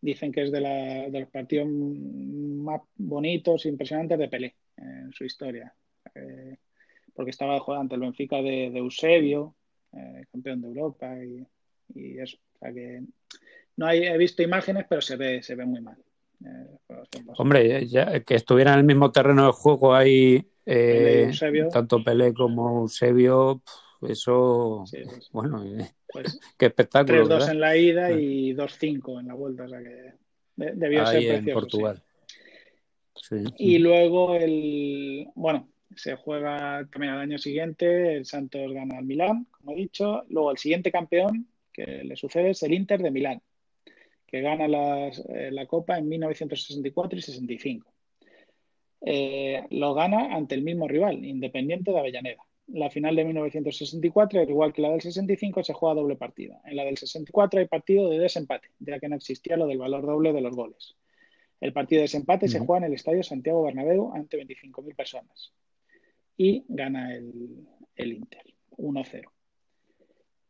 Dicen 0.00 0.30
que 0.30 0.42
es 0.42 0.52
de, 0.52 1.10
los 1.10 1.28
partidos 1.30 1.68
más 1.68 2.80
bonitos 2.96 3.66
e 3.66 3.68
impresionantes 3.68 4.18
de 4.18 4.28
Pelé 4.28 4.54
en 4.76 5.12
su 5.12 5.24
historia. 5.24 5.74
Eh, 6.14 6.56
porque 7.12 7.30
estaba 7.30 7.58
jugando 7.58 7.82
ante 7.82 7.94
el 7.96 8.00
Benfica 8.02 8.36
de, 8.36 8.66
Eusebio, 8.66 9.56
campeón 10.30 10.60
de 10.60 10.68
Europa, 10.68 11.16
y, 11.24 11.46
eso. 12.18 12.38
que 12.60 13.02
no 13.76 13.86
hay, 13.86 14.04
he 14.04 14.16
visto 14.16 14.42
imágenes, 14.42 14.86
pero 14.88 15.00
se 15.00 15.16
ve, 15.16 15.42
se 15.42 15.56
ve 15.56 15.64
muy 15.64 15.80
mal. 15.80 15.96
Hombre, 17.36 17.88
ya 17.88 18.20
que 18.20 18.36
estuviera 18.36 18.72
en 18.72 18.78
el 18.78 18.84
mismo 18.84 19.10
terreno 19.10 19.46
de 19.46 19.52
juego 19.52 19.94
ahí 19.94 20.48
eh, 20.70 21.30
tanto 21.72 22.04
Pelé 22.04 22.34
como 22.34 22.82
Eusebio, 22.82 23.62
eso, 24.02 24.84
bueno, 25.32 25.64
eh, 25.64 25.90
pues, 26.12 26.38
qué 26.58 26.66
espectáculo. 26.66 27.26
3-2 27.28 27.50
en 27.50 27.60
la 27.60 27.76
ida 27.76 28.12
y 28.12 28.54
2-5 28.54 29.20
en 29.20 29.28
la 29.28 29.34
vuelta, 29.34 29.64
o 29.64 29.68
sea 29.68 29.80
que 29.80 30.14
debió 30.56 31.06
ser 31.06 31.18
precioso. 31.18 31.48
en 31.48 31.54
Portugal. 31.54 32.02
Y 33.58 33.78
luego 33.78 34.34
el, 34.34 35.28
bueno, 35.34 35.68
se 35.96 36.16
juega 36.16 36.86
también 36.90 37.12
al 37.12 37.20
año 37.20 37.38
siguiente, 37.38 38.16
el 38.16 38.24
Santos 38.24 38.72
gana 38.72 38.98
al 38.98 39.04
Milán, 39.04 39.46
como 39.50 39.72
he 39.72 39.76
dicho, 39.76 40.24
luego 40.28 40.50
el 40.50 40.58
siguiente 40.58 40.92
campeón 40.92 41.48
que 41.72 42.04
le 42.04 42.16
sucede 42.16 42.50
es 42.50 42.62
el 42.62 42.74
Inter 42.74 43.00
de 43.02 43.10
Milán, 43.10 43.42
que 44.26 44.40
gana 44.40 44.66
eh, 45.08 45.50
la 45.50 45.66
Copa 45.66 45.98
en 45.98 46.08
1964 46.08 47.18
y 47.18 47.22
65. 47.22 47.92
Eh, 49.00 49.64
lo 49.70 49.94
gana 49.94 50.34
ante 50.34 50.54
el 50.54 50.62
mismo 50.62 50.88
rival, 50.88 51.24
Independiente 51.24 51.92
de 51.92 51.98
Avellaneda. 51.98 52.42
La 52.68 52.90
final 52.90 53.16
de 53.16 53.24
1964, 53.24 54.40
al 54.40 54.50
igual 54.50 54.72
que 54.72 54.82
la 54.82 54.90
del 54.90 55.00
65, 55.00 55.64
se 55.64 55.72
juega 55.72 55.94
doble 55.94 56.16
partida. 56.16 56.60
En 56.64 56.76
la 56.76 56.84
del 56.84 56.98
64 56.98 57.60
hay 57.60 57.66
partido 57.66 58.10
de 58.10 58.18
desempate, 58.18 58.68
ya 58.78 58.98
que 58.98 59.08
no 59.08 59.16
existía 59.16 59.56
lo 59.56 59.66
del 59.66 59.78
valor 59.78 60.04
doble 60.04 60.32
de 60.34 60.42
los 60.42 60.54
goles. 60.54 60.94
El 61.60 61.72
partido 61.72 62.00
de 62.00 62.04
desempate 62.04 62.46
se 62.46 62.60
juega 62.60 62.78
en 62.78 62.84
el 62.84 62.94
Estadio 62.94 63.22
Santiago 63.22 63.64
Bernabéu 63.64 64.12
ante 64.14 64.38
25.000 64.38 64.94
personas. 64.94 65.52
Y 66.36 66.64
gana 66.68 67.16
el, 67.16 67.66
Inter, 67.96 68.42
1-0. 68.76 69.24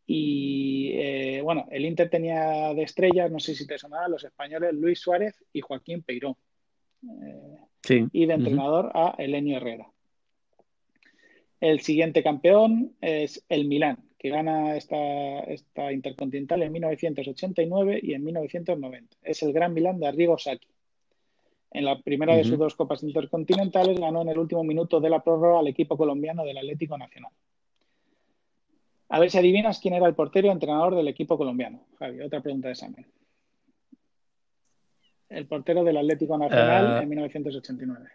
Y 0.07 0.91
eh, 0.95 1.41
bueno, 1.43 1.67
el 1.71 1.85
Inter 1.87 2.11
tenía 2.11 2.75
de 2.75 2.83
estrellas, 2.83 3.31
no 3.31 3.41
sé 3.41 3.55
si 3.55 3.67
te 3.67 3.79
sonaba, 3.79 4.09
los 4.09 4.25
españoles 4.25 4.75
Luis 4.75 4.99
Suárez 4.99 5.35
y 5.53 5.61
Joaquín 5.61 6.03
Peiró. 6.03 6.37
Eh, 7.03 8.09
y 8.13 8.27
de 8.27 8.35
entrenador 8.35 8.91
a 8.93 9.15
Elenio 9.19 9.59
Herrera. 9.59 9.91
El 11.61 11.81
siguiente 11.81 12.23
campeón 12.23 12.93
es 13.01 13.45
el 13.49 13.67
Milán, 13.67 13.99
que 14.19 14.31
gana 14.31 14.77
esta, 14.77 15.41
esta 15.41 15.93
Intercontinental 15.93 16.63
en 16.63 16.73
1989 16.73 18.01
y 18.03 18.15
en 18.15 18.25
1990. 18.25 19.17
Es 19.23 19.43
el 19.43 19.53
Gran 19.53 19.75
Milán 19.75 19.99
de 19.99 20.07
Arrigo 20.07 20.39
Sacchi. 20.39 20.69
En 21.71 21.85
la 21.85 22.01
primera 22.01 22.35
de 22.35 22.45
sus 22.45 22.59
dos 22.59 22.75
Copas 22.75 23.03
Intercontinentales 23.03 24.01
ganó 24.01 24.23
en 24.23 24.31
el 24.31 24.39
último 24.39 24.65
minuto 24.65 25.01
de 25.01 25.11
la 25.11 25.23
prórroga 25.23 25.59
al 25.59 25.69
equipo 25.69 25.99
colombiano 25.99 26.45
del 26.45 26.59
Atlético 26.59 26.97
Nacional. 26.97 27.33
A 29.11 29.21
ver 29.21 29.31
si 29.31 29.39
adivinas 29.39 29.79
quién 29.79 29.95
era 29.95 30.07
el 30.07 30.15
portero 30.15 30.49
y 30.49 30.51
entrenador 30.51 30.95
del 30.95 31.09
equipo 31.09 31.37
colombiano. 31.37 31.87
Javi, 31.99 32.21
otra 32.21 32.41
pregunta 32.41 32.69
de 32.69 32.73
examen 32.73 33.07
el 35.29 35.47
portero 35.47 35.85
del 35.85 35.97
Atlético 35.97 36.39
Nacional 36.39 36.99
eh, 36.99 37.03
en 37.03 37.09
1989. 37.09 38.11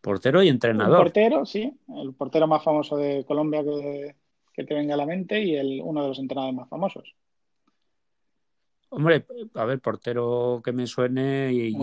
Portero 0.00 0.42
y 0.42 0.48
entrenador. 0.48 0.98
El 0.98 1.04
portero, 1.04 1.46
sí, 1.46 1.72
el 1.96 2.14
portero 2.14 2.46
más 2.46 2.62
famoso 2.62 2.96
de 2.96 3.24
Colombia 3.24 3.62
que, 3.64 4.64
te 4.64 4.74
venga 4.74 4.94
a 4.94 4.96
la 4.96 5.06
mente 5.06 5.40
y 5.40 5.54
el, 5.54 5.80
uno 5.82 6.02
de 6.02 6.08
los 6.08 6.18
entrenadores 6.18 6.56
más 6.56 6.68
famosos. 6.68 7.14
Hombre, 8.90 9.24
a 9.54 9.64
ver, 9.64 9.80
portero 9.80 10.60
que 10.64 10.72
me 10.72 10.86
suene 10.86 11.52
y 11.52 11.76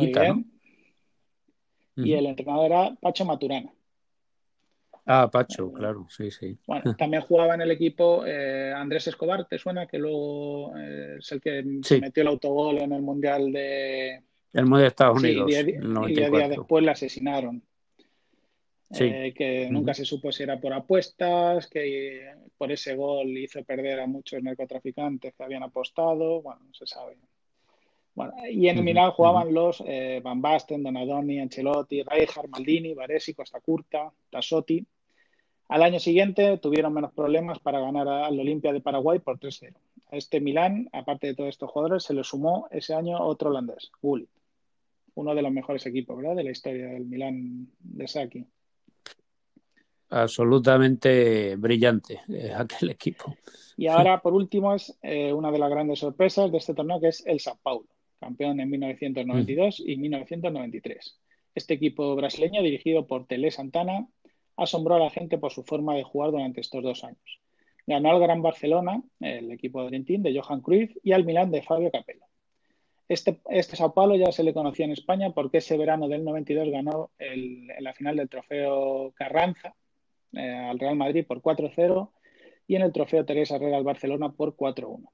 Y 1.96 2.14
el 2.14 2.26
entrenador 2.26 2.66
era 2.66 2.96
Pacho 3.00 3.26
Maturana. 3.26 3.72
Ah, 5.06 5.30
Pacho, 5.32 5.72
claro, 5.72 6.08
sí, 6.10 6.32
sí. 6.32 6.58
Bueno, 6.66 6.84
también 6.98 7.22
jugaba 7.22 7.54
en 7.54 7.62
el 7.62 7.72
equipo 7.72 8.26
eh, 8.26 8.74
Andrés 8.74 9.08
Escobar, 9.08 9.46
¿te 9.46 9.60
suena? 9.60 9.86
Que 9.86 10.00
luego 10.00 10.76
eh, 10.78 11.18
es 11.20 11.32
el 11.32 11.42
que 11.42 11.64
metió 12.02 12.22
el 12.22 12.28
autogol 12.28 12.80
en 12.80 12.92
el 12.92 13.02
Mundial 13.04 13.52
de... 13.52 14.24
El 14.54 14.64
Mundial 14.64 14.82
de 14.82 14.88
Estados 14.88 15.20
Unidos. 15.20 15.52
y, 15.52 15.64
día, 16.14 16.30
día 16.30 16.50
después 16.50 16.84
le 16.84 16.92
asesinaron. 16.92 17.62
Eh, 18.92 19.34
que 19.36 19.68
nunca 19.70 19.94
se 19.94 20.06
supo 20.06 20.32
si 20.32 20.44
era 20.44 20.60
por 20.60 20.72
apuestas, 20.72 21.68
que 21.68 22.32
por 22.58 22.72
ese 22.72 22.96
gol 22.96 23.36
hizo 23.38 23.64
perder 23.64 24.00
a 24.00 24.08
muchos 24.08 24.42
narcotraficantes 24.42 25.34
que 25.34 25.44
habían 25.44 25.64
apostado, 25.64 26.42
bueno, 26.42 26.62
no 26.66 26.74
se 26.74 26.86
sabe. 26.86 27.18
Bueno, 28.14 28.34
y 28.50 28.68
en 28.68 28.78
el 28.78 28.84
Milán 28.84 29.12
jugaban 29.12 29.54
los 29.54 29.84
Van 30.24 30.42
Basten, 30.42 30.84
Donadoni, 30.84 31.40
Ancelotti, 31.40 32.04
Rijkaard, 32.04 32.48
Maldini, 32.48 32.94
Varesi, 32.94 33.34
Costa 33.34 33.60
Curta, 33.60 34.10
Tassotti, 34.30 34.86
al 35.68 35.82
año 35.82 36.00
siguiente 36.00 36.58
tuvieron 36.60 36.94
menos 36.94 37.12
problemas 37.14 37.60
para 37.60 37.80
ganar 37.80 38.08
al 38.08 38.40
Olimpia 38.40 38.72
de 38.72 38.82
Paraguay 38.82 39.20
por 39.20 39.40
3-0. 39.40 39.74
A 40.12 40.16
este 40.16 40.40
Milán, 40.40 40.90
aparte 40.94 41.28
de 41.28 41.36
todos 41.36 41.50
estos 41.50 41.72
jugadores, 41.72 42.04
se 42.04 42.14
le 42.14 42.24
sumó 42.24 42.68
ese 42.70 42.94
año 42.94 43.20
otro 43.20 43.50
holandés, 43.50 43.92
Gullit, 44.02 44.30
uno 45.16 45.34
de 45.34 45.42
los 45.42 45.52
mejores 45.52 45.86
equipos 45.88 46.18
¿verdad? 46.18 46.36
de 46.36 46.44
la 46.44 46.52
historia 46.52 46.88
del 46.88 47.06
Milán 47.06 47.68
de 47.80 48.08
Saki. 48.08 48.46
Absolutamente 50.10 51.56
brillante 51.56 52.22
eh, 52.30 52.54
aquel 52.56 52.92
equipo. 52.92 53.36
Y 53.78 53.88
ahora, 53.88 54.22
por 54.22 54.34
último, 54.34 54.74
es 54.74 54.98
eh, 55.02 55.34
una 55.34 55.52
de 55.52 55.60
las 55.60 55.70
grandes 55.70 56.00
sorpresas 56.00 56.52
de 56.52 56.58
este 56.60 56.74
torneo, 56.74 57.00
que 57.00 57.10
es 57.10 57.26
el 57.26 57.40
Sao 57.40 57.58
Paulo, 57.62 57.88
campeón 58.20 58.60
en 58.60 58.70
1992 58.70 59.84
y 59.86 59.98
1993. 59.98 61.20
Este 61.54 61.74
equipo 61.74 62.16
brasileño, 62.16 62.62
dirigido 62.62 63.06
por 63.08 63.26
Tele 63.28 63.52
Santana, 63.52 64.08
asombró 64.56 64.96
a 64.96 65.00
la 65.00 65.10
gente 65.10 65.38
por 65.38 65.52
su 65.52 65.64
forma 65.64 65.96
de 65.96 66.04
jugar 66.04 66.32
durante 66.32 66.62
estos 66.62 66.84
dos 66.84 67.04
años. 67.04 67.42
Ganó 67.86 68.12
al 68.12 68.20
Gran 68.20 68.42
Barcelona, 68.42 69.04
el 69.20 69.52
equipo 69.52 69.84
de 69.90 70.00
de 70.00 70.40
Johan 70.40 70.62
Cruyff, 70.62 70.96
y 71.04 71.12
al 71.12 71.26
Milán 71.26 71.52
de 71.52 71.62
Fabio 71.62 71.92
Capello. 71.92 72.26
Este, 73.08 73.40
este 73.50 73.76
Sao 73.76 73.94
Paulo 73.94 74.16
ya 74.16 74.32
se 74.32 74.44
le 74.44 74.54
conocía 74.54 74.86
en 74.86 74.92
España 74.92 75.30
porque 75.32 75.60
ese 75.60 75.78
verano 75.78 76.08
del 76.08 76.24
92 76.24 76.70
ganó 76.72 77.12
en 77.20 77.68
la 77.80 77.94
final 77.94 78.16
del 78.16 78.30
trofeo 78.30 79.12
Carranza 79.16 79.76
eh, 80.36 80.68
al 80.70 80.80
Real 80.80 80.96
Madrid 80.96 81.26
por 81.26 81.42
4-0 81.42 82.10
y 82.68 82.76
en 82.76 82.82
el 82.82 82.92
trofeo 82.92 83.26
Teresa 83.26 83.56
Herrera 83.56 83.78
al 83.78 83.84
Barcelona 83.84 84.32
por 84.32 84.56
4-1. 84.56 85.08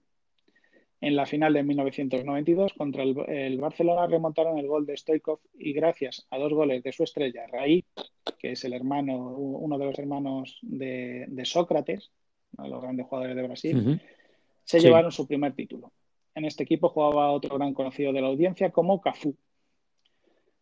En 1.02 1.16
la 1.16 1.26
final 1.26 1.54
de 1.54 1.64
1992 1.64 2.74
contra 2.74 3.02
el, 3.02 3.58
Barcelona 3.60 4.06
remontaron 4.06 4.60
el 4.60 4.68
gol 4.68 4.86
de 4.86 4.96
Stoikov 4.96 5.40
y 5.58 5.74
gracias 5.74 6.28
a 6.30 6.38
dos 6.38 6.54
goles 6.54 6.84
de 6.84 6.92
su 6.92 7.04
estrella, 7.04 7.48
Raí, 7.48 7.84
que 8.38 8.52
es 8.52 8.64
el 8.66 8.74
hermano, 8.74 9.18
uno 9.18 9.80
de 9.80 9.86
los 9.86 9.98
hermanos 9.98 10.60
de, 10.62 11.28
Sócrates, 11.44 12.12
uno 12.56 12.66
de 12.66 12.74
los 12.74 12.82
grandes 12.84 13.08
jugadores 13.08 13.36
de 13.36 13.42
Brasil, 13.42 14.02
se 14.64 14.80
llevaron 14.80 15.12
su 15.12 15.28
primer 15.28 15.54
título. 15.54 15.92
En 16.36 16.46
este 16.46 16.64
equipo 16.64 16.90
jugaba 16.90 17.32
otro 17.32 17.58
gran 17.58 17.74
conocido 17.74 18.14
de 18.14 18.22
la 18.22 18.28
audiencia 18.28 18.70
como 18.70 19.02
Cafú. 19.02 19.36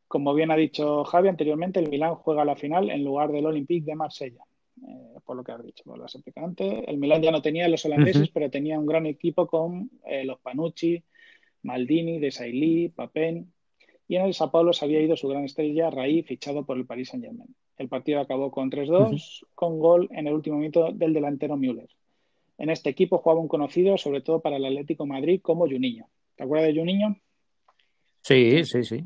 como 0.07 0.33
bien 0.33 0.51
ha 0.51 0.55
dicho 0.55 1.03
Javi 1.03 1.27
anteriormente, 1.27 1.81
el 1.81 1.89
Milán 1.89 2.15
juega 2.15 2.45
la 2.45 2.55
final 2.55 2.89
en 2.89 3.03
lugar 3.03 3.29
del 3.33 3.45
Olympique 3.45 3.85
de 3.85 3.95
Marsella. 3.95 4.45
Eh, 4.87 5.19
por 5.25 5.35
lo 5.35 5.43
que 5.43 5.51
has 5.51 5.63
dicho, 5.63 5.83
por 5.83 5.97
lo 5.97 6.05
has 6.05 6.17
antes. 6.35 6.83
El 6.87 6.97
Milán 6.97 7.21
ya 7.21 7.31
no 7.31 7.41
tenía 7.41 7.67
los 7.67 7.83
holandeses, 7.85 8.29
pero 8.29 8.49
tenía 8.49 8.79
un 8.79 8.85
gran 8.85 9.05
equipo 9.05 9.47
con 9.47 9.89
eh, 10.05 10.23
los 10.23 10.39
Panucci, 10.39 11.03
Maldini, 11.63 12.19
Desailly, 12.19 12.89
Papen. 12.89 13.51
Y 14.07 14.15
en 14.15 14.25
el 14.25 14.33
Sao 14.33 14.51
Paulo 14.51 14.73
se 14.73 14.85
había 14.85 15.01
ido 15.01 15.15
su 15.15 15.27
gran 15.27 15.45
estrella, 15.45 15.89
Raí, 15.89 16.23
fichado 16.23 16.65
por 16.65 16.77
el 16.77 16.85
Paris 16.85 17.09
Saint-Germain. 17.09 17.55
El 17.77 17.87
partido 17.87 18.19
acabó 18.19 18.51
con 18.51 18.71
3-2, 18.71 19.45
con 19.55 19.79
gol 19.79 20.09
en 20.11 20.27
el 20.27 20.33
último 20.33 20.57
minuto 20.57 20.91
del 20.91 21.13
delantero 21.13 21.55
Müller. 21.57 21.89
En 22.57 22.69
este 22.69 22.89
equipo 22.89 23.19
jugaba 23.19 23.39
un 23.39 23.47
conocido, 23.47 23.97
sobre 23.97 24.21
todo 24.21 24.41
para 24.41 24.57
el 24.57 24.65
Atlético 24.65 25.05
Madrid, 25.05 25.39
como 25.41 25.65
Juninho. 25.65 26.07
¿Te 26.35 26.43
acuerdas 26.43 26.67
de 26.67 26.79
Juninho? 26.79 27.15
Sí, 28.21 28.65
sí, 28.65 28.83
sí. 28.83 29.03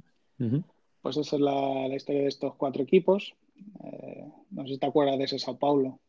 Pues 1.02 1.18
esa 1.18 1.36
es 1.36 1.42
la, 1.42 1.96
historia 1.96 2.22
de 2.22 2.28
estos 2.30 2.56
cuatro 2.56 2.82
equipos. 2.82 3.36
Eh, 3.84 4.26
no 4.52 4.64
sé 4.64 4.74
si 4.74 4.78
te 4.78 4.86
acuerdas 4.86 5.18
de 5.18 5.24
ese 5.26 5.40
Sao 5.40 5.58
Paulo. 5.58 6.00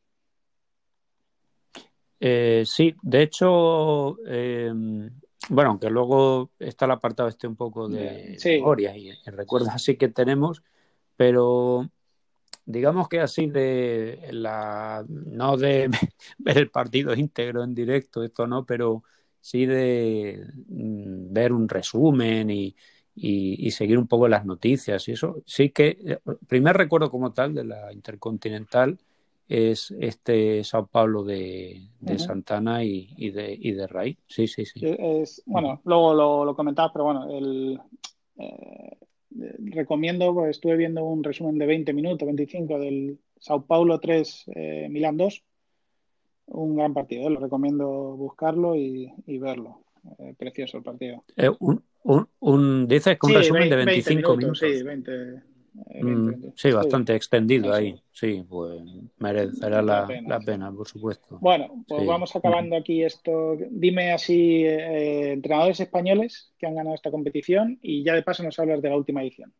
Eh, 2.20 2.64
sí, 2.66 2.94
de 3.02 3.22
hecho, 3.22 4.16
eh, 4.26 4.72
bueno, 5.50 5.70
aunque 5.70 5.90
luego 5.90 6.50
está 6.58 6.86
el 6.86 6.92
apartado 6.92 7.28
este 7.28 7.46
un 7.46 7.56
poco 7.56 7.88
de 7.88 8.38
memoria 8.44 8.96
y, 8.96 9.12
recuerdos 9.26 9.70
así 9.70 9.96
que 9.96 10.08
tenemos, 10.08 10.62
pero 11.16 11.90
digamos 12.64 13.08
que 13.08 13.20
así 13.20 13.46
de 13.48 14.28
la 14.30 15.04
no 15.06 15.56
de 15.56 15.90
ver 16.38 16.58
el 16.58 16.70
partido 16.70 17.14
íntegro 17.14 17.62
en 17.62 17.74
directo, 17.74 18.22
esto 18.22 18.46
no, 18.46 18.64
pero 18.64 19.02
sí 19.40 19.66
de 19.66 20.46
mm, 20.68 21.32
ver 21.32 21.52
un 21.52 21.68
resumen 21.68 22.48
y, 22.50 22.74
y, 23.16 23.70
seguir 23.70 23.98
un 23.98 24.06
poco 24.06 24.28
las 24.28 24.44
noticias 24.44 25.08
y 25.08 25.12
eso. 25.12 25.42
Sí 25.46 25.70
que, 25.70 25.96
el 26.00 26.12
eh, 26.12 26.18
primer 26.48 26.76
recuerdo 26.76 27.10
como 27.10 27.32
tal 27.32 27.54
de 27.54 27.64
la 27.64 27.92
Intercontinental 27.92 28.98
es 29.48 29.92
este 30.00 30.64
Sao 30.64 30.86
Paulo 30.86 31.22
de, 31.22 31.88
Santana 32.16 32.82
y, 32.82 33.30
de, 33.30 33.56
y 33.58 33.72
de 33.72 33.86
Ray. 33.86 34.16
Sí, 34.26 34.48
sí, 34.48 34.64
sí. 34.64 34.80
Es, 34.82 35.42
bueno, 35.46 35.80
luego 35.84 36.14
lo, 36.14 36.44
lo 36.44 36.56
comentabas, 36.56 36.92
pero 36.92 37.04
bueno, 37.04 37.30
el, 37.30 37.80
eh, 38.38 38.96
recomiendo, 39.58 40.32
pues 40.34 40.50
estuve 40.50 40.76
viendo 40.76 41.04
un 41.04 41.22
resumen 41.22 41.58
de 41.58 41.66
20 41.66 41.92
minutos, 41.92 42.26
25 42.26 42.78
del 42.78 43.18
Sao 43.38 43.64
Paulo 43.64 44.00
3, 44.00 44.44
eh, 44.54 44.88
Milán 44.90 45.16
2. 45.16 45.44
Un 46.46 46.76
gran 46.76 46.92
partido, 46.92 47.30
lo 47.30 47.40
recomiendo 47.40 48.16
buscarlo 48.16 48.76
y, 48.76 49.12
verlo. 49.38 49.80
precioso 50.36 50.76
el 50.76 50.82
partido. 50.82 51.22
un, 51.58 51.82
un, 52.04 52.28
un, 52.40 52.88
dices 52.88 53.18
que 53.18 53.26
un 53.26 53.34
resumen 53.34 53.68
de 53.68 53.76
25 53.76 54.36
minutos, 54.36 54.58
Sí, 54.60 54.82
20, 54.82 55.42
Mm, 55.74 56.52
sí, 56.54 56.70
bastante 56.70 57.16
extendido 57.16 57.72
ahí. 57.72 58.00
Sí, 58.12 58.44
pues 58.48 58.80
merecerá 59.18 59.82
la, 59.82 60.06
pena. 60.44 60.72
por 60.72 60.86
supuesto. 60.86 61.38
Bueno, 61.40 61.84
pues 61.88 62.06
vamos 62.06 62.34
acabando 62.36 62.76
aquí 62.76 63.02
esto. 63.02 63.56
Dime 63.70 64.12
así, 64.12 64.64
eh, 64.64 65.32
entrenadores 65.32 65.80
españoles 65.80 66.52
que 66.58 66.66
han 66.66 66.76
ganado 66.76 66.94
esta 66.94 67.10
competición 67.10 67.78
y 67.82 68.04
ya 68.04 68.14
de 68.14 68.22
paso 68.22 68.44
nos 68.44 68.58
hablas 68.58 68.82
de 68.82 68.90
la 68.90 68.96
última 68.96 69.22
edición. 69.22 69.52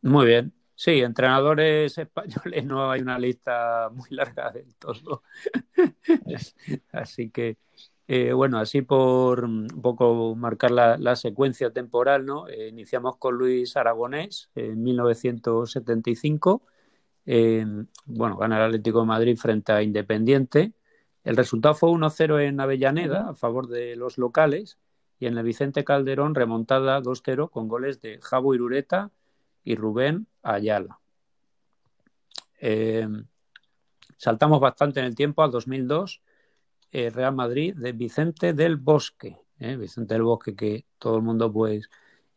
Muy 0.00 0.26
bien. 0.26 0.52
Sí, 0.74 1.00
entrenadores 1.00 1.98
españoles 1.98 2.64
no 2.64 2.90
hay 2.90 3.00
una 3.02 3.18
lista 3.18 3.90
muy 3.92 4.08
larga 4.10 4.50
del 4.50 4.74
todo. 4.76 5.24
Así 6.92 7.30
que 7.30 7.58
eh, 8.08 8.32
bueno, 8.32 8.58
así 8.58 8.80
por 8.82 9.44
un 9.44 9.68
poco 9.82 10.34
marcar 10.34 10.70
la, 10.70 11.16
secuencia 11.16 11.70
temporal, 11.70 12.24
¿no? 12.24 12.48
Eh, 12.48 12.68
iniciamos 12.68 13.16
con 13.18 13.36
Luis 13.36 13.76
Aragonés 13.76 14.50
en 14.54 14.82
1975. 14.82 16.62
bueno, 18.06 18.36
gana 18.38 18.56
el 18.56 18.62
Atlético 18.64 19.00
de 19.00 19.06
Madrid 19.06 19.36
frente 19.36 19.72
a 19.72 19.82
Independiente. 19.82 20.72
El 21.22 21.36
resultado 21.36 21.74
fue 21.74 21.90
1-0 21.90 22.40
en 22.40 22.60
Avellaneda 22.60 23.28
a 23.28 23.34
favor 23.34 23.68
de 23.68 23.94
los 23.96 24.16
locales 24.16 24.78
y 25.18 25.26
en 25.26 25.36
el 25.36 25.44
Vicente 25.44 25.84
Calderón 25.84 26.34
remontada 26.34 27.02
2-0 27.02 27.50
con 27.50 27.68
goles 27.68 28.00
de 28.00 28.18
Javo 28.22 28.54
Irureta 28.54 29.10
y 29.64 29.74
Rubén 29.74 30.26
Ayala. 30.42 30.98
Eh, 32.60 33.06
saltamos 34.16 34.60
bastante 34.60 35.00
en 35.00 35.06
el 35.06 35.14
tiempo 35.14 35.42
al 35.42 35.50
2002 35.50 36.22
eh, 36.92 37.10
Real 37.10 37.34
Madrid 37.34 37.74
de 37.76 37.92
Vicente 37.92 38.52
del 38.52 38.76
Bosque. 38.76 39.36
¿eh? 39.58 39.76
Vicente 39.76 40.14
del 40.14 40.22
Bosque, 40.22 40.54
que 40.54 40.86
todo 40.98 41.16
el 41.16 41.22
mundo, 41.22 41.52
pues, 41.52 41.88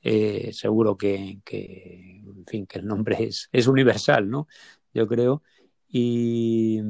eh, 0.01 0.51
seguro 0.53 0.97
que, 0.97 1.41
en 1.45 2.45
fin, 2.47 2.65
que 2.67 2.79
el 2.79 2.87
nombre 2.87 3.23
es, 3.23 3.49
es 3.51 3.67
universal, 3.67 4.29
¿no? 4.29 4.47
Yo 4.93 5.07
creo. 5.07 5.43
Y 5.87 6.81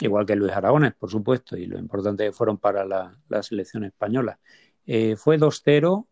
igual 0.00 0.26
que 0.26 0.36
Luis 0.36 0.52
Aragones, 0.52 0.94
por 0.94 1.10
supuesto, 1.10 1.56
y 1.56 1.66
lo 1.66 1.78
importante 1.78 2.24
que 2.24 2.32
fueron 2.32 2.58
para 2.58 2.84
la, 2.84 3.42
selección 3.42 3.84
española. 3.84 4.38
fue 5.16 5.38
2-0 5.38 6.06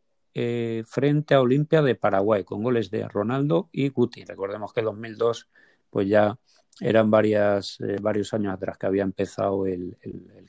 frente 0.86 1.34
a 1.34 1.40
Olimpia 1.40 1.82
de 1.82 1.94
Paraguay, 1.94 2.44
con 2.44 2.62
goles 2.62 2.90
de 2.90 3.08
Ronaldo 3.08 3.68
y 3.72 3.88
Guti. 3.88 4.24
Recordemos 4.24 4.72
que 4.72 4.82
2002, 4.82 5.48
pues 5.90 6.08
ya 6.08 6.38
eran 6.80 7.10
varias, 7.10 7.80
eh, 7.80 7.96
varios 8.00 8.34
años 8.34 8.52
atrás 8.52 8.78
que 8.78 8.86
había 8.86 9.02
empezado 9.02 9.66
el, 9.66 9.96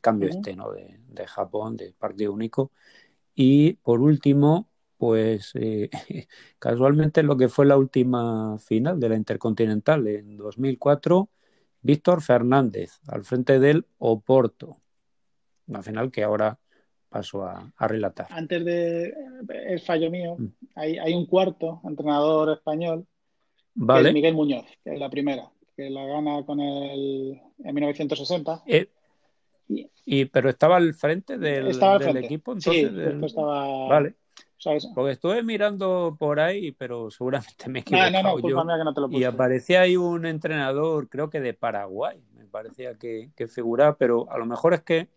cambio 0.02 0.30
este 0.30 0.56
¿no? 0.56 0.72
de, 0.72 1.28
Japón, 1.28 1.78
de 1.78 1.94
partido 1.94 2.34
único. 2.34 2.72
Y 3.34 3.74
por 3.74 4.00
último, 4.02 4.70
pues 4.98 5.52
eh, 5.56 5.90
casualmente 6.60 7.24
lo 7.24 7.38
que 7.38 7.50
fue 7.50 7.66
la 7.66 7.78
última 7.78 8.58
final 8.60 9.00
de 9.00 9.10
la 9.10 9.16
Intercontinental 9.16 10.08
en 10.08 10.38
2004, 10.38 11.30
Víctor 11.82 12.22
Fernández 12.22 13.00
al 13.08 13.24
frente 13.24 13.60
del 13.60 13.86
Oporto. 13.98 14.78
Una 15.68 15.82
final 15.82 16.12
que 16.12 16.24
ahora 16.24 16.60
paso 17.10 17.44
a, 17.44 17.72
relatar. 17.80 18.28
Antes 18.30 18.66
de 18.66 19.14
el 19.48 19.80
fallo 19.80 20.12
mío, 20.12 20.36
mm. 20.38 20.48
hay, 20.76 20.98
hay, 20.98 21.14
un 21.14 21.26
cuarto 21.26 21.82
entrenador 21.86 22.52
español, 22.52 23.08
vale. 23.74 24.12
Miguel 24.12 24.34
Muñoz, 24.34 24.66
que 24.84 24.94
es 24.94 25.00
la 25.00 25.10
primera 25.10 25.50
que 25.76 25.90
la 25.90 26.06
gana 26.06 26.46
con 26.46 26.60
el 26.60 27.42
en 27.64 27.76
1960. 27.76 28.64
Eh, 28.66 28.90
y, 30.06 30.26
pero 30.26 30.50
estaba 30.50 30.78
al 30.78 30.94
frente 30.94 31.38
del, 31.38 31.68
equipo, 32.18 32.54
entonces. 32.54 32.92
Sí, 32.92 33.26
estaba. 33.26 33.88
Vale. 33.88 34.16
Porque 34.96 35.12
estuve 35.12 35.44
mirando 35.44 36.16
por 36.18 36.40
ahí, 36.40 36.72
pero 36.72 37.12
seguramente 37.12 37.70
me 37.70 37.80
he 37.80 37.82
equivocado. 37.82 38.12
No, 38.24 38.24
no, 38.24 38.64
no, 38.64 38.78
que 38.78 38.84
no 38.84 38.94
te 38.94 39.02
lo 39.02 39.08
puse. 39.08 39.20
Y 39.20 39.24
aparecía 39.24 39.82
ahí 39.82 39.96
un 39.96 40.26
entrenador, 40.26 41.10
creo 41.10 41.30
que 41.30 41.40
de 41.40 41.54
Paraguay, 41.54 42.24
me 42.34 42.46
parecía 42.46 42.96
que, 42.96 43.32
que 43.36 43.48
figuraba, 43.48 43.98
pero 43.98 44.32
a 44.32 44.38
lo 44.38 44.46
mejor 44.46 44.74
es 44.74 44.82
que 44.82 45.10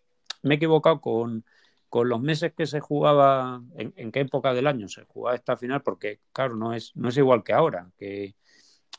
me 0.42 0.54
he 0.54 0.56
equivocado 0.56 1.00
con, 1.00 1.44
con 1.88 2.08
los 2.08 2.20
meses 2.20 2.52
que 2.54 2.66
se 2.66 2.80
jugaba, 2.80 3.62
en, 3.76 3.94
en, 3.96 4.12
qué 4.12 4.20
época 4.20 4.52
del 4.52 4.66
año 4.66 4.88
se 4.88 5.04
jugaba 5.04 5.36
esta 5.36 5.56
final, 5.56 5.82
porque 5.82 6.20
claro, 6.32 6.54
no 6.56 6.74
es, 6.74 6.94
no 6.94 7.08
es 7.08 7.16
igual 7.16 7.42
que 7.42 7.54
ahora, 7.54 7.90
que, 7.96 8.34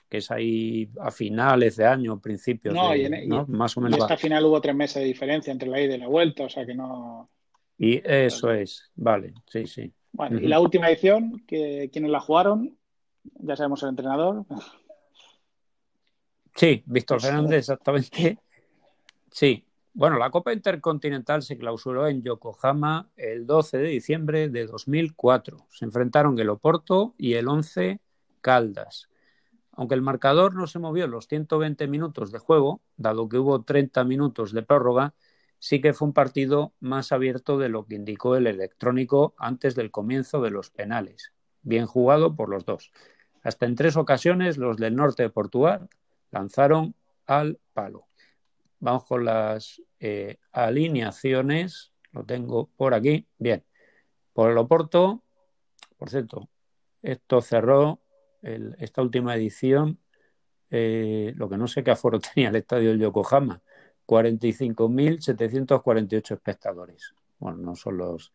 que 0.09 0.17
es 0.17 0.31
ahí 0.31 0.89
a 0.99 1.11
finales 1.11 1.75
de 1.75 1.85
año, 1.85 2.19
principios 2.19 2.73
no, 2.73 2.89
de, 2.89 3.25
y 3.25 3.51
más 3.51 3.77
o 3.77 3.81
menos. 3.81 3.99
esta 3.99 4.17
final 4.17 4.43
hubo 4.45 4.59
tres 4.59 4.75
meses 4.75 4.95
de 4.95 5.05
diferencia 5.05 5.51
entre 5.51 5.69
la 5.69 5.79
ida 5.79 5.95
y 5.95 5.99
la 5.99 6.07
vuelta, 6.07 6.43
o 6.43 6.49
sea 6.49 6.65
que 6.65 6.73
no. 6.73 7.29
Y 7.77 8.01
eso 8.03 8.51
es, 8.51 8.89
vale, 8.95 9.33
sí, 9.45 9.67
sí. 9.67 9.93
Bueno, 10.11 10.39
y 10.39 10.47
la 10.47 10.59
última 10.59 10.89
edición, 10.89 11.43
que 11.45 11.89
quienes 11.93 12.11
la 12.11 12.19
jugaron, 12.19 12.75
ya 13.23 13.55
sabemos 13.55 13.83
el 13.83 13.89
entrenador. 13.89 14.45
Sí, 16.55 16.83
Víctor 16.87 17.21
Fernández, 17.21 17.59
exactamente. 17.59 18.39
Sí, 19.31 19.63
bueno, 19.93 20.17
la 20.17 20.29
Copa 20.29 20.53
Intercontinental 20.53 21.41
se 21.41 21.57
clausuró 21.57 22.07
en 22.07 22.23
Yokohama 22.23 23.09
el 23.17 23.45
12 23.45 23.77
de 23.77 23.89
diciembre 23.89 24.49
de 24.49 24.65
2004. 24.65 25.67
Se 25.69 25.85
enfrentaron 25.85 26.39
el 26.39 26.49
Oporto 26.49 27.15
y 27.17 27.33
el 27.33 27.47
11 27.47 27.99
Caldas. 28.41 29.08
Aunque 29.79 29.95
el 29.95 30.01
marcador 30.01 30.55
no 30.55 30.67
se 30.67 30.77
movió 30.77 31.07
los 31.07 31.29
120 31.29 31.87
minutos 31.87 32.33
de 32.33 32.39
juego, 32.39 32.81
dado 32.97 33.29
que 33.29 33.37
hubo 33.37 33.63
30 33.63 34.03
minutos 34.03 34.51
de 34.51 34.61
prórroga, 34.61 35.13
sí 35.57 35.79
que 35.79 35.93
fue 35.93 36.09
un 36.09 36.13
partido 36.13 36.73
más 36.81 37.13
abierto 37.13 37.57
de 37.57 37.69
lo 37.69 37.85
que 37.85 37.95
indicó 37.95 38.35
el 38.35 38.47
electrónico 38.47 39.35
antes 39.37 39.75
del 39.75 39.89
comienzo 39.89 40.41
de 40.41 40.51
los 40.51 40.69
penales. 40.69 41.31
Bien 41.61 41.85
jugado 41.85 42.35
por 42.35 42.49
los 42.49 42.65
dos. 42.65 42.91
Hasta 43.41 43.67
en 43.67 43.75
tres 43.75 43.95
ocasiones 43.95 44.57
los 44.57 44.75
del 44.75 44.97
norte 44.97 45.23
de 45.23 45.29
Portugal 45.29 45.87
lanzaron 46.29 46.93
al 47.25 47.57
palo. 47.71 48.09
Vamos 48.81 49.05
con 49.05 49.23
las 49.23 49.81
eh, 50.01 50.39
alineaciones. 50.51 51.93
Lo 52.11 52.25
tengo 52.25 52.69
por 52.75 52.93
aquí. 52.93 53.29
Bien. 53.37 53.63
Por 54.33 54.51
el 54.51 54.57
Oporto, 54.57 55.23
por 55.95 56.09
cierto, 56.09 56.49
esto 57.01 57.39
cerró 57.39 58.01
esta 58.41 59.01
última 59.01 59.35
edición, 59.35 59.99
eh, 60.69 61.33
lo 61.35 61.49
que 61.49 61.57
no 61.57 61.67
sé 61.67 61.83
qué 61.83 61.91
aforo 61.91 62.19
tenía 62.19 62.47
el 62.49 62.55
estadio 62.55 62.91
de 62.91 62.99
Yokohama, 62.99 63.61
45.748 64.05 66.33
espectadores. 66.33 67.13
Bueno, 67.37 67.57
no 67.57 67.75
son 67.75 67.97
los 67.97 68.31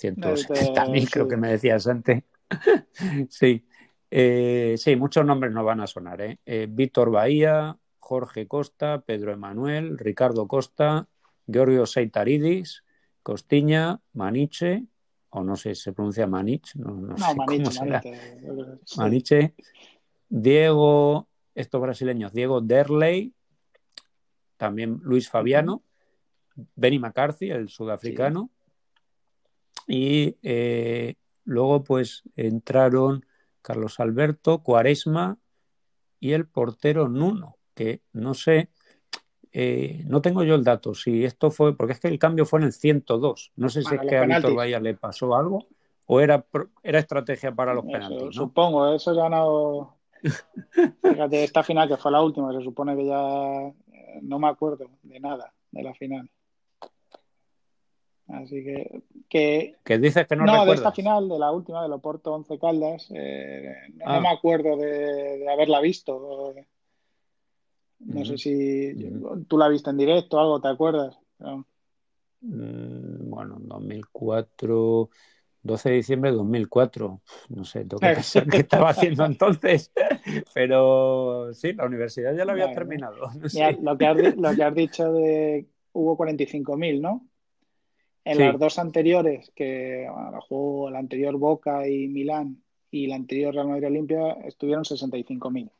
170.000, 0.00 1.10
creo 1.10 1.26
que 1.28 1.36
me 1.36 1.50
decías 1.50 1.86
antes. 1.86 2.24
sí. 3.28 3.64
Eh, 4.10 4.74
sí, 4.78 4.96
muchos 4.96 5.22
nombres 5.24 5.52
no 5.52 5.64
van 5.64 5.80
a 5.80 5.86
sonar. 5.86 6.20
¿eh? 6.22 6.40
¿eh? 6.46 6.66
Víctor 6.68 7.10
Bahía, 7.10 7.76
Jorge 7.98 8.48
Costa, 8.48 9.02
Pedro 9.02 9.32
Emanuel, 9.32 9.98
Ricardo 9.98 10.48
Costa, 10.48 11.08
Giorgio 11.46 11.86
Seitaridis, 11.86 12.84
Costiña, 13.22 14.00
Maniche, 14.14 14.86
o 15.38 15.44
no 15.44 15.56
sé 15.56 15.74
si 15.74 15.82
se 15.82 15.92
pronuncia 15.92 16.26
Manich, 16.26 16.74
no, 16.76 16.92
no, 16.92 17.16
sé 17.16 17.34
Maniche, 17.34 17.64
cómo 17.64 17.70
será. 17.70 18.02
Maniche, 18.96 19.54
Diego, 20.28 21.28
estos 21.54 21.80
brasileños, 21.80 22.32
Diego 22.32 22.60
Derley, 22.60 23.32
también 24.56 25.00
Luis 25.02 25.30
Fabiano, 25.30 25.82
Benny 26.74 26.98
McCarthy, 26.98 27.50
el 27.50 27.68
sudafricano, 27.68 28.50
y 29.86 30.36
eh, 30.42 31.14
luego 31.44 31.84
pues 31.84 32.22
entraron 32.36 33.24
Carlos 33.62 34.00
Alberto, 34.00 34.62
Cuaresma 34.62 35.38
y 36.20 36.32
el 36.32 36.46
portero 36.46 37.08
Nuno, 37.08 37.56
que 37.74 38.02
no 38.12 38.34
sé, 38.34 38.70
eh, 39.52 40.02
no 40.06 40.20
tengo 40.20 40.42
yo 40.42 40.54
el 40.54 40.64
dato, 40.64 40.94
si 40.94 41.24
esto 41.24 41.50
fue, 41.50 41.76
porque 41.76 41.94
es 41.94 42.00
que 42.00 42.08
el 42.08 42.18
cambio 42.18 42.46
fue 42.46 42.60
en 42.60 42.66
el 42.66 42.72
102, 42.72 43.52
no 43.56 43.68
sé 43.68 43.82
si 43.82 43.94
es 43.94 44.00
que 44.02 44.16
a 44.16 44.24
Víctor 44.24 44.54
Bahía 44.54 44.80
le 44.80 44.94
pasó 44.94 45.34
algo 45.34 45.66
o 46.06 46.20
era, 46.20 46.44
era 46.82 46.98
estrategia 46.98 47.54
para 47.54 47.74
los 47.74 47.84
penaltis. 47.84 48.34
Supongo, 48.34 48.94
eso 48.94 49.14
ya 49.14 49.28
no... 49.28 49.96
Fíjate, 51.02 51.44
esta 51.44 51.62
final 51.62 51.88
que 51.88 51.96
fue 51.96 52.10
la 52.10 52.22
última, 52.22 52.52
se 52.52 52.62
supone 52.62 52.96
que 52.96 53.06
ya 53.06 53.68
eh, 53.68 54.18
no 54.22 54.38
me 54.38 54.48
acuerdo 54.48 54.86
de 55.02 55.20
nada 55.20 55.52
de 55.70 55.82
la 55.82 55.94
final. 55.94 56.28
Así 58.28 58.62
que. 58.62 59.02
que 59.84 59.98
dices 59.98 60.26
que 60.26 60.36
no 60.36 60.44
No, 60.44 60.66
de 60.66 60.74
esta 60.74 60.92
final, 60.92 61.28
de 61.28 61.38
la 61.38 61.50
última, 61.50 61.82
de 61.82 61.88
Loporto 61.88 62.34
11 62.34 62.58
Caldas, 62.58 63.08
eh, 63.14 63.74
no, 63.94 64.04
ah. 64.06 64.20
me 64.20 64.28
acuerdo 64.28 64.76
de, 64.76 65.46
haberla 65.50 65.80
visto. 65.80 66.54
No 68.00 68.24
sé 68.24 68.38
si 68.38 68.94
tú 69.48 69.58
la 69.58 69.68
viste 69.68 69.90
en 69.90 69.96
directo 69.96 70.36
o 70.36 70.40
algo, 70.40 70.60
¿te 70.60 70.68
acuerdas? 70.68 71.18
Mm, 72.40 73.28
bueno, 73.28 73.56
en 73.60 73.68
2004, 73.68 75.10
12 75.62 75.88
de 75.88 75.94
diciembre 75.96 76.30
de 76.30 76.36
2004. 76.36 77.20
No 77.48 77.64
sé, 77.64 77.80
tengo 77.80 77.98
que 77.98 78.14
pensar 78.14 78.46
qué 78.46 78.58
estaba 78.58 78.90
haciendo 78.90 79.24
entonces. 79.24 79.92
Pero 80.54 81.52
sí, 81.52 81.72
la 81.72 81.86
universidad 81.86 82.34
ya 82.36 82.44
la 82.44 82.52
había 82.52 82.72
terminado. 82.72 83.16
lo, 83.82 83.98
que 83.98 84.06
has, 84.06 84.36
lo 84.36 84.54
que 84.54 84.62
has 84.62 84.74
dicho 84.74 85.12
de 85.12 85.66
hubo 85.92 86.16
45.000, 86.16 87.00
¿no? 87.00 87.26
En 88.24 88.38
las 88.38 88.58
dos 88.58 88.78
anteriores, 88.78 89.50
que 89.54 90.06
jugó 90.48 90.90
la 90.90 90.98
anterior 90.98 91.36
Boca 91.38 91.88
y 91.88 92.08
Milán 92.08 92.62
y 92.90 93.06
la 93.06 93.16
anterior 93.16 93.54
Real 93.54 93.68
Madrid 93.68 93.86
Olimpia, 93.86 94.32
estuvieron 94.44 94.84
65.000 94.84 95.70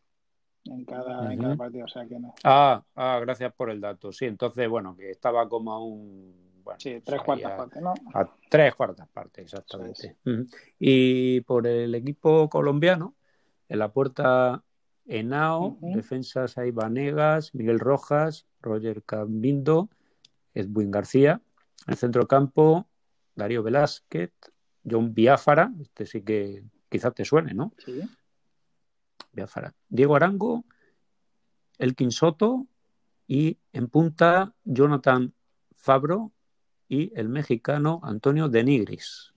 en 0.64 0.84
cada, 0.84 1.32
en 1.32 1.40
cada 1.40 1.56
partido. 1.56 1.84
O 1.84 1.88
sea 1.88 2.06
que 2.06 2.18
no. 2.18 2.34
Ah, 2.44 2.82
ah, 2.94 3.18
gracias 3.20 3.52
por 3.54 3.70
el 3.70 3.80
dato. 3.80 4.12
Sí, 4.12 4.26
entonces, 4.26 4.68
bueno, 4.68 4.96
que 4.96 5.11
estaba 5.11 5.48
como 5.48 5.72
a 5.72 5.84
un. 5.84 6.62
sí, 6.78 7.00
tres 7.04 7.20
cuartas 7.22 7.52
partes, 7.52 7.82
¿no? 7.82 7.94
A 8.14 8.28
tres 8.48 8.74
cuartas 8.74 9.09
partes, 9.09 9.44
exactamente. 9.44 10.16
Y 10.78 11.40
por 11.42 11.66
el 11.66 11.94
equipo 11.94 12.48
colombiano, 12.48 13.14
en 13.68 13.78
la 13.78 13.92
puerta 13.92 14.62
Enao, 15.06 15.78
defensas 15.80 16.59
ahí 16.59 16.70
Vanegas, 16.70 17.54
Miguel 17.54 17.78
Rojas, 17.78 18.46
Roger 18.61 19.02
Cambindo, 19.02 19.88
Edwin 20.54 20.90
García 20.90 21.40
en 21.86 21.92
el 21.92 21.96
centro 21.96 22.26
campo, 22.28 22.86
Darío 23.34 23.62
Velázquez, 23.62 24.32
John 24.88 25.14
Biafara, 25.14 25.72
este 25.80 26.06
sí 26.06 26.22
que 26.22 26.64
quizás 26.88 27.14
te 27.14 27.24
suene, 27.24 27.54
¿no? 27.54 27.72
Sí. 27.78 28.02
Biafara. 29.32 29.74
Diego 29.88 30.16
Arango, 30.16 30.64
Elkin 31.78 32.10
Soto 32.10 32.66
y 33.26 33.58
en 33.72 33.88
punta 33.88 34.54
Jonathan 34.64 35.32
Fabro 35.76 36.32
y 36.88 37.12
el 37.14 37.28
mexicano 37.28 38.00
Antonio 38.02 38.48
Denigris. 38.48 39.32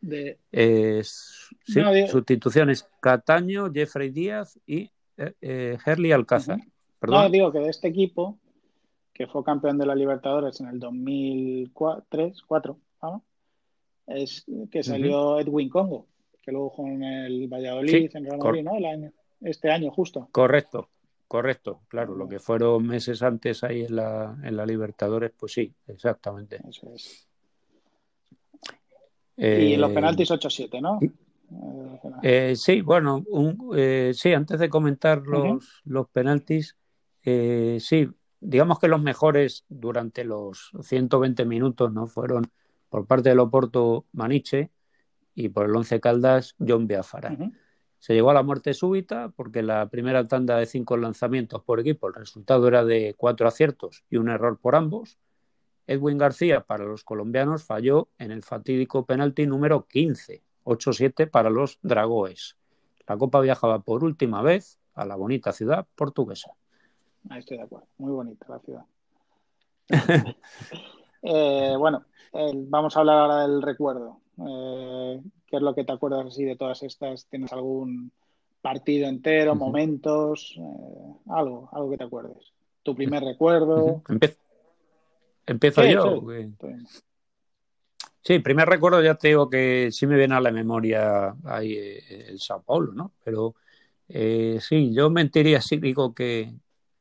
De... 0.00 0.38
sí, 1.02 1.80
sustituciones 2.08 2.86
Cataño, 3.00 3.72
Jeffrey 3.72 4.10
Díaz 4.10 4.58
y 4.66 4.90
eh, 5.16 5.34
eh 5.40 5.78
Herley 5.84 6.12
Alcázar. 6.12 6.58
No, 7.00 7.28
digo 7.30 7.50
que 7.52 7.58
de 7.58 7.70
este 7.70 7.88
equipo 7.88 8.38
que 9.14 9.26
fue 9.28 9.44
campeón 9.44 9.78
de 9.78 9.86
la 9.86 9.94
Libertadores 9.94 10.60
en 10.60 10.66
el 10.66 10.78
2003, 10.80 12.42
4, 12.42 12.78
es 14.06 14.44
que 14.70 14.82
salió 14.82 15.38
Edwin 15.38 15.68
Congo, 15.68 16.08
que 16.44 16.52
luego 16.52 16.74
en 16.86 17.02
el 17.02 17.48
Valladolid, 17.48 18.10
en 18.14 18.24
Real 18.24 18.38
Madrid, 18.38 18.62
¿no? 18.62 18.76
El 18.76 18.84
año, 18.84 19.12
este 19.40 19.70
año 19.70 19.90
justo. 19.90 20.28
Correcto, 20.30 20.90
correcto, 21.26 21.80
claro, 21.88 22.14
lo 22.14 22.28
que 22.28 22.38
fueron 22.38 22.86
meses 22.86 23.22
antes 23.22 23.64
ahí 23.64 23.82
en 23.82 23.96
la, 23.96 24.36
en 24.42 24.56
la 24.56 24.66
Libertadores, 24.66 25.32
pues 25.36 25.52
sí, 25.52 25.72
exactamente. 25.86 26.60
Eso 26.68 26.92
es. 26.94 27.26
y 29.36 29.76
los 29.76 29.90
eh, 29.90 29.94
penaltis 29.94 30.30
8-7, 30.30 30.80
¿no? 30.80 30.98
Eh, 32.22 32.54
sí, 32.56 32.80
bueno, 32.80 33.22
un, 33.30 33.70
eh, 33.76 34.12
sí, 34.14 34.32
antes 34.32 34.58
de 34.58 34.68
comentar 34.68 35.22
los, 35.26 35.82
los 35.84 36.08
penaltis, 36.08 36.76
sí, 37.22 38.08
digamos 38.40 38.78
que 38.78 38.88
los 38.88 39.00
mejores 39.00 39.64
durante 39.68 40.24
los 40.24 40.72
120 40.82 41.46
minutos 41.46 41.92
no 41.92 42.06
fueron 42.06 42.50
por 42.90 43.06
parte 43.06 43.30
del 43.30 43.40
Oporto 43.40 44.04
Maniche 44.12 44.70
y 45.34 45.48
por 45.48 45.66
el 45.66 45.76
Once 45.76 46.00
Caldas 46.00 46.54
John 46.58 46.86
Biafara. 46.86 47.36
Se 47.98 48.12
llegó 48.12 48.30
a 48.30 48.34
la 48.34 48.42
muerte 48.42 48.74
súbita 48.74 49.30
porque 49.30 49.62
la 49.62 49.88
primera 49.88 50.28
tanda 50.28 50.58
de 50.58 50.66
cinco 50.66 50.96
lanzamientos 50.96 51.62
por 51.62 51.80
equipo, 51.80 52.08
el 52.08 52.14
resultado 52.14 52.68
era 52.68 52.84
de 52.84 53.14
cuatro 53.16 53.48
aciertos 53.48 54.04
y 54.10 54.16
un 54.16 54.28
error 54.28 54.58
por 54.58 54.76
ambos. 54.76 55.18
Edwin 55.86 56.18
García 56.18 56.60
para 56.60 56.84
los 56.84 57.04
colombianos 57.04 57.64
falló 57.64 58.08
en 58.18 58.30
el 58.30 58.42
fatídico 58.42 59.06
penalti 59.06 59.46
número 59.46 59.86
15, 59.86 60.42
8-7 60.64 61.30
para 61.30 61.50
los 61.50 61.78
Dragoes. 61.82 62.56
La 63.06 63.16
Copa 63.16 63.40
viajaba 63.40 63.80
por 63.80 64.04
última 64.04 64.42
vez 64.42 64.78
a 64.94 65.04
la 65.04 65.16
bonita 65.16 65.52
ciudad 65.52 65.86
portuguesa. 65.94 66.52
Ahí 67.28 67.40
estoy 67.40 67.58
de 67.58 67.64
acuerdo. 67.64 67.86
Muy 67.98 68.12
bonita 68.12 68.46
la 68.48 68.58
ciudad. 68.60 68.84
Eh, 71.26 71.74
bueno, 71.78 72.04
vamos 72.68 72.94
a 72.94 73.00
hablar 73.00 73.16
ahora 73.16 73.48
del 73.48 73.62
recuerdo. 73.62 74.20
Eh, 74.38 75.20
¿Qué 75.46 75.56
es 75.56 75.62
lo 75.62 75.74
que 75.74 75.84
te 75.84 75.92
acuerdas 75.92 76.26
así 76.26 76.44
de 76.44 76.56
todas 76.56 76.82
estas? 76.82 77.26
¿Tienes 77.26 77.52
algún 77.52 78.10
partido 78.60 79.08
entero, 79.08 79.54
momentos? 79.54 80.54
Eh, 80.58 81.14
algo, 81.30 81.68
algo 81.72 81.90
que 81.90 81.98
te 81.98 82.04
acuerdes. 82.04 82.52
¿Tu 82.82 82.94
primer 82.94 83.22
recuerdo? 83.22 84.02
Empiezo 85.46 85.84
yo. 85.84 86.22
Sí, 88.22 88.38
primer 88.38 88.68
recuerdo 88.68 89.02
ya 89.02 89.16
te 89.16 89.28
digo 89.28 89.50
que 89.50 89.90
sí 89.90 90.06
me 90.06 90.16
viene 90.16 90.34
a 90.34 90.40
la 90.40 90.50
memoria 90.50 91.34
ahí 91.44 91.76
el 92.08 92.38
Sao 92.40 92.62
Paulo, 92.62 92.92
¿no? 92.92 93.12
Pero 93.22 93.54
sí, 94.08 94.94
yo 94.94 95.10
mentiría 95.10 95.60
si 95.60 95.76
digo 95.76 96.14
que, 96.14 96.54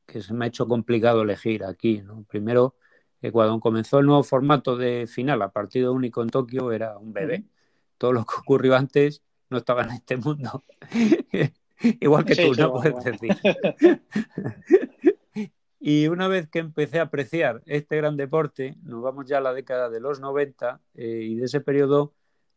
que 0.05 0.21
se 0.21 0.33
me 0.33 0.45
ha 0.45 0.47
hecho 0.49 0.67
complicado 0.67 1.21
elegir 1.21 1.63
aquí. 1.63 2.01
¿no? 2.01 2.23
Primero, 2.23 2.75
que 3.23 3.31
cuando 3.31 3.57
comenzó 3.61 3.99
el 3.99 4.05
nuevo 4.05 4.21
formato 4.21 4.75
de 4.75 5.07
final 5.07 5.41
a 5.43 5.49
partido 5.49 5.93
único 5.93 6.21
en 6.21 6.29
Tokio 6.29 6.73
era 6.73 6.97
un 6.97 7.13
bebé. 7.13 7.45
Todo 7.97 8.11
lo 8.11 8.25
que 8.25 8.33
ocurrió 8.37 8.75
antes 8.75 9.23
no 9.49 9.59
estaba 9.59 9.83
en 9.83 9.91
este 9.91 10.17
mundo. 10.17 10.61
Igual 12.01 12.25
que 12.25 12.35
tú, 12.35 12.53
¿no? 12.53 12.73
Puedes 12.81 13.01
decir. 13.01 13.33
y 15.79 16.09
una 16.09 16.27
vez 16.27 16.49
que 16.49 16.59
empecé 16.59 16.99
a 16.99 17.03
apreciar 17.03 17.61
este 17.65 17.95
gran 17.95 18.17
deporte, 18.17 18.75
nos 18.83 19.01
vamos 19.01 19.25
ya 19.25 19.37
a 19.37 19.41
la 19.41 19.53
década 19.53 19.89
de 19.89 20.01
los 20.01 20.19
90 20.19 20.81
eh, 20.95 21.19
y 21.21 21.35
de 21.35 21.45
ese 21.45 21.61
periodo 21.61 22.11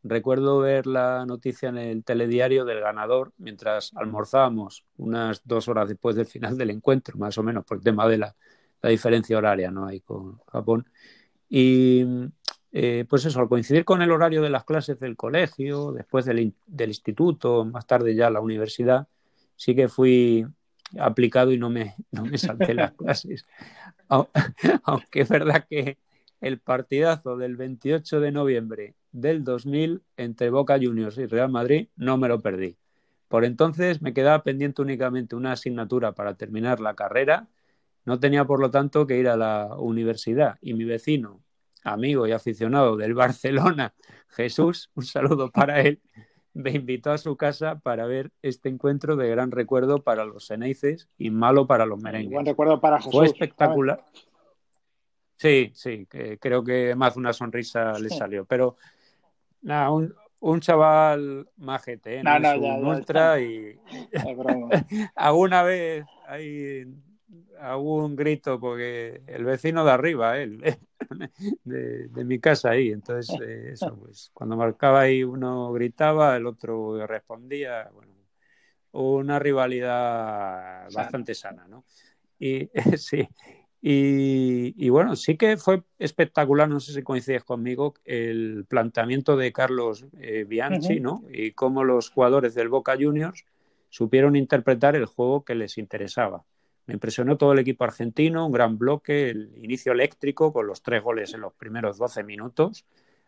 Recuerdo 0.08 0.60
ver 0.60 0.86
la 0.86 1.26
noticia 1.26 1.68
en 1.68 1.78
el 1.78 2.04
telediario 2.04 2.64
del 2.64 2.78
ganador 2.78 3.32
mientras 3.38 3.90
almorzábamos 3.96 4.84
unas 4.98 5.42
dos 5.44 5.66
horas 5.66 5.88
después 5.88 6.14
del 6.14 6.26
final 6.26 6.56
del 6.56 6.70
encuentro, 6.70 7.18
más 7.18 7.36
o 7.38 7.42
menos, 7.42 7.64
por 7.64 7.78
el 7.78 7.82
tema 7.82 8.06
de 8.06 8.18
la, 8.18 8.36
diferencia 8.82 9.38
horaria 9.38 9.70
¿no? 9.70 9.86
hay 9.86 10.00
con 10.00 10.38
Japón. 10.46 10.86
Y 11.48 12.04
eh, 12.72 13.04
pues 13.08 13.24
eso, 13.24 13.40
al 13.40 13.48
coincidir 13.48 13.84
con 13.84 14.02
el 14.02 14.10
horario 14.10 14.42
de 14.42 14.50
las 14.50 14.64
clases 14.64 14.98
del 15.00 15.16
colegio, 15.16 15.92
después 15.92 16.24
del, 16.24 16.52
instituto, 16.78 17.64
más 17.64 17.86
tarde 17.86 18.14
ya 18.14 18.30
la 18.30 18.40
universidad, 18.40 19.08
sí 19.56 19.74
que 19.74 19.88
fui 19.88 20.46
aplicado 20.98 21.52
y 21.52 21.58
no 21.58 21.70
me, 21.70 21.96
no 22.10 22.24
me 22.24 22.38
salté 22.38 22.74
las 22.74 22.92
clases. 22.96 23.46
Aunque 24.84 25.20
es 25.20 25.28
verdad 25.28 25.66
que 25.68 25.98
el 26.40 26.58
partidazo 26.58 27.36
del 27.36 27.56
28 27.56 28.20
de 28.20 28.32
noviembre 28.32 28.94
del 29.12 29.42
2000 29.42 30.02
entre 30.16 30.50
Boca 30.50 30.78
Juniors 30.80 31.16
y 31.18 31.26
Real 31.26 31.50
Madrid 31.50 31.88
no 31.96 32.18
me 32.18 32.28
lo 32.28 32.40
perdí. 32.40 32.76
Por 33.28 33.44
entonces 33.44 34.02
me 34.02 34.12
quedaba 34.12 34.42
pendiente 34.42 34.82
únicamente 34.82 35.34
una 35.34 35.52
asignatura 35.52 36.12
para 36.12 36.34
terminar 36.34 36.80
la 36.80 36.94
carrera. 36.94 37.48
No 38.06 38.18
tenía, 38.18 38.46
por 38.46 38.60
lo 38.60 38.70
tanto, 38.70 39.06
que 39.06 39.18
ir 39.18 39.28
a 39.28 39.36
la 39.36 39.74
universidad. 39.76 40.56
Y 40.62 40.74
mi 40.74 40.84
vecino, 40.84 41.42
amigo 41.84 42.26
y 42.26 42.32
aficionado 42.32 42.96
del 42.96 43.14
Barcelona, 43.14 43.94
Jesús, 44.28 44.90
un 44.94 45.04
saludo 45.04 45.50
para 45.50 45.82
él, 45.82 46.00
me 46.54 46.70
invitó 46.70 47.10
a 47.10 47.18
su 47.18 47.36
casa 47.36 47.80
para 47.80 48.06
ver 48.06 48.30
este 48.40 48.70
encuentro 48.70 49.16
de 49.16 49.28
gran 49.28 49.50
recuerdo 49.50 50.02
para 50.02 50.24
los 50.24 50.50
Eneices 50.50 51.10
y 51.18 51.30
malo 51.30 51.66
para 51.66 51.84
los 51.84 52.00
merengues. 52.00 52.32
Buen 52.32 52.46
recuerdo 52.46 52.80
para 52.80 52.96
Jesús. 52.96 53.12
Fue 53.12 53.26
espectacular. 53.26 54.02
Sí, 55.36 55.70
sí, 55.74 56.06
creo 56.40 56.64
que 56.64 56.94
más 56.94 57.16
una 57.16 57.34
sonrisa 57.34 57.98
le 57.98 58.08
salió, 58.08 58.46
pero 58.46 58.76
nada, 59.60 59.90
un, 59.90 60.14
un 60.40 60.60
chaval 60.60 61.46
majete, 61.58 62.20
¿eh? 62.20 62.22
no, 62.22 62.38
no, 62.38 62.56
ya, 62.56 62.74
ultra 62.76 63.38
y 63.38 63.78
alguna 65.14 65.62
vez 65.62 66.06
hay 67.28 67.36
algún 67.60 68.16
grito 68.16 68.60
porque 68.60 69.22
el 69.26 69.44
vecino 69.44 69.84
de 69.84 69.90
arriba, 69.90 70.38
él, 70.38 70.60
de, 71.64 72.08
de, 72.08 72.24
mi 72.24 72.38
casa 72.38 72.70
ahí, 72.70 72.90
entonces 72.90 73.36
eh, 73.40 73.70
eso, 73.72 73.96
pues 73.96 74.30
cuando 74.32 74.56
marcaba 74.56 75.00
ahí 75.00 75.24
uno 75.24 75.72
gritaba, 75.72 76.36
el 76.36 76.46
otro 76.46 77.06
respondía, 77.06 77.90
bueno, 77.92 78.12
una 78.92 79.38
rivalidad 79.38 80.90
bastante 80.92 81.34
sana, 81.34 81.66
¿no? 81.68 81.84
Y 82.38 82.70
sí, 82.96 83.28
y, 83.88 84.88
bueno, 84.88 85.14
sí 85.14 85.36
que 85.36 85.56
fue 85.56 85.84
espectacular, 85.98 86.68
no 86.68 86.80
sé 86.80 86.92
si 86.92 87.02
coincides 87.02 87.44
conmigo, 87.44 87.94
el 88.04 88.64
planteamiento 88.68 89.36
de 89.36 89.52
Carlos 89.52 90.06
eh, 90.18 90.44
Bianchi, 90.44 90.98
¿no? 90.98 91.22
Y 91.30 91.52
cómo 91.52 91.84
los 91.84 92.10
jugadores 92.10 92.54
del 92.54 92.68
Boca 92.68 92.96
Juniors 92.98 93.44
supieron 93.88 94.34
interpretar 94.34 94.96
el 94.96 95.06
juego 95.06 95.44
que 95.44 95.54
les 95.54 95.78
interesaba. 95.78 96.44
Me 96.86 96.94
impresionó 96.94 97.36
todo 97.36 97.52
el 97.52 97.58
equipo 97.58 97.84
argentino, 97.84 98.46
un 98.46 98.52
gran 98.52 98.78
bloque, 98.78 99.30
el 99.30 99.52
inicio 99.62 99.92
eléctrico 99.92 100.52
con 100.52 100.66
los 100.66 100.82
tres 100.82 101.02
goles 101.02 101.34
en 101.34 101.40
los 101.40 101.52
primeros 101.52 101.98
12 101.98 102.22
minutos. 102.22 102.86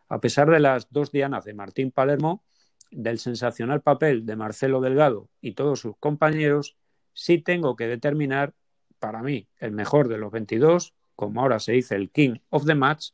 A 0.08 0.20
pesar 0.20 0.48
de 0.50 0.60
las 0.60 0.90
dos 0.90 1.10
dianas 1.10 1.44
de 1.44 1.54
Martín 1.54 1.90
Palermo, 1.90 2.42
del 2.90 3.18
sensacional 3.18 3.82
papel 3.82 4.24
de 4.24 4.36
Marcelo 4.36 4.80
Delgado 4.80 5.28
y 5.40 5.52
todos 5.52 5.80
sus 5.80 5.96
compañeros, 5.98 6.76
sí 7.12 7.38
tengo 7.38 7.76
que 7.76 7.88
determinar 7.88 8.54
para 8.98 9.22
mí, 9.22 9.48
el 9.58 9.72
mejor 9.72 10.08
de 10.08 10.18
los 10.18 10.32
22, 10.32 10.94
como 11.14 11.40
ahora 11.40 11.58
se 11.58 11.72
dice 11.72 11.94
el 11.94 12.10
King 12.10 12.36
of 12.50 12.64
the 12.64 12.74
Match, 12.74 13.10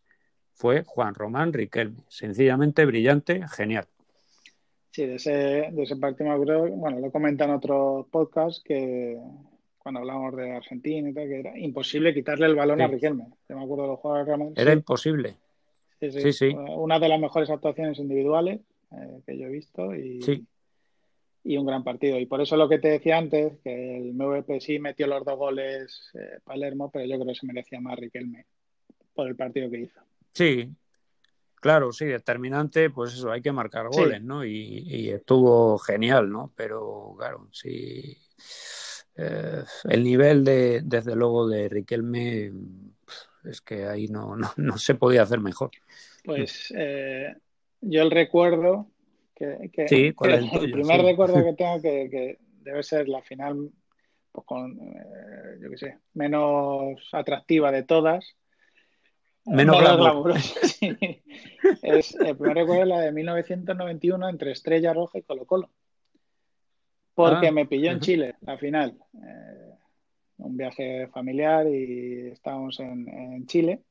fue 0.52 0.84
Juan 0.84 1.14
Román 1.14 1.52
Riquelme. 1.52 2.02
Sencillamente 2.08 2.86
brillante, 2.86 3.44
genial. 3.48 3.86
Sí, 4.90 5.06
de 5.06 5.16
ese, 5.16 5.32
de 5.72 5.82
ese 5.82 5.96
partido 5.96 6.36
bueno, 6.76 7.00
lo 7.00 7.10
comentan 7.10 7.50
en 7.50 7.56
otros 7.56 8.06
podcasts 8.10 8.62
que 8.64 9.18
cuando 9.84 10.00
hablamos 10.00 10.34
de 10.34 10.50
Argentina 10.50 11.08
y 11.08 11.14
tal, 11.14 11.28
que 11.28 11.38
era 11.38 11.56
imposible 11.56 12.12
quitarle 12.12 12.46
el 12.46 12.56
balón 12.56 12.80
a 12.80 12.88
Riquelme. 12.88 13.28
Yo 13.48 13.56
me 13.56 13.62
acuerdo 13.62 13.84
de 13.84 13.88
los 13.90 14.00
jugadores 14.00 14.58
Era 14.58 14.72
imposible. 14.72 15.36
Sí 16.00 16.32
sí. 16.32 16.48
Una 16.48 16.98
de 16.98 17.08
las 17.08 17.20
mejores 17.20 17.48
actuaciones 17.50 18.00
individuales 18.00 18.60
eh, 18.90 19.20
que 19.24 19.38
yo 19.38 19.46
he 19.46 19.50
visto 19.50 19.94
y, 19.94 20.20
sí 20.20 20.44
y 21.44 21.58
un 21.58 21.66
gran 21.66 21.84
partido. 21.84 22.18
Y 22.18 22.26
por 22.26 22.40
eso 22.40 22.56
lo 22.56 22.68
que 22.68 22.78
te 22.78 22.88
decía 22.88 23.18
antes, 23.18 23.58
que 23.62 23.98
el 23.98 24.14
MVP 24.14 24.60
sí 24.60 24.78
metió 24.78 25.06
los 25.06 25.24
dos 25.24 25.36
goles 25.36 26.10
eh, 26.14 26.40
Palermo, 26.42 26.90
pero 26.90 27.04
yo 27.04 27.16
creo 27.16 27.26
que 27.26 27.34
se 27.38 27.46
merecía 27.46 27.80
más 27.80 27.98
Riquelme 27.98 28.46
por 29.14 29.28
el 29.28 29.36
partido 29.36 29.70
que 29.70 29.80
hizo. 29.80 30.00
Sí, 30.32 30.70
claro, 31.56 31.92
sí, 31.92 32.06
determinante, 32.06 32.90
pues 32.90 33.12
eso, 33.12 33.30
hay 33.30 33.42
que 33.42 33.52
marcar 33.52 33.88
goles, 33.88 34.22
¿no? 34.22 34.44
Y, 34.44 35.10
estuvo 35.10 35.78
genial, 35.78 36.30
¿no? 36.30 36.50
Pero 36.56 37.14
claro, 37.18 37.46
sí. 37.52 38.16
Eh, 39.16 39.62
el 39.84 40.02
nivel 40.02 40.44
de, 40.44 40.80
desde 40.82 41.14
luego, 41.14 41.48
de 41.48 41.68
Riquelme 41.68 42.52
es 43.44 43.60
que 43.60 43.86
ahí 43.86 44.08
no, 44.08 44.36
no, 44.56 44.78
se 44.78 44.94
podía 44.94 45.22
hacer 45.22 45.40
mejor. 45.40 45.70
Pues 46.24 46.72
eh, 46.76 47.34
yo 47.80 48.02
el 48.02 48.10
recuerdo 48.10 48.88
que, 49.34 49.70
sí, 49.88 50.14
el, 50.22 50.70
primer 50.72 51.02
recuerdo 51.02 51.44
que 51.44 51.52
tengo 51.56 51.80
que, 51.80 52.38
debe 52.60 52.82
ser 52.82 53.08
la 53.08 53.22
final 53.22 53.70
pues 54.32 54.46
con, 54.46 54.72
eh, 54.80 55.58
yo 55.60 55.70
qué 55.70 55.76
sé, 55.76 55.98
menos 56.14 57.08
atractiva 57.12 57.70
de 57.70 57.84
todas. 57.84 58.36
Menos 59.46 59.78
glamurosa. 59.78 60.58
es, 61.82 62.14
el 62.14 62.36
primer 62.36 62.56
recuerdo 62.56 62.82
es 62.82 62.88
la 62.88 63.00
de 63.00 63.12
1991 63.12 64.28
entre 64.30 64.52
Estrella 64.52 64.94
Roja 64.94 65.18
y 65.18 65.22
Colo 65.22 65.44
Colo. 65.44 65.70
Porque 67.14 67.48
ah, 67.48 67.52
me 67.52 67.66
pilló 67.66 67.90
en 67.90 68.00
Chile, 68.00 68.34
la 68.40 68.58
final. 68.58 68.98
Eh, 69.14 69.70
un 70.38 70.56
viaje 70.56 71.08
familiar 71.08 71.66
y 71.68 72.28
estábamos 72.28 72.78
en 72.80 73.46
Chile. 73.46 73.84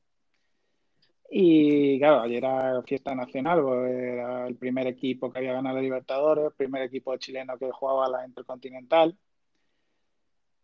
Y 1.36 1.98
claro, 1.98 2.20
ayer 2.20 2.38
era 2.38 2.80
fiesta 2.82 3.12
nacional, 3.12 3.60
pues, 3.60 3.92
era 3.92 4.46
el 4.46 4.56
primer 4.56 4.86
equipo 4.86 5.32
que 5.32 5.38
había 5.38 5.54
ganado 5.54 5.80
Libertadores, 5.80 6.44
el 6.44 6.52
primer 6.52 6.82
equipo 6.82 7.16
chileno 7.16 7.58
que 7.58 7.72
jugaba 7.72 8.08
la 8.08 8.24
Intercontinental. 8.24 9.18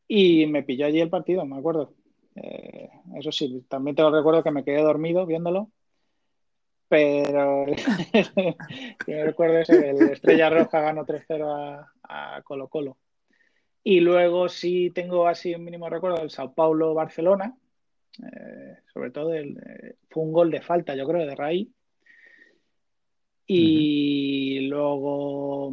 Y 0.07 0.47
me 0.47 0.63
pilló 0.63 0.87
allí 0.87 1.01
el 1.01 1.11
partido, 1.11 1.45
me 1.45 1.59
acuerdo. 1.59 1.95
Eh, 2.37 2.89
eso 3.17 3.33
sí, 3.33 3.65
también 3.69 3.97
tengo 3.97 4.13
recuerdo 4.13 4.45
que 4.45 4.53
me 4.53 4.63
quedé 4.63 4.81
dormido 4.81 5.27
viéndolo. 5.27 5.73
Pero 6.89 7.67
me 9.09 9.25
recuerdo 9.25 9.59
es 9.59 9.69
que 9.69 9.91
el 9.91 10.11
Estrella 10.11 10.51
Roja 10.51 10.81
ganó 10.81 11.05
3-0 11.05 11.53
a, 11.53 11.93
Colo 12.45 12.69
Colo. 12.69 12.99
Y 13.83 14.01
luego 14.01 14.49
sí 14.49 14.91
tengo 14.91 15.27
así 15.27 15.55
un 15.55 15.65
mínimo 15.65 15.89
recuerdo 15.89 16.19
del 16.19 16.31
Sao 16.31 16.53
Paulo-Barcelona, 16.53 17.57
eh, 18.23 18.77
sobre 18.93 19.11
todo 19.11 19.33
el, 19.33 19.57
eh, 19.57 19.97
fue 20.09 20.23
un 20.23 20.33
gol 20.33 20.51
de 20.51 20.61
falta, 20.61 20.95
yo 20.95 21.07
creo, 21.07 21.27
de 21.27 21.35
Ray. 21.35 21.73
Y 23.47 24.61
luego 24.69 25.73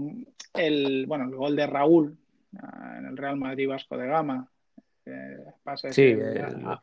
el, 0.53 1.05
bueno, 1.05 1.25
el 1.25 1.35
gol 1.35 1.55
de 1.55 1.67
Raúl 1.67 2.17
ah, 2.59 2.95
en 2.97 3.05
el 3.05 3.17
Real 3.17 3.37
Madrid 3.37 3.67
Vasco 3.67 3.97
de 3.97 4.07
Gama. 4.07 4.49
Eh, 5.05 5.37
sí, 5.91 6.17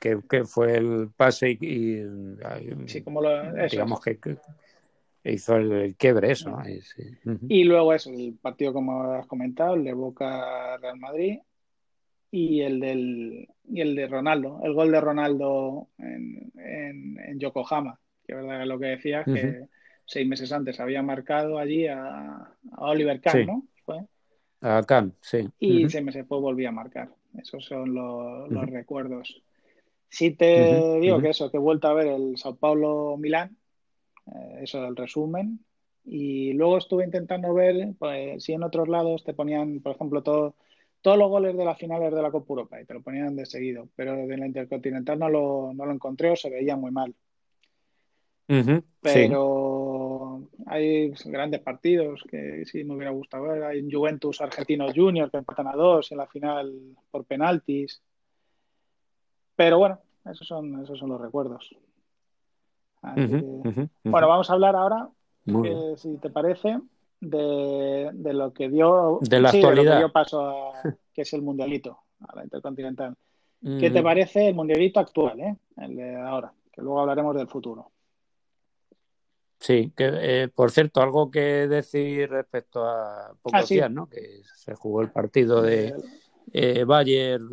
que, 0.01 0.45
fue 0.45 0.77
el 0.77 1.11
pase 1.15 1.51
y, 1.61 2.03
sí, 2.87 3.03
como 3.03 3.21
lo, 3.21 3.53
digamos 3.67 4.01
que, 4.01 4.19
hizo 5.25 5.57
el, 5.57 5.97
quiebre 5.97 6.33
eso. 6.33 6.57
Y 7.49 7.65
luego 7.65 7.95
eso, 7.95 8.11
el 8.11 8.37
partido 8.41 8.73
como 8.73 9.13
has 9.13 9.27
comentado, 9.27 9.75
el 9.75 9.85
de 9.85 9.93
Boca 9.93 10.77
Real 10.77 10.99
Madrid 10.99 11.39
y 12.31 12.61
el 12.61 12.81
del 12.81 13.49
y 13.67 13.81
el 13.81 13.95
de 13.95 14.07
Ronaldo, 14.07 14.61
el 14.63 14.75
gol 14.75 14.93
de 14.93 15.01
Ronaldo 15.01 15.89
en, 15.99 16.53
en, 16.57 17.39
Yokohama, 17.39 17.99
que 18.27 18.35
verdad 18.35 18.67
lo 18.67 18.79
que 18.79 18.87
decía, 18.87 19.25
que 19.25 19.67
seis 20.05 20.29
meses 20.29 20.53
antes 20.53 20.79
había 20.81 21.03
marcado 21.03 21.59
allí 21.59 21.87
a, 21.87 22.51
Oliver 22.77 23.21
Kahn, 23.21 23.47
¿no? 23.47 23.67
A 24.61 24.83
Kahn, 24.83 25.15
sí. 25.21 25.49
Y 25.59 25.89
seis 25.89 26.05
meses 26.05 26.23
después 26.23 26.41
volvía 26.41 26.69
a 26.69 26.73
marcar. 26.73 27.11
Esos 27.39 27.65
son 27.65 27.95
los, 27.95 28.71
recuerdos. 28.71 29.43
Sí 30.09 30.31
te 30.31 31.01
digo 31.01 31.21
que 31.21 31.31
eso, 31.31 31.51
que 31.51 31.57
he 31.57 31.61
vuelto 31.61 31.89
a 31.89 31.95
ver 31.95 32.07
el 32.07 32.37
Sao 32.37 32.57
Paulo-Milán, 32.57 33.57
eh, 34.27 34.61
eso 34.63 34.83
del 34.83 34.97
resumen, 34.97 35.61
y 36.05 36.53
luego 36.53 36.79
estuve 36.79 37.05
intentando 37.05 37.55
ver, 37.55 37.95
pues 37.99 38.45
si 38.45 38.53
en 38.53 38.63
otros 38.63 38.89
lados 38.89 39.25
te 39.25 39.35
ponían, 39.35 39.81
por 39.81 39.95
ejemplo, 39.95 40.23
todo 40.23 40.55
todos 41.05 41.19
los 41.19 41.29
goles 41.29 41.55
de 41.55 41.67
las 41.67 41.77
finales 41.77 42.15
de 42.15 42.23
la 42.23 42.31
Copa 42.31 42.47
Europa 42.49 42.81
y 42.81 42.87
te 42.87 42.95
lo 42.95 43.03
ponían 43.03 43.37
de 43.37 43.45
seguido, 43.45 43.91
pero 43.95 44.17
de 44.27 44.39
la 44.39 44.47
Intercontinental 44.47 45.19
no 45.19 45.29
lo, 45.29 45.73
no 45.75 45.85
lo 45.85 45.93
encontré 45.93 46.31
o 46.31 46.37
se 46.37 46.49
veía 46.49 46.77
muy 46.77 46.91
mal. 46.91 47.15
pero 49.03 50.49
hay 50.65 51.13
grandes 51.27 51.61
partidos 51.61 52.25
que 52.27 52.65
sí 52.65 52.85
me 52.85 52.95
hubiera 52.95 53.11
gustado 53.11 53.43
ver. 53.43 53.65
Hay 53.65 53.87
Juventus 53.93 54.41
Argentinos 54.41 54.95
Junior 54.97 55.31
que 55.31 55.37
empatan 55.37 55.67
a 55.67 55.73
dos 55.73 56.11
en 56.11 56.17
la 56.17 56.27
final 56.27 56.73
por 57.11 57.27
penaltis. 57.27 58.01
Pero 59.57 59.77
bueno, 59.77 60.01
esos 60.25 60.49
son, 60.49 60.83
esos 60.83 60.99
son 60.99 61.11
los 61.11 61.21
recuerdos. 61.21 61.77
Bueno, 64.05 64.29
vamos 64.29 64.51
a 64.51 64.53
hablar 64.53 64.77
ahora, 64.77 65.09
si 65.97 66.17
te 66.19 66.31
parece, 66.31 66.79
de, 67.21 68.33
lo 68.33 68.53
que 68.53 68.69
dio, 68.69 69.19
de 69.21 69.41
la 69.41 69.51
actualidad. 69.51 69.99
dio 69.99 70.13
paso 70.13 70.41
a, 70.49 70.83
que 71.13 71.23
es 71.23 71.33
el 71.33 71.43
mundialito, 71.43 71.99
a 72.21 72.37
la 72.37 72.45
intercontinental. 72.45 73.17
¿Qué 73.63 73.91
te 73.91 74.03
parece 74.03 74.49
el 74.49 74.55
mundialito 74.55 75.01
actual, 75.01 75.41
eh? 75.41 75.57
el 75.79 75.97
de 75.97 76.17
ahora? 76.17 76.53
Que 76.71 76.83
luego 76.83 77.01
hablaremos 77.01 77.35
del 77.35 77.49
futuro. 77.49 77.91
Sí, 79.59 79.91
que 79.97 80.11
eh, 80.13 80.49
por 80.49 80.71
cierto, 80.71 81.01
algo 81.01 81.31
que 81.31 81.67
decir 81.67 82.29
respecto 82.29 82.85
a 82.85 83.33
pocos 83.41 83.63
ah, 83.63 83.67
días, 83.67 83.91
¿no? 83.91 84.07
Que 84.07 84.43
se 84.55 84.75
jugó 84.75 85.01
el 85.01 85.11
partido 85.11 85.63
de 85.63 85.95
eh, 86.53 86.85
Bayern 86.85 87.49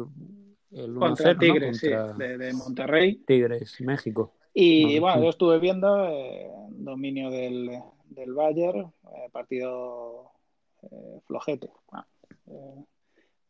el 0.72 0.95
contra 0.95 1.38
Tigres, 1.38 1.78
sí, 1.78 1.88
de, 1.88 2.54
Monterrey. 2.54 3.16
Tigres, 3.26 3.80
México. 3.82 4.34
Y 4.54 4.99
bueno, 4.99 5.24
yo 5.24 5.30
estuve 5.30 5.60
viendo 5.60 6.08
eh, 6.08 6.49
dominio 6.70 7.30
del, 7.30 7.70
del 8.10 8.34
Bayern, 8.34 8.80
eh, 8.80 9.30
partido 9.32 10.32
eh, 10.84 11.20
flojete 11.28 11.70
eh, 12.47 12.86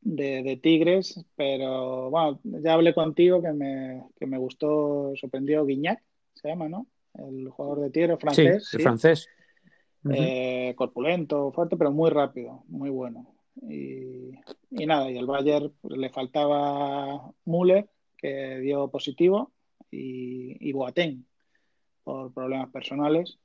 de, 0.01 0.57
Tigres, 0.57 1.23
pero 1.35 2.09
bueno, 2.09 2.39
ya 2.43 2.73
hablé 2.73 2.93
contigo 2.93 3.41
que 3.41 3.53
me, 3.53 4.03
que 4.19 4.25
me 4.25 4.37
gustó, 4.37 5.13
sorprendió 5.15 5.65
Guignac, 5.65 6.01
se 6.33 6.49
llama, 6.49 6.67
¿no? 6.67 6.87
El 7.13 7.49
jugador 7.49 7.81
de 7.81 7.89
Tigres 7.91 8.19
francés. 8.19 8.67
Sí, 8.67 8.79
francés. 8.79 9.29
eh, 10.09 10.73
corpulento, 10.75 11.51
fuerte, 11.51 11.77
pero 11.77 11.91
muy 11.91 12.09
rápido, 12.09 12.63
muy 12.67 12.89
bueno. 12.89 13.33
Y, 13.61 14.31
nada, 14.85 15.09
y 15.11 15.17
el 15.17 15.25
Bayern 15.25 15.71
pues, 15.81 15.97
le 15.97 16.09
faltaba 16.09 17.31
Müller, 17.45 17.89
que 18.17 18.59
dio 18.59 18.89
positivo, 18.89 19.51
y, 19.91 20.69
y 20.69 20.71
Boateng, 20.71 21.25
por 22.03 22.33
problemas 22.33 22.71
personales. 22.71 23.37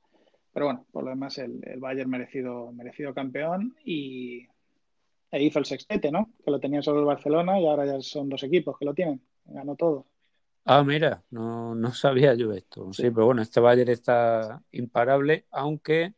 Pero 0.53 0.67
bueno, 0.67 0.85
por 0.91 1.03
lo 1.03 1.11
demás, 1.11 1.37
el, 1.37 1.59
el 1.63 1.79
Bayern 1.79 2.09
merecido, 2.09 2.71
merecido 2.71 3.13
campeón 3.13 3.75
y 3.85 4.47
e 5.29 5.43
hizo 5.43 5.59
el 5.59 5.65
sextete, 5.65 6.11
¿no? 6.11 6.31
Que 6.43 6.51
lo 6.51 6.59
tenía 6.59 6.81
solo 6.81 6.99
el 6.99 7.05
Barcelona 7.05 7.59
y 7.59 7.67
ahora 7.67 7.85
ya 7.85 8.01
son 8.01 8.29
dos 8.29 8.43
equipos 8.43 8.77
que 8.77 8.85
lo 8.85 8.93
tienen. 8.93 9.21
Ganó 9.45 9.75
todo. 9.75 10.07
Ah, 10.65 10.83
mira, 10.83 11.23
no, 11.29 11.75
no 11.75 11.93
sabía 11.93 12.33
yo 12.33 12.51
esto. 12.53 12.91
Sí. 12.91 13.03
pero 13.03 13.27
bueno, 13.27 13.41
este 13.41 13.59
Bayern 13.59 13.89
está 13.89 14.61
imparable, 14.71 15.45
aunque 15.51 16.13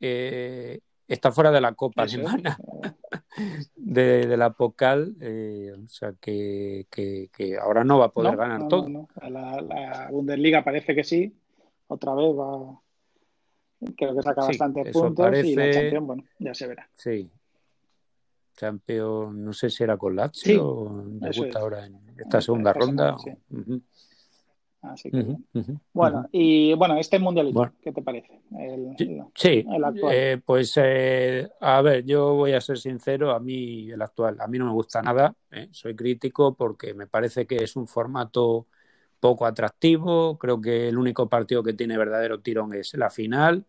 eh, 0.00 0.80
está 1.12 1.30
fuera 1.30 1.50
de 1.50 1.60
la 1.60 1.72
Copa 1.74 2.02
Alemana, 2.02 2.58
de, 3.76 4.26
de, 4.26 4.36
la 4.36 4.50
Pocal, 4.50 5.14
eh, 5.20 5.72
o 5.84 5.88
sea 5.88 6.14
que, 6.20 6.86
que, 6.90 7.28
que, 7.32 7.58
ahora 7.58 7.84
no 7.84 7.98
va 7.98 8.06
a 8.06 8.12
poder 8.12 8.32
no, 8.32 8.38
ganar 8.38 8.60
no, 8.60 8.68
todo. 8.68 8.88
No, 8.88 9.08
la, 9.28 9.60
la, 9.60 10.08
Bundesliga 10.10 10.64
parece 10.64 10.94
que 10.94 11.04
sí, 11.04 11.34
otra 11.88 12.14
vez 12.14 12.28
va, 12.28 12.80
creo 13.96 14.16
que 14.16 14.22
saca 14.22 14.42
Sí, 14.42 14.48
bastantes 14.48 14.92
puntos 14.92 15.26
y 15.44 15.54
la 15.54 15.62
parece- 15.62 15.72
Champions, 15.72 16.06
bueno, 16.06 16.24
ya 16.38 16.54
se 16.54 16.66
verá. 16.66 16.88
Sí. 16.94 17.30
Campeón, 18.54 19.44
no 19.44 19.52
sé 19.52 19.70
si 19.70 19.82
era 19.82 19.96
con 19.96 20.14
Lazio 20.14 20.52
Sí, 20.52 20.56
o 20.60 21.02
debuta 21.06 21.48
es. 21.48 21.56
ahora 21.56 21.86
en 21.86 21.98
esta 22.18 22.40
segunda 22.40 22.72
ronda. 22.72 23.16
Ujú, 23.50 23.80
Así 24.82 25.10
que, 25.10 25.36
bueno, 25.94 26.26
y 26.32 26.74
bueno, 26.74 26.96
este 26.96 27.18
mundialito, 27.18 27.58
Bueno. 27.58 27.72
¿qué 27.82 27.92
te 27.92 28.02
parece? 28.02 28.40
El- 28.58 28.94
sí, 29.34 29.64
el 29.70 29.84
actual. 29.84 30.14
eh, 30.14 30.40
pues 30.44 30.72
eh, 30.76 31.48
a 31.60 31.80
ver, 31.82 32.04
yo 32.04 32.34
voy 32.34 32.52
a 32.52 32.60
ser 32.60 32.78
sincero, 32.78 33.30
a 33.30 33.40
mí 33.40 33.90
el 33.90 34.02
actual, 34.02 34.36
a 34.40 34.46
mí 34.48 34.58
no 34.58 34.66
me 34.66 34.72
gusta 34.72 35.00
nada, 35.02 35.34
¿eh? 35.50 35.68
soy 35.70 35.94
crítico 35.94 36.54
porque 36.54 36.94
me 36.94 37.06
parece 37.06 37.46
que 37.46 37.56
es 37.56 37.76
un 37.76 37.86
formato 37.86 38.66
poco 39.20 39.46
atractivo, 39.46 40.36
creo 40.36 40.60
que 40.60 40.88
el 40.88 40.98
único 40.98 41.28
partido 41.28 41.62
que 41.62 41.74
tiene 41.74 41.96
verdadero 41.96 42.40
tirón 42.40 42.74
es 42.74 42.94
la 42.94 43.08
final. 43.08 43.64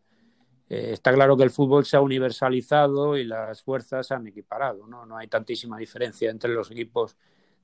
Eh, 0.69 0.91
está 0.93 1.13
claro 1.13 1.37
que 1.37 1.43
el 1.43 1.51
fútbol 1.51 1.85
se 1.85 1.97
ha 1.97 2.01
universalizado 2.01 3.17
y 3.17 3.25
las 3.25 3.61
fuerzas 3.61 4.07
se 4.07 4.15
han 4.15 4.25
equiparado, 4.27 4.87
¿no? 4.87 5.05
No 5.05 5.17
hay 5.17 5.27
tantísima 5.27 5.77
diferencia 5.77 6.31
entre 6.31 6.51
los 6.53 6.71
equipos 6.71 7.17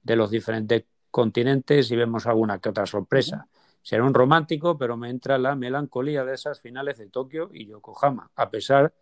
de 0.03 0.15
los 0.15 0.29
diferentes 0.29 0.83
continentes 1.11 1.89
y 1.91 1.95
vemos 1.95 2.25
alguna 2.27 2.59
que 2.59 2.69
otra 2.69 2.85
sorpresa. 2.85 3.47
Será 3.81 4.03
un 4.03 4.13
romántico, 4.13 4.77
pero 4.77 4.97
me 4.97 5.09
entra 5.09 5.37
la 5.37 5.55
melancolía 5.55 6.23
de 6.25 6.35
esas 6.35 6.59
finales 6.59 6.97
de 6.97 7.07
Tokio 7.09 7.49
y 7.53 7.65
Yokohama, 7.65 8.29
a 8.35 8.49
pesar 8.49 8.93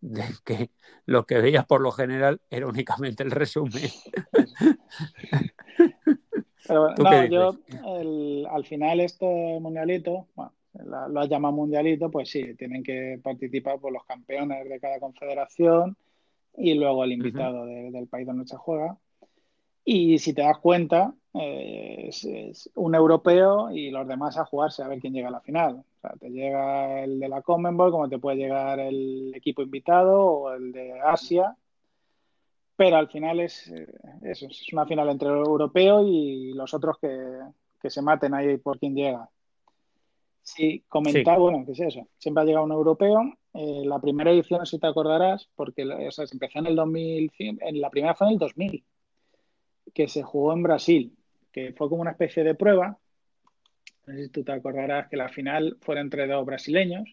de 0.00 0.22
que 0.44 0.70
lo 1.06 1.24
que 1.24 1.38
veías 1.38 1.64
por 1.66 1.80
lo 1.80 1.92
general 1.92 2.40
era 2.50 2.66
únicamente 2.66 3.22
el 3.22 3.30
resumen. 3.30 3.88
Pero, 6.66 6.94
¿Tú 6.94 7.02
no, 7.02 7.26
yo 7.26 7.58
el- 8.00 8.46
al 8.50 8.64
final 8.64 9.00
este 9.00 9.26
mundialito, 9.60 10.28
bueno, 10.34 10.52
la- 10.72 11.08
lo 11.08 11.20
has 11.20 11.28
llamado 11.28 11.54
mundialito, 11.54 12.10
pues 12.10 12.30
sí, 12.30 12.54
tienen 12.54 12.82
que 12.82 13.20
participar 13.22 13.78
por 13.78 13.92
los 13.92 14.04
campeones 14.04 14.68
de 14.68 14.80
cada 14.80 14.98
confederación 14.98 15.96
y 16.56 16.74
luego 16.74 17.04
el 17.04 17.12
invitado 17.12 17.66
de- 17.66 17.90
del 17.90 18.08
país 18.08 18.26
donde 18.26 18.46
se 18.46 18.56
juega. 18.56 18.96
Y 19.84 20.18
si 20.18 20.32
te 20.32 20.42
das 20.42 20.58
cuenta, 20.58 21.14
eh, 21.34 22.06
es, 22.08 22.24
es 22.24 22.70
un 22.76 22.94
europeo 22.94 23.70
y 23.70 23.90
los 23.90 24.06
demás 24.06 24.38
a 24.38 24.44
jugarse 24.44 24.82
a 24.82 24.88
ver 24.88 25.00
quién 25.00 25.12
llega 25.12 25.28
a 25.28 25.32
la 25.32 25.40
final. 25.40 25.84
O 25.98 26.00
sea, 26.00 26.12
te 26.18 26.30
llega 26.30 27.02
el 27.02 27.18
de 27.18 27.28
la 27.28 27.42
Commonwealth, 27.42 27.92
como 27.92 28.08
te 28.08 28.18
puede 28.18 28.36
llegar 28.36 28.78
el 28.78 29.32
equipo 29.34 29.62
invitado 29.62 30.20
o 30.20 30.52
el 30.52 30.72
de 30.72 31.00
Asia. 31.00 31.56
Pero 32.76 32.96
al 32.96 33.08
final 33.08 33.40
es 33.40 33.68
eh, 33.68 33.86
eso, 34.22 34.46
es 34.46 34.72
una 34.72 34.86
final 34.86 35.08
entre 35.08 35.28
el 35.28 35.38
europeo 35.38 36.02
y 36.06 36.52
los 36.54 36.72
otros 36.74 36.98
que, 36.98 37.40
que 37.80 37.90
se 37.90 38.02
maten 38.02 38.34
ahí 38.34 38.56
por 38.58 38.78
quién 38.78 38.94
llega. 38.94 39.28
Sí, 40.42 40.84
comentar, 40.88 41.36
Sí. 41.36 41.40
bueno, 41.40 41.64
¿qué 41.64 41.72
es 41.72 41.80
eso? 41.80 42.06
Siempre 42.18 42.42
ha 42.42 42.46
llegado 42.46 42.66
un 42.66 42.72
europeo. 42.72 43.22
Eh, 43.54 43.82
la 43.84 43.98
primera 43.98 44.30
edición, 44.30 44.64
si 44.66 44.78
te 44.78 44.86
acordarás, 44.86 45.48
porque 45.56 45.84
o 45.84 46.10
sea, 46.10 46.26
se 46.26 46.34
empezó 46.34 46.58
en 46.58 46.66
el 46.66 46.76
2000, 46.76 47.32
en 47.38 47.80
la 47.80 47.90
primera 47.90 48.14
fue 48.14 48.26
en 48.26 48.34
el 48.34 48.38
2000, 48.38 48.84
que 49.94 50.08
se 50.08 50.22
jugó 50.22 50.52
en 50.52 50.62
Brasil, 50.62 51.16
que 51.54 51.72
fue 51.72 51.88
como 51.88 52.02
una 52.02 52.10
especie 52.10 52.42
de 52.42 52.56
prueba. 52.56 52.98
No 54.06 54.14
sé 54.14 54.24
si 54.24 54.28
tú 54.30 54.42
te 54.42 54.50
acordarás 54.50 55.08
que 55.08 55.16
la 55.16 55.28
final 55.28 55.76
fue 55.80 56.00
entre 56.00 56.26
dos 56.26 56.44
brasileños. 56.44 57.04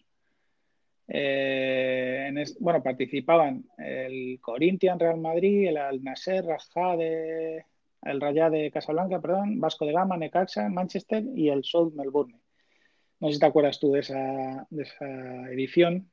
Eh, 1.08 2.26
en 2.28 2.38
es- 2.38 2.58
bueno, 2.58 2.82
participaban 2.82 3.64
el 3.78 4.38
Corinthians, 4.40 5.00
Real 5.00 5.18
Madrid, 5.20 5.68
el 5.68 5.76
Al 5.76 6.02
Nasser, 6.02 6.44
Rajá 6.44 6.96
de, 6.96 7.64
el 8.02 8.20
Raja 8.20 8.50
de 8.50 8.70
Casablanca, 8.72 9.20
perdón, 9.20 9.60
Vasco 9.60 9.86
de 9.86 9.92
Gama, 9.92 10.16
Necaxa, 10.16 10.68
Manchester 10.68 11.22
y 11.36 11.48
el 11.48 11.62
South 11.64 11.92
Melbourne. 11.94 12.36
No 13.20 13.28
sé 13.28 13.34
si 13.34 13.40
te 13.40 13.46
acuerdas 13.46 13.78
tú 13.78 13.92
de 13.92 14.00
esa, 14.00 14.66
de 14.70 14.82
esa 14.82 15.06
edición, 15.50 16.08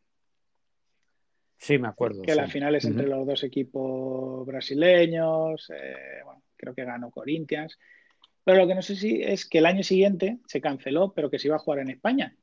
Sí, 1.57 1.77
me 1.77 1.89
acuerdo. 1.89 2.21
que 2.21 2.35
la 2.35 2.47
final 2.47 2.75
es 2.75 2.85
entre 2.85 3.05
los 3.07 3.27
dos 3.27 3.43
equipos 3.43 4.45
brasileños, 4.47 5.69
eh, 5.75 6.21
bueno, 6.23 6.41
creo 6.55 6.73
que 6.73 6.85
ganó 6.85 7.11
Corinthians, 7.11 7.77
pero 8.49 8.61
lo 8.63 8.67
que 8.67 8.73
no 8.73 8.81
sé 8.81 8.95
si 8.95 9.21
es 9.21 9.45
que 9.45 9.59
el 9.59 9.67
año 9.67 9.83
siguiente 9.83 10.39
se 10.47 10.59
canceló, 10.59 11.13
pero 11.13 11.29
que 11.29 11.37
se 11.37 11.47
iba 11.49 11.55
a 11.57 11.59
jugar 11.59 11.81
en 11.81 11.91
España. 11.91 12.35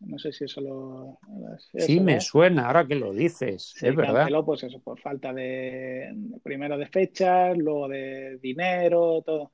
No 0.00 0.18
sé 0.18 0.32
si 0.32 0.44
eso 0.44 0.60
lo... 0.60 1.18
Sí, 1.78 1.98
me 1.98 2.20
suena, 2.20 2.66
ahora 2.66 2.86
que 2.86 2.94
lo 2.94 3.14
dices, 3.14 3.72
Se 3.74 3.88
es 3.88 3.96
verdad. 3.96 4.16
canceló, 4.16 4.44
pues 4.44 4.64
eso, 4.64 4.80
por 4.80 5.00
falta 5.00 5.32
de, 5.32 6.14
primero 6.42 6.76
de 6.76 6.84
fechas, 6.88 7.56
luego 7.56 7.88
de 7.88 8.36
dinero, 8.42 9.22
todo. 9.24 9.52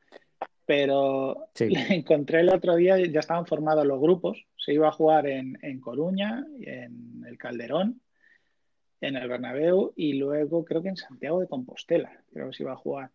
Pero 0.64 1.50
Sí. 1.54 1.68
encontré 1.90 2.40
el 2.40 2.48
otro 2.48 2.74
día, 2.74 2.98
ya 2.98 3.20
estaban 3.20 3.46
formados 3.46 3.86
los 3.86 4.00
grupos. 4.00 4.44
Se 4.56 4.72
iba 4.72 4.88
a 4.88 4.92
jugar 4.92 5.28
en, 5.28 5.56
en 5.62 5.78
Coruña, 5.78 6.44
en 6.62 7.22
el 7.28 7.38
Calderón, 7.38 8.00
en 9.00 9.14
el 9.14 9.28
Bernabéu 9.28 9.92
y 9.94 10.14
luego 10.14 10.64
creo 10.64 10.82
que 10.82 10.88
en 10.88 10.96
Santiago 10.96 11.38
de 11.38 11.46
Compostela. 11.46 12.10
Creo 12.32 12.50
que 12.50 12.56
se 12.56 12.64
iba 12.64 12.72
a 12.72 12.76
jugar. 12.76 13.12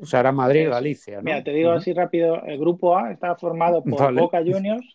O 0.00 0.06
sea, 0.06 0.20
era 0.20 0.32
Madrid, 0.32 0.62
Eso. 0.62 0.70
Galicia, 0.70 1.16
¿no? 1.16 1.22
Mira, 1.22 1.44
te 1.44 1.52
digo 1.52 1.70
así 1.70 1.92
rápido, 1.92 2.42
el 2.44 2.58
grupo 2.58 2.96
A 2.96 3.12
estaba 3.12 3.36
formado 3.36 3.82
por 3.84 3.98
Vale. 4.00 4.20
Boca 4.20 4.38
Juniors, 4.38 4.86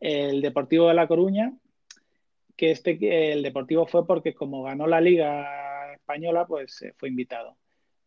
el 0.00 0.40
Deportivo 0.42 0.88
de 0.88 0.94
La 0.94 1.06
Coruña, 1.08 1.52
que 2.56 2.70
este 2.70 3.32
el 3.32 3.42
Deportivo 3.42 3.86
fue 3.86 4.06
porque 4.06 4.34
como 4.34 4.62
ganó 4.62 4.86
la 4.86 5.00
Liga 5.00 5.92
Española, 5.94 6.46
pues 6.46 6.82
eh, 6.82 6.94
fue 6.96 7.08
invitado. 7.08 7.56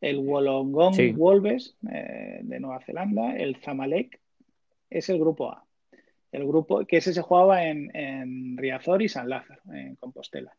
El 0.02 0.18
Wollongong 0.20 0.94
Sí. 0.94 1.12
Wolves 1.12 1.76
eh, 1.92 2.40
de 2.44 2.60
Nueva 2.60 2.80
Zelanda, 2.82 3.36
el 3.36 3.56
Zamalek, 3.58 4.20
es 4.90 5.10
el 5.10 5.20
grupo 5.20 5.52
A. 5.52 5.66
El 6.32 6.46
grupo 6.46 6.86
que 6.86 6.98
ese 6.98 7.14
se 7.14 7.22
jugaba 7.22 7.64
en, 7.66 7.96
en 7.96 8.58
Riazor 8.58 9.02
y 9.02 9.10
San 9.10 9.30
Lázaro, 9.30 9.62
en 9.74 9.96
Compostela. 9.96 10.54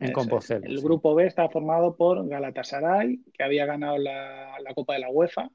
En. 0.00 0.12
Compostela. 0.12 0.66
El 0.66 0.78
sí. 0.78 0.84
grupo 0.84 1.14
B 1.14 1.26
está 1.26 1.48
formado 1.48 1.96
por 1.96 2.26
Galatasaray, 2.26 3.20
que 3.32 3.42
había 3.44 3.66
ganado 3.66 3.98
la, 3.98 4.58
la 4.60 4.74
Copa 4.74 4.94
de 4.94 5.00
la 5.00 5.10
UEFA, 5.10 5.50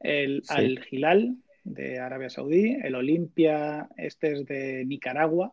el 0.00 0.42
Sí. 0.44 0.54
Al 0.54 0.86
Hilal 0.90 1.36
de 1.64 1.98
Arabia 1.98 2.30
Saudí, 2.30 2.78
el 2.82 2.94
Olimpia, 2.94 3.88
este 3.96 4.32
es 4.32 4.46
de 4.46 4.84
Nicaragua, 4.86 5.52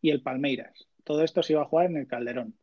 y 0.00 0.10
el 0.10 0.22
Palmeiras. 0.22 0.88
Todo 1.04 1.24
esto 1.24 1.42
se 1.42 1.54
iba 1.54 1.62
a 1.62 1.66
jugar 1.66 1.86
en 1.86 1.96
el 1.96 2.06
Calderón. 2.06 2.54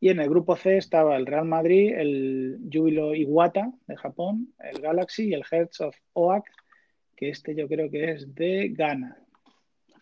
Y 0.00 0.10
en 0.10 0.20
el 0.20 0.28
grupo 0.28 0.56
C 0.56 0.76
estaba 0.76 1.16
el 1.16 1.26
Real 1.26 1.46
Madrid, 1.46 1.94
el 1.96 2.58
Júbilo 2.72 3.14
Iwata 3.14 3.72
de 3.86 3.96
Japón, 3.96 4.52
el 4.58 4.80
Galaxy 4.80 5.28
y 5.28 5.34
el 5.34 5.44
Hearts 5.44 5.80
of 5.80 5.96
Oak, 6.12 6.44
que 7.16 7.30
este 7.30 7.54
yo 7.54 7.66
creo 7.66 7.90
que 7.90 8.10
es 8.10 8.34
de 8.34 8.68
Ghana. 8.68 9.16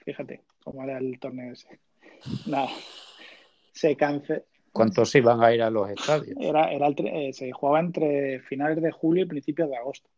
Fíjate 0.05 0.43
cómo 0.65 0.83
era 0.83 0.99
el 0.99 1.19
torneo 1.21 1.53
ese. 1.53 1.79
Nada. 2.47 2.71
Se 3.75 3.97
canceló. 3.97 4.43
¿Cuántos 4.73 5.15
iban 5.15 5.43
a 5.43 5.55
ir 5.55 5.63
a 5.63 5.71
los 5.71 5.89
estadios? 5.91 6.37
Era, 6.41 6.73
era 6.73 6.87
el 6.89 6.97
eh, 7.07 7.33
se 7.33 7.53
jugaba 7.53 7.79
entre 7.81 8.41
finales 8.41 8.83
de 8.83 8.91
julio 8.91 9.25
y 9.25 9.29
principios 9.29 9.69
de 9.69 9.77
agosto. 9.77 10.09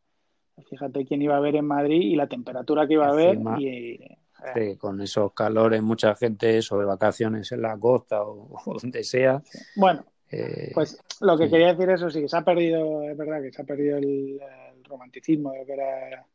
Fíjate 0.70 1.04
quién 1.04 1.20
iba 1.20 1.36
a 1.36 1.40
ver 1.40 1.56
en 1.56 1.66
Madrid 1.66 2.00
y 2.00 2.16
la 2.16 2.26
temperatura 2.26 2.86
que 2.86 2.94
iba 2.94 3.06
a 3.06 3.10
haber. 3.10 3.38
Y, 3.58 3.66
eh, 3.66 4.18
Sí, 4.54 4.76
con 4.76 5.00
esos 5.00 5.32
calores, 5.32 5.82
mucha 5.82 6.14
gente 6.14 6.46
de 6.46 6.84
vacaciones 6.84 7.50
en 7.52 7.62
la 7.62 7.76
costa 7.78 8.22
o, 8.22 8.48
o 8.66 8.78
donde 8.78 9.02
sea. 9.02 9.42
bueno, 9.76 10.04
eh, 10.30 10.70
pues 10.74 10.98
lo 11.20 11.36
que 11.38 11.44
sí. 11.44 11.50
quería 11.50 11.74
decir 11.74 11.90
eso 11.90 12.10
sí, 12.10 12.20
que 12.20 12.28
se 12.28 12.36
ha 12.36 12.44
perdido, 12.44 13.02
es 13.02 13.16
verdad 13.16 13.42
que 13.42 13.52
se 13.52 13.62
ha 13.62 13.64
perdido 13.64 13.96
el, 13.98 14.40
el 14.74 14.84
romanticismo 14.84 15.52
de 15.52 15.64
ver 15.64 15.80
a, 15.80 16.26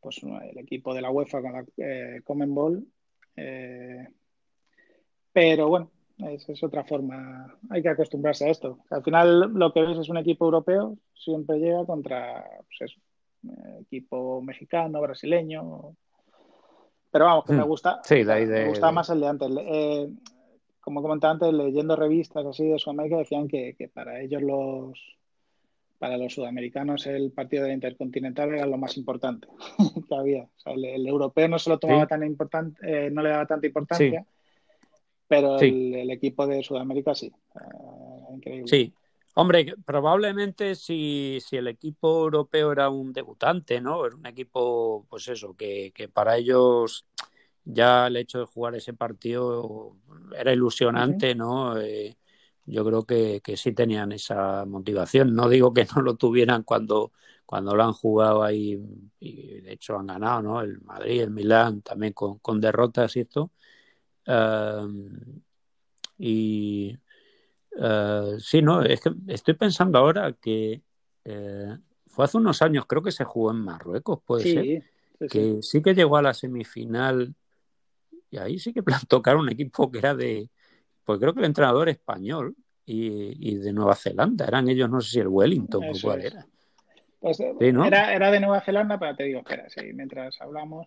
pues, 0.00 0.20
el 0.22 0.58
equipo 0.58 0.94
de 0.94 1.00
la 1.00 1.10
UEFA 1.10 1.40
con 1.40 1.52
la 1.52 1.64
eh, 1.78 2.20
Common 2.24 2.54
Ball. 2.54 2.86
Eh, 3.36 4.06
pero 5.32 5.68
bueno, 5.68 5.90
es, 6.18 6.48
es 6.48 6.62
otra 6.62 6.84
forma, 6.84 7.54
hay 7.70 7.82
que 7.82 7.88
acostumbrarse 7.88 8.46
a 8.46 8.50
esto. 8.50 8.78
Al 8.90 9.02
final 9.02 9.52
lo 9.54 9.72
que 9.72 9.82
ves 9.82 9.98
es 9.98 10.08
un 10.08 10.16
equipo 10.18 10.44
europeo, 10.44 10.96
siempre 11.14 11.58
llega 11.58 11.84
contra 11.84 12.44
pues 12.66 12.90
eso, 12.92 13.00
eh, 13.48 13.80
equipo 13.82 14.40
mexicano, 14.42 15.00
brasileño. 15.00 15.94
Pero 17.10 17.24
vamos, 17.26 17.44
que 17.44 17.52
me 17.52 17.64
Mm. 17.64 17.68
gusta, 17.68 18.00
Sí, 18.04 18.24
me 18.24 18.68
gusta 18.68 18.90
más 18.92 19.10
el 19.10 19.20
de 19.20 19.26
antes. 19.28 19.48
Eh, 19.60 20.08
como 20.80 21.00
comentaba 21.00 21.32
antes, 21.32 21.52
leyendo 21.52 21.96
revistas 21.96 22.44
así 22.44 22.66
de 22.68 22.78
Sudamérica, 22.78 23.16
decían 23.18 23.48
que, 23.48 23.74
que 23.76 23.88
para 23.88 24.20
ellos 24.20 24.42
los 24.42 24.98
para 25.96 26.18
los 26.18 26.34
sudamericanos 26.34 27.06
el 27.06 27.30
partido 27.32 27.62
de 27.62 27.68
la 27.68 27.74
Intercontinental 27.74 28.52
era 28.52 28.66
lo 28.66 28.76
más 28.76 28.96
importante 28.98 29.48
que 30.08 30.14
había. 30.14 30.42
O 30.42 30.58
sea, 30.58 30.74
el, 30.74 30.84
el 30.84 31.06
europeo 31.06 31.48
no 31.48 31.58
se 31.58 31.70
lo 31.70 31.78
tomaba 31.78 32.02
Sí. 32.02 32.08
tan 32.08 32.24
importante, 32.24 33.06
eh, 33.06 33.10
no 33.10 33.22
le 33.22 33.30
daba 33.30 33.46
tanta 33.46 33.66
importancia, 33.66 34.26
pero 35.28 35.58
Sí. 35.58 35.66
el, 35.66 35.94
el 35.94 36.10
equipo 36.10 36.46
de 36.46 36.62
Sudamérica 36.62 37.14
sí. 37.14 37.26
Eh, 37.54 38.34
increíble. 38.34 38.68
Sí. 38.68 38.94
Hombre, 39.36 39.74
probablemente 39.84 40.76
si, 40.76 41.38
si 41.44 41.56
el 41.56 41.66
equipo 41.66 42.22
europeo 42.24 42.70
era 42.70 42.88
un 42.88 43.12
debutante, 43.12 43.80
¿no? 43.80 44.06
Era 44.06 44.14
un 44.14 44.26
equipo, 44.26 45.06
pues 45.10 45.26
eso, 45.28 45.56
que, 45.56 45.92
que 45.92 46.08
para 46.08 46.36
ellos 46.36 47.04
ya 47.64 48.06
el 48.06 48.16
hecho 48.16 48.38
de 48.40 48.44
jugar 48.46 48.76
ese 48.76 48.94
partido 48.94 49.96
era 50.38 50.52
ilusionante, 50.52 51.34
¿no? 51.34 51.78
Eh, 51.80 52.16
yo 52.66 52.84
creo 52.84 53.04
que, 53.06 53.40
que 53.42 53.56
sí 53.56 53.72
tenían 53.72 54.12
esa 54.12 54.64
motivación. 54.66 55.34
No 55.34 55.48
digo 55.48 55.72
que 55.74 55.86
no 55.96 56.02
lo 56.02 56.16
tuvieran 56.16 56.62
cuando, 56.62 57.12
cuando 57.44 57.74
lo 57.74 57.82
han 57.84 57.92
jugado 57.92 58.42
ahí 58.44 58.78
y 59.20 59.60
de 59.62 59.72
hecho 59.72 59.98
han 59.98 60.06
ganado, 60.06 60.42
¿no? 60.42 60.60
El 60.60 60.80
Madrid, 60.82 61.22
el 61.22 61.30
Milán, 61.30 61.82
también 61.82 62.12
con, 62.12 62.38
con 62.38 62.60
derrotas 62.60 63.16
y 63.16 63.20
esto. 63.20 63.50
Um, 64.26 65.10
y 66.18 66.96
uh, 67.76 68.38
sí, 68.38 68.62
no, 68.62 68.82
es 68.82 69.00
que 69.00 69.10
estoy 69.28 69.54
pensando 69.54 69.98
ahora 69.98 70.32
que 70.32 70.82
eh, 71.24 71.76
fue 72.06 72.24
hace 72.24 72.36
unos 72.36 72.62
años, 72.62 72.86
creo 72.86 73.02
que 73.02 73.12
se 73.12 73.24
jugó 73.24 73.50
en 73.50 73.58
Marruecos, 73.58 74.20
puede 74.24 74.42
Sí, 74.44 74.52
ser, 74.54 74.64
sí, 74.64 74.80
sí. 75.20 75.28
que 75.28 75.62
sí 75.62 75.82
que 75.82 75.94
llegó 75.94 76.16
a 76.16 76.22
la 76.22 76.34
semifinal 76.34 77.34
y 78.30 78.38
ahí 78.38 78.58
sí 78.58 78.72
que 78.72 78.82
tocaron 79.08 79.42
un 79.42 79.50
equipo 79.50 79.90
que 79.90 79.98
era 79.98 80.14
de, 80.14 80.48
pues 81.04 81.18
creo 81.18 81.34
que 81.34 81.40
el 81.40 81.46
entrenador 81.46 81.88
español 81.88 82.54
y, 82.86 83.50
y 83.50 83.56
de 83.56 83.72
Nueva 83.72 83.94
Zelanda, 83.94 84.46
eran 84.46 84.68
ellos, 84.68 84.88
no 84.90 85.00
sé 85.00 85.10
si 85.10 85.20
el 85.20 85.28
Wellington 85.28 85.84
o 85.84 85.92
cuál 86.02 86.20
es. 86.20 86.26
era. 86.26 86.46
Pues, 87.18 87.40
eh, 87.40 87.54
era, 87.60 88.14
era 88.14 88.30
de 88.30 88.40
Nueva 88.40 88.60
Zelanda, 88.60 88.98
pero 88.98 89.16
te 89.16 89.24
digo, 89.24 89.40
espera, 89.40 89.68
sí, 89.70 89.80
mientras 89.94 90.38
hablamos, 90.42 90.86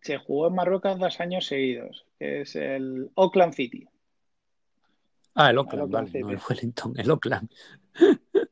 se 0.00 0.18
jugó 0.18 0.48
en 0.48 0.54
Marruecos 0.54 0.98
dos 0.98 1.20
años 1.20 1.46
seguidos, 1.46 2.06
que 2.18 2.42
es 2.42 2.56
el 2.56 3.10
Auckland 3.16 3.52
City. 3.54 3.86
Ah, 5.34 5.46
el 5.50 5.52
El 5.52 5.58
Oakland, 5.58 5.82
Auckland 5.82 6.06
vale, 6.12 6.20
no 6.24 6.30
el. 6.30 6.38
Wellington, 6.48 6.94
el 6.96 7.10
Oakland. 7.10 7.50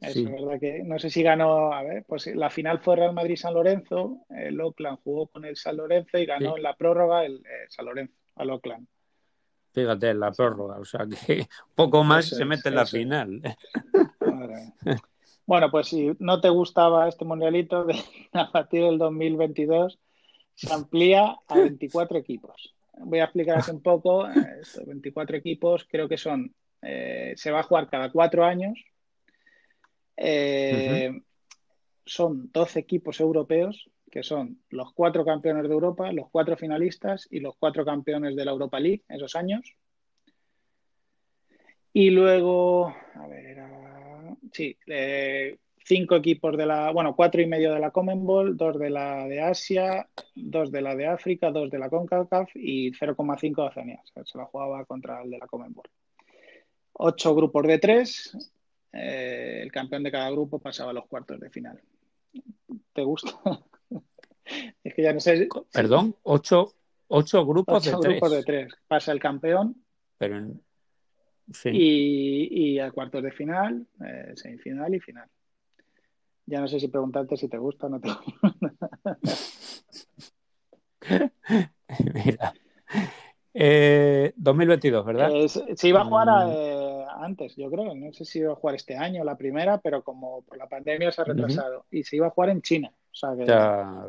Es 0.01 0.13
Sí. 0.13 0.25
verdad 0.25 0.61
que 0.61 0.83
no 0.85 0.99
sé 0.99 1.11
si 1.11 1.23
ganó, 1.23 1.73
a 1.73 1.83
ver, 1.83 2.05
pues 2.07 2.27
la 2.29 2.51
final 2.51 2.81
fue 2.81 2.97
Real 2.97 3.13
Madrid-San 3.15 3.55
Lorenzo, 3.55 4.19
el 4.31 4.61
Auckland 4.61 4.99
jugó 5.03 5.27
con 5.29 5.45
el 5.45 5.57
San 5.57 5.77
Lorenzo 5.77 6.19
y 6.19 6.27
ganó 6.27 6.51
Sí. 6.51 6.57
en 6.59 6.63
la 6.63 6.77
prórroga 6.77 7.25
el 7.25 7.37
eh, 7.39 7.67
San 7.69 7.87
Lorenzo 7.87 8.15
al 8.37 8.51
Auckland. 8.51 8.87
Fíjate, 9.73 10.11
en 10.11 10.21
la 10.21 10.33
prórroga, 10.33 10.79
o 10.79 10.85
sea 10.85 11.07
que 11.07 11.47
poco 11.75 12.05
más 12.05 12.27
Eso 12.27 12.37
se 12.37 12.45
mete 12.45 12.69
en 12.69 12.75
la 12.77 12.87
final. 12.87 13.43
Bueno, 15.47 15.71
pues 15.71 15.89
si 15.89 16.13
no 16.19 16.41
te 16.41 16.49
gustaba 16.49 17.09
este 17.09 17.25
mundialito, 17.25 17.85
de- 17.85 17.95
a 18.33 18.51
partir 18.51 18.83
del 18.83 18.99
2022 18.99 19.99
se 20.57 20.73
amplía 20.73 21.37
a 21.47 21.55
24 21.55 22.19
equipos. 22.19 22.75
Voy 22.99 23.21
a 23.21 23.25
explicar 23.25 23.59
así 23.59 23.71
un 23.71 23.83
poco. 23.83 24.27
eh, 24.27 24.61
Estos 24.63 24.87
24 24.87 25.37
equipos 25.37 25.87
creo 25.89 26.09
que 26.09 26.17
son, 26.17 26.53
eh, 26.83 27.35
se 27.37 27.51
va 27.51 27.61
a 27.61 27.63
jugar 27.63 27.89
cada 27.89 28.11
cuatro 28.11 28.45
años. 28.45 28.79
Eh, 30.17 31.13
Son 32.05 32.51
12 32.53 32.79
equipos 32.79 33.21
europeos, 33.21 33.91
que 34.11 34.23
son 34.23 34.63
los 34.71 34.93
cuatro 34.95 35.25
campeones 35.25 35.65
de 35.65 35.75
Europa, 35.75 36.13
los 36.13 36.31
cuatro 36.31 36.57
finalistas 36.57 37.27
y 37.31 37.41
los 37.41 37.55
cuatro 37.59 37.85
campeones 37.85 38.35
de 38.37 38.45
la 38.45 38.53
Europa 38.53 38.79
League 38.81 39.03
esos 39.09 39.35
años. 39.35 39.77
Y 41.93 42.11
luego, 42.11 42.95
a 43.15 43.27
ver, 43.27 43.45
era, 43.47 44.37
sí, 44.53 44.77
eh, 44.87 45.59
cinco 45.87 46.17
equipos 46.17 46.57
de 46.57 46.67
la, 46.67 46.91
bueno, 46.91 47.15
cuatro 47.15 47.41
y 47.41 47.47
medio 47.47 47.73
de 47.73 47.79
la 47.81 47.93
Commonwealth, 47.93 48.57
dos 48.57 48.79
de 48.79 48.91
la 48.91 49.27
de 49.27 49.41
Asia, 49.41 50.09
dos 50.35 50.73
de 50.73 50.83
la 50.83 50.97
de 50.97 51.07
África, 51.07 51.51
dos 51.53 51.71
de 51.71 51.79
la 51.79 51.89
CONCACAF 51.89 52.51
y 52.57 52.91
0,5 52.93 53.63
de 53.63 53.69
Oceanía. 53.69 54.01
O 54.03 54.07
sea, 54.09 54.25
se 54.25 54.37
la 54.39 54.47
jugaba 54.47 54.85
contra 54.85 55.23
el 55.23 55.31
de 55.31 55.39
la 55.39 55.47
Commonwealth. 55.47 55.91
Ocho 56.95 57.35
grupos 57.35 57.67
de 57.67 57.79
tres, 57.79 58.53
eh, 58.93 59.61
el 59.63 59.71
campeón 59.71 60.03
de 60.03 60.11
cada 60.11 60.31
grupo 60.31 60.59
pasaba 60.59 60.91
a 60.91 60.95
los 60.95 61.07
cuartos 61.07 61.39
de 61.39 61.51
final. 61.51 61.81
¿Te 62.93 63.03
gusta? 63.05 63.31
es 64.83 64.95
que 64.95 65.03
ya 65.03 65.13
no 65.13 65.21
sé. 65.21 65.49
Perdón, 65.73 66.17
ocho, 66.25 66.73
ocho 67.09 67.47
grupos 67.47 67.87
Ocho 67.87 67.99
de 68.01 68.09
grupos 68.09 68.31
tres. 68.31 68.45
de 68.45 68.45
tres. 68.45 68.75
Pasa 68.89 69.13
el 69.13 69.21
campeón 69.21 69.77
Pero 70.19 70.39
en- 70.39 70.61
sí. 71.53 71.69
y, 71.73 72.73
y 72.73 72.79
a 72.81 72.91
cuartos 72.91 73.23
de 73.23 73.31
final, 73.31 73.87
eh, 74.05 74.33
semifinal 74.35 74.93
y 74.95 75.01
final. 75.01 75.29
Ya 76.47 76.61
no 76.61 76.69
sé 76.69 76.79
si 76.81 76.89
preguntarte 76.89 77.37
si 77.37 77.49
te 77.49 77.59
gusta 77.59 77.87
o 77.87 77.91
no 77.91 78.01
te 78.01 78.09
gusta. 78.09 79.19
Mira. 82.15 82.53
Eh, 83.53 84.33
2022, 84.37 85.05
¿verdad? 85.07 85.31
Eh, 85.35 85.49
se, 85.49 85.77
se 85.77 85.89
iba 85.89 86.03
a 86.03 86.05
jugar 86.05 86.29
a, 86.29 86.47
Mm. 86.47 86.51
eh, 86.53 87.05
antes, 87.21 87.57
yo 87.57 87.71
creo. 87.71 87.95
No 87.95 88.13
sé 88.13 88.25
si 88.25 88.41
iba 88.41 88.53
a 88.53 88.57
jugar 88.57 88.77
este 88.77 88.97
año 88.97 89.25
la 89.25 89.37
primera, 89.37 89.79
pero 89.79 90.03
como 90.03 90.43
por 90.43 90.59
la 90.59 90.69
pandemia 90.69 91.11
se 91.11 91.23
ha 91.23 91.25
retrasado. 91.25 91.87
Y 91.91 92.05
se 92.05 92.17
iba 92.17 92.27
a 92.27 92.31
jugar 92.31 92.51
en 92.51 92.63
China. 92.63 92.93
O 93.11 93.15
sea 93.15 93.35
que, 93.37 93.47
Ya, 93.47 94.07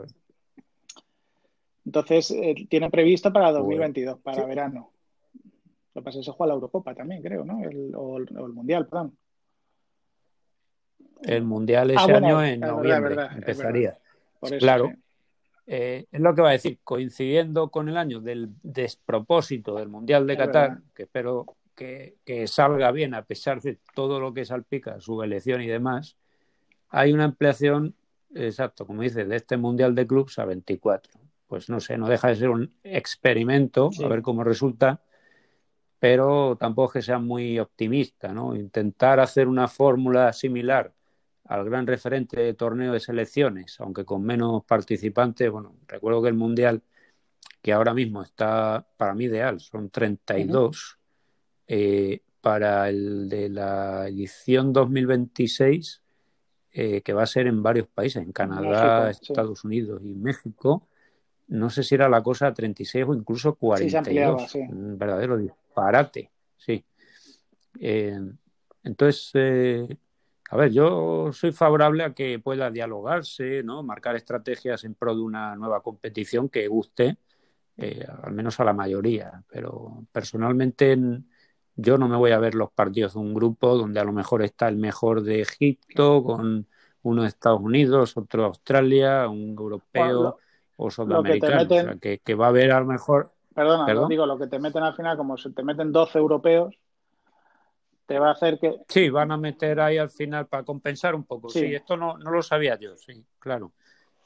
entonces, 1.86 2.32
eh, 2.32 2.68
tiene 2.70 2.90
previsto 2.90 3.32
para 3.32 3.48
Pues, 3.48 3.60
2022, 3.60 4.20
para 4.20 4.42
sí. 4.44 4.48
verano. 4.50 4.92
Lo 5.94 6.02
que 6.02 6.06
pasa 6.06 6.20
es 6.20 6.26
que 6.26 6.32
se 6.32 6.36
juega 6.38 6.50
la 6.50 6.56
Eurocopa 6.56 6.94
también, 6.94 7.22
creo, 7.24 7.46
¿no? 7.46 7.64
El, 7.64 7.96
o, 7.96 8.18
el, 8.18 8.38
o 8.38 8.46
el 8.46 8.54
Mundial, 8.54 8.86
perdón. 8.88 9.18
El 11.24 11.44
mundial 11.44 11.92
Ah, 11.92 12.02
ese 12.04 12.12
bueno, 12.12 12.28
año 12.28 12.42
es 12.44 12.54
en 12.54 12.64
es 12.64 12.70
noviembre 12.70 13.10
verdad, 13.16 13.32
es 13.32 13.38
empezaría. 13.38 13.98
Eso, 14.42 14.58
Claro. 14.58 14.92
sí. 14.94 15.02
Eh, 15.70 16.06
es 16.12 16.22
lo 16.22 16.34
que 16.34 16.42
va 16.42 16.50
a 16.50 16.54
decir, 16.54 16.80
coincidiendo 16.84 17.70
con 17.70 17.90
el 17.90 17.98
año 17.98 18.22
del 18.22 18.50
despropósito 18.64 19.76
del 19.76 19.90
Mundial 19.90 20.26
de 20.26 20.34
Es 20.34 20.40
Qatar, 20.40 20.70
verdad. 20.70 20.84
que 20.96 21.04
espero 21.04 21.46
que, 21.76 22.16
que 22.24 22.48
salga 22.48 22.92
bien 22.92 23.14
a 23.14 23.24
pesar 23.26 23.62
de 23.62 23.78
todo 23.94 24.20
lo 24.22 24.34
que 24.34 24.46
salpica 24.46 25.00
su 25.02 25.22
elección 25.24 25.62
y 25.62 25.68
demás, 25.68 26.16
hay 26.90 27.12
una 27.12 27.26
ampliación, 27.26 27.96
exacto, 28.34 28.86
como 28.88 29.02
dice, 29.02 29.26
de 29.26 29.36
este 29.36 29.58
Mundial 29.58 29.94
de 29.94 30.08
Clubs 30.08 30.40
a 30.40 30.46
24. 30.46 31.20
Pues 31.48 31.70
no 31.70 31.80
sé, 31.82 31.98
no 31.98 32.08
deja 32.08 32.30
de 32.30 32.36
ser 32.38 32.50
un 32.50 32.74
experimento, 32.84 33.90
Sí. 33.92 34.04
a 34.04 34.08
ver 34.08 34.22
cómo 34.22 34.44
resulta, 34.46 35.02
pero 36.00 36.56
tampoco 36.58 36.88
es 36.90 36.94
que 36.94 37.02
sea 37.02 37.20
muy 37.20 37.60
optimista, 37.60 38.32
¿no? 38.34 38.56
Intentar 38.56 39.20
hacer 39.20 39.48
una 39.48 39.68
fórmula 39.68 40.32
similar 40.32 40.94
al 41.48 41.66
gran 41.66 41.88
referente 41.88 42.40
de 42.40 42.54
torneo 42.54 42.94
de 42.94 43.00
selecciones, 43.00 43.80
aunque 43.80 44.06
con 44.06 44.24
menos 44.24 44.64
participantes. 44.66 45.50
Bueno, 45.50 45.76
recuerdo 45.88 46.22
que 46.22 46.30
el 46.30 46.36
Mundial, 46.36 46.82
que 47.62 47.74
ahora 47.74 47.94
mismo 47.94 48.22
está 48.22 48.86
para 48.98 49.14
mí 49.14 49.26
ideal, 49.26 49.60
son 49.60 49.90
32. 49.90 50.98
Eh, 51.68 52.22
para 52.42 52.88
el 52.88 53.28
de 53.28 53.50
la 53.50 54.08
edición 54.08 54.72
2026, 54.72 56.02
eh, 56.72 57.02
que 57.02 57.14
va 57.14 57.24
a 57.24 57.28
ser 57.28 57.48
en 57.48 57.62
varios 57.62 57.88
países, 57.88 58.24
en 58.24 58.32
Canadá, 58.32 59.08
México, 59.08 59.26
sí. 59.26 59.32
Estados 59.34 59.64
Unidos 59.66 60.02
y 60.04 60.14
México, 60.14 60.88
no 61.48 61.70
sé 61.70 61.84
si 61.84 61.96
era 61.96 62.08
la 62.08 62.22
cosa 62.22 62.54
36 62.54 63.06
o 63.08 63.14
incluso 63.14 63.56
42. 63.56 63.80
Sí, 63.80 63.92
se 63.92 63.98
ampliaba, 63.98 64.48
sí. 64.48 64.60
Un 64.60 64.98
verdadero 64.98 65.38
disparate, 65.38 66.32
sí. 66.56 66.84
Eh, 67.80 68.20
entonces, 68.84 69.32
eh, 69.34 69.98
a 70.50 70.58
ver, 70.58 70.72
yo 70.72 71.32
soy 71.34 71.52
favorable 71.52 72.04
a 72.04 72.14
que 72.14 72.40
pueda 72.40 72.72
dialogarse, 72.72 73.64
¿no? 73.64 73.84
Marcar 73.84 74.16
estrategias 74.16 74.84
en 74.86 74.96
pro 74.96 75.16
de 75.16 75.22
una 75.22 75.56
nueva 75.56 75.82
competición 75.84 76.50
que 76.50 76.68
guste, 76.68 77.18
eh, 77.78 78.06
al 78.24 78.34
menos 78.34 78.60
a 78.60 78.66
la 78.66 78.74
mayoría. 78.74 79.44
Pero 79.50 80.06
personalmente 80.12 80.94
en- 80.94 81.30
yo 81.76 81.98
no 81.98 82.08
me 82.10 82.18
voy 82.18 82.32
a 82.32 82.40
ver 82.40 82.56
los 82.56 82.72
partidos 82.72 83.14
de 83.14 83.20
un 83.20 83.34
grupo 83.34 83.76
donde 83.78 84.00
a 84.00 84.04
lo 84.06 84.14
mejor 84.14 84.42
está 84.44 84.68
el 84.70 84.78
mejor 84.78 85.24
de 85.24 85.42
Egipto, 85.42 86.24
con 86.24 86.68
uno 87.04 87.22
de 87.24 87.28
Estados 87.30 87.62
Unidos, 87.62 88.18
otro 88.18 88.44
de 88.44 88.48
Australia, 88.50 89.28
un 89.30 89.56
europeo 89.58 90.38
o 90.78 90.90
lo 91.06 91.26
que 91.26 91.38
te 91.38 91.50
sudamericano. 91.50 91.72
O 91.72 91.74
sea, 91.76 91.96
meten, 91.96 92.00
que, 92.00 92.20
que 92.20 92.36
va 92.36 92.48
a 92.48 92.50
haber 92.50 92.72
a 92.72 92.80
lo 92.82 92.86
mejor. 92.88 93.34
perdona, 93.54 93.86
¿Perdón? 93.86 94.08
digo, 94.08 94.26
lo 94.26 94.38
que 94.38 94.48
te 94.48 94.60
meten 94.60 94.84
al 94.84 94.96
final, 94.96 95.18
como 95.18 95.38
se 95.38 95.52
te 95.52 95.64
meten 95.64 95.92
12 95.92 96.18
europeos, 96.20 96.76
te 98.08 98.18
va 98.18 98.30
a 98.30 98.32
hacer 98.32 98.58
que, 98.58 98.74
Sí, 98.88 99.10
van 99.10 99.32
a 99.32 99.38
meter 99.38 99.80
ahí 99.80 99.98
al 99.98 100.10
final 100.10 100.48
para 100.48 100.64
compensar 100.64 101.14
un 101.14 101.26
poco. 101.26 101.50
Sí, 101.50 101.60
sí, 101.60 101.76
esto 101.76 101.98
no, 101.98 102.18
no 102.18 102.32
lo 102.32 102.42
sabía 102.42 102.80
yo, 102.80 102.96
sí, 102.98 103.24
claro. 103.38 103.74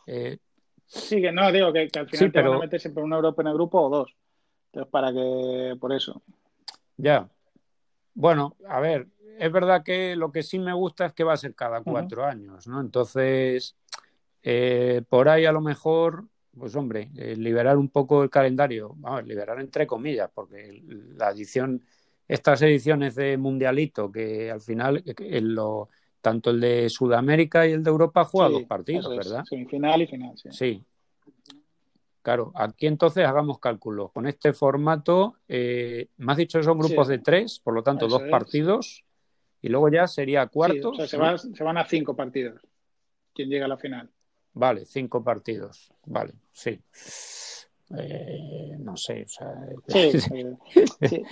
Eh, 0.06 0.38
sí, 0.86 1.22
que 1.22 1.32
no, 1.32 1.52
digo 1.52 1.74
que, 1.74 1.88
que 1.90 2.00
al 2.00 2.10
sí, 2.10 2.18
final 2.18 2.32
te 2.32 2.42
van 2.42 2.54
a 2.54 2.60
meter 2.60 2.80
siempre 2.80 3.04
un 3.04 3.12
europeo 3.12 3.42
en 3.42 3.48
el 3.48 3.54
grupo 3.56 3.82
o 3.82 3.90
dos. 3.90 4.16
Entonces, 4.68 4.92
para 4.92 5.12
que, 5.12 5.76
por 5.80 5.92
eso. 5.92 6.22
ya. 6.96 7.28
Bueno, 8.14 8.56
a 8.68 8.80
ver, 8.80 9.08
es 9.40 9.52
verdad 9.52 9.84
que 9.84 10.16
lo 10.16 10.32
que 10.32 10.44
sí 10.44 10.60
me 10.60 10.74
gusta 10.74 11.08
es 11.08 11.14
que 11.14 11.24
va 11.24 11.34
a 11.34 11.38
ser 11.38 11.56
cada 11.56 11.82
cuatro 11.82 12.26
años, 12.26 12.68
¿no? 12.68 12.80
Entonces, 12.82 13.76
eh, 14.44 15.02
por 15.10 15.30
ahí 15.30 15.46
a 15.46 15.52
lo 15.52 15.62
mejor 15.62 16.26
pues 16.58 16.76
hombre, 16.76 17.10
eh, 17.16 17.36
liberar 17.36 17.78
un 17.78 17.90
poco 17.90 18.24
el 18.24 18.30
calendario, 18.30 18.94
vamos, 18.98 19.26
liberar 19.26 19.60
entre 19.60 19.88
comillas, 19.88 20.30
porque 20.34 20.84
la 21.16 21.32
edición, 21.32 21.82
estas 22.32 22.62
ediciones 22.62 23.16
de 23.16 23.36
Mundialito, 23.36 24.10
que 24.10 24.50
al 24.50 24.62
final, 24.62 25.04
en 25.06 25.54
lo, 25.54 25.90
tanto 26.22 26.52
el 26.52 26.62
de 26.62 26.90
Sudamérica 26.90 27.68
y 27.68 27.74
el 27.74 27.84
de 27.84 27.90
Europa 27.90 28.24
juega 28.24 28.50
dos 28.50 28.64
partidos, 28.64 29.10
¿verdad? 29.10 29.44
Semifinal 29.44 30.02
y 30.02 30.08
final, 30.08 30.38
sí. 30.38 30.50
Sí. 30.52 30.86
Claro, 32.22 32.54
aquí 32.56 32.88
entonces 32.88 33.26
hagamos 33.26 33.60
cálculos. 33.60 34.14
Con 34.14 34.28
este 34.28 34.54
formato, 34.54 35.36
eh, 35.50 36.08
me 36.18 36.32
has 36.32 36.38
dicho 36.38 36.58
que 36.58 36.64
son 36.64 36.80
grupos 36.80 37.10
de 37.10 37.18
tres, 37.20 37.60
por 37.60 37.74
lo 37.74 37.84
tanto, 37.84 38.08
dos 38.08 38.24
partidos, 38.30 39.04
y 39.62 39.68
luego 39.68 39.90
ya 39.90 40.08
sería 40.08 40.48
cuartos. 40.48 41.00
o 41.00 41.06
sea, 41.06 41.38
se, 41.38 41.64
van 41.64 41.78
a 41.78 41.86
cinco 41.86 42.16
partidos. 42.16 42.62
Quien 43.34 43.50
llega 43.50 43.66
a 43.66 43.70
la 43.70 43.78
final. 43.78 44.10
Vale, 44.54 44.86
cinco 44.86 45.22
partidos. 45.22 45.92
Vale, 46.06 46.34
sí. 46.52 46.80
Eh, 47.98 48.78
no 48.80 48.96
sé, 48.96 49.24
o 49.24 49.28
sea, 49.28 49.54
sí, 49.88 50.12
sí. 51.10 51.24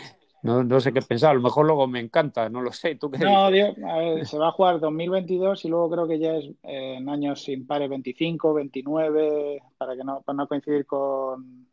No, 0.42 0.64
no, 0.64 0.80
sé 0.80 0.94
qué 0.94 1.02
pensar, 1.02 1.32
a 1.32 1.34
lo 1.34 1.42
mejor 1.42 1.66
luego 1.66 1.86
me 1.88 2.00
encanta, 2.00 2.50
no 2.50 2.62
lo 2.62 2.72
sé. 2.72 2.96
¿Tú 2.96 3.12
qué 3.12 3.18
no, 3.20 3.52
Dios, 3.52 3.76
a 3.86 3.98
ver, 3.98 4.26
se 4.26 4.38
va 4.38 4.50
a 4.50 4.52
jugar 4.52 4.80
2022 4.80 5.66
y 5.66 5.68
luego 5.68 5.90
creo 5.90 6.08
que 6.08 6.20
ya 6.20 6.36
es 6.36 6.46
eh, 6.64 6.96
en 6.98 7.10
años 7.10 7.48
impares 7.50 7.90
25, 7.90 8.54
29, 8.54 9.62
para 9.78 9.96
que 9.96 10.04
no, 10.04 10.22
para 10.22 10.38
no 10.38 10.48
coincidir 10.48 10.86
con, 10.86 11.68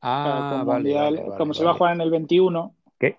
ah, 0.00 0.62
vale, 0.66 0.82
Mundial. 0.82 1.24
Como 1.38 1.54
se 1.54 1.64
va 1.64 1.70
a 1.70 1.74
jugar 1.74 1.94
en 1.94 2.00
el 2.00 2.10
21. 2.10 2.74
¿Qué? 2.98 3.18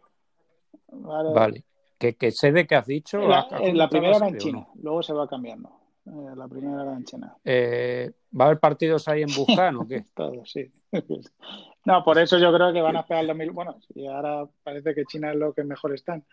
Vale. 0.91 1.33
vale. 1.33 1.63
¿Qué, 1.97 2.15
qué 2.15 2.31
sede 2.31 2.65
que 2.67 2.75
has 2.75 2.87
dicho? 2.87 3.19
La, 3.19 3.47
la 3.73 3.87
primera 3.87 4.17
era 4.17 4.27
en 4.27 4.37
China, 4.37 4.67
luego 4.81 5.03
se 5.03 5.13
va 5.13 5.27
cambiando. 5.27 5.80
Eh, 6.05 6.35
la 6.35 6.47
primera 6.47 6.81
era 6.81 6.93
en 6.93 7.03
China. 7.03 7.35
Eh, 7.43 8.11
¿Va 8.37 8.45
a 8.45 8.47
haber 8.47 8.59
partidos 8.59 9.07
ahí 9.07 9.21
en 9.21 9.29
Wuhan 9.29 9.77
o 9.77 9.87
qué? 9.87 10.03
Todo, 10.15 10.45
sí. 10.45 10.71
no, 11.85 12.03
por 12.03 12.17
eso 12.17 12.37
yo 12.37 12.51
creo 12.53 12.73
que 12.73 12.81
van 12.81 12.97
a 12.97 13.01
esperar 13.01 13.21
el 13.21 13.27
2000. 13.27 13.51
Bueno, 13.51 13.77
y 13.93 14.07
ahora 14.07 14.47
parece 14.63 14.95
que 14.95 15.05
China 15.05 15.31
es 15.31 15.37
lo 15.37 15.53
que 15.53 15.63
mejor 15.63 15.93
están. 15.93 16.25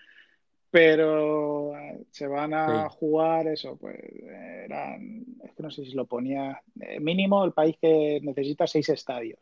Pero 0.70 1.76
eh, 1.78 2.04
se 2.10 2.26
van 2.26 2.52
a 2.52 2.90
jugar 2.90 3.46
eso, 3.46 3.78
pues 3.78 3.98
eran, 4.64 5.24
es 5.42 5.54
que 5.54 5.62
no 5.62 5.70
sé 5.70 5.84
si 5.86 5.92
lo 5.92 6.04
ponía, 6.04 6.60
mínimo 7.00 7.42
el 7.42 7.52
país 7.52 7.76
que 7.80 8.20
necesita 8.22 8.66
seis 8.66 8.86
estadios. 8.90 9.40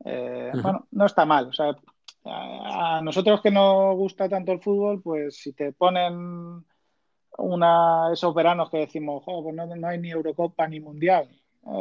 Bueno, 0.00 0.88
no 0.90 1.06
está 1.06 1.24
mal. 1.24 1.46
O 1.46 1.52
sea, 1.52 1.76
a 2.24 3.00
nosotros 3.04 3.40
que 3.40 3.52
nos 3.52 3.94
gusta 3.96 4.28
tanto 4.28 4.50
el 4.50 4.60
fútbol, 4.60 5.00
pues 5.00 5.36
si 5.36 5.52
te 5.52 5.72
ponen 5.72 6.64
una, 7.38 8.12
esos 8.12 8.34
veranos 8.34 8.70
que 8.70 8.78
decimos, 8.78 9.22
pues 9.24 9.54
no, 9.54 9.88
hay 9.88 9.98
ni 9.98 10.10
Eurocopa 10.10 10.68
ni 10.68 10.80
Mundial. 10.80 11.28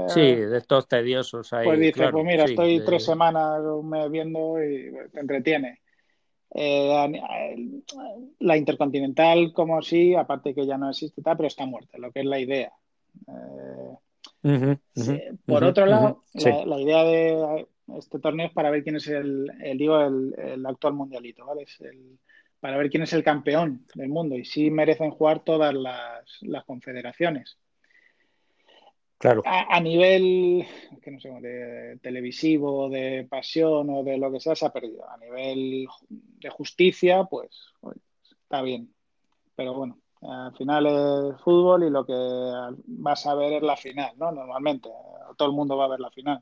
sí, 0.08 0.22
eh, 0.22 0.48
de 0.48 0.58
estos 0.58 0.88
tediosos 0.88 1.52
ahí. 1.54 1.66
Pues 1.66 1.80
dices, 1.80 2.10
pues 2.12 2.26
mira, 2.26 2.46
estoy 2.46 2.84
tres 2.86 3.06
semanas 3.06 3.62
viendo 4.10 4.64
y 4.64 4.92
te 5.12 5.20
entretiene. 5.20 5.82
Eh, 6.56 7.20
la 8.40 8.58
Intercontinental, 8.58 9.52
como 9.54 9.82
sí, 9.82 10.14
aparte 10.14 10.54
que 10.54 10.68
ya 10.68 10.78
no 10.78 10.90
existe, 10.90 11.22
pero 11.24 11.48
está 11.48 11.66
muerta, 11.66 11.98
lo 11.98 12.12
que 12.12 12.20
es 12.20 12.26
la 12.26 12.40
idea. 12.40 12.72
Eh, 14.44 14.78
por 15.46 15.64
otro 15.64 15.86
lado, 15.86 16.24
la, 16.34 16.80
idea 16.80 17.04
de 17.04 17.68
este 17.98 18.20
torneo 18.20 18.48
es 18.48 18.54
para 18.54 18.70
ver 18.70 18.84
quién 18.84 18.98
es 18.98 19.08
el, 19.08 19.52
el 19.62 19.78
digo, 19.78 20.00
el, 20.00 20.36
el 20.38 20.66
actual 20.66 20.94
mundialito, 20.94 21.46
¿vale? 21.46 21.64
Es 21.64 21.82
el, 21.82 22.20
para 22.64 22.78
ver 22.78 22.90
quién 22.90 23.04
es 23.04 23.12
el 23.12 23.26
campeón 23.26 23.86
del 23.94 24.08
mundo 24.08 24.38
y 24.38 24.46
si 24.46 24.72
merecen 24.72 25.12
jugar 25.12 25.44
todas 25.44 25.74
las, 25.74 26.64
confederaciones. 26.66 27.58
Claro. 29.18 29.42
A, 29.46 29.82
nivel, 29.82 30.66
que 31.02 31.12
no 31.12 31.20
sé, 31.20 31.28
de 31.42 32.00
televisivo, 32.02 32.90
de 32.90 33.28
pasión 33.30 33.90
o 33.90 34.02
de 34.04 34.18
lo 34.18 34.32
que 34.32 34.40
sea, 34.40 34.56
se 34.56 34.66
ha 34.66 34.72
perdido. 34.72 35.06
A 35.10 35.18
nivel 35.18 35.90
de 36.10 36.50
justicia, 36.52 37.26
pues 37.26 37.50
está 38.44 38.62
bien. 38.62 38.94
Pero 39.58 39.74
bueno, 39.74 40.00
al 40.22 40.56
final 40.56 40.86
es 40.86 41.42
fútbol 41.42 41.84
y 41.84 41.90
lo 41.90 42.06
que 42.06 42.14
vas 42.86 43.26
a 43.26 43.36
ver 43.36 43.52
es 43.52 43.62
la 43.62 43.76
final, 43.76 44.14
¿no? 44.16 44.32
Normalmente, 44.32 44.90
todo 45.36 45.50
el 45.50 45.54
mundo 45.54 45.76
va 45.76 45.84
a 45.84 45.90
ver 45.90 46.00
la 46.00 46.12
final. 46.12 46.42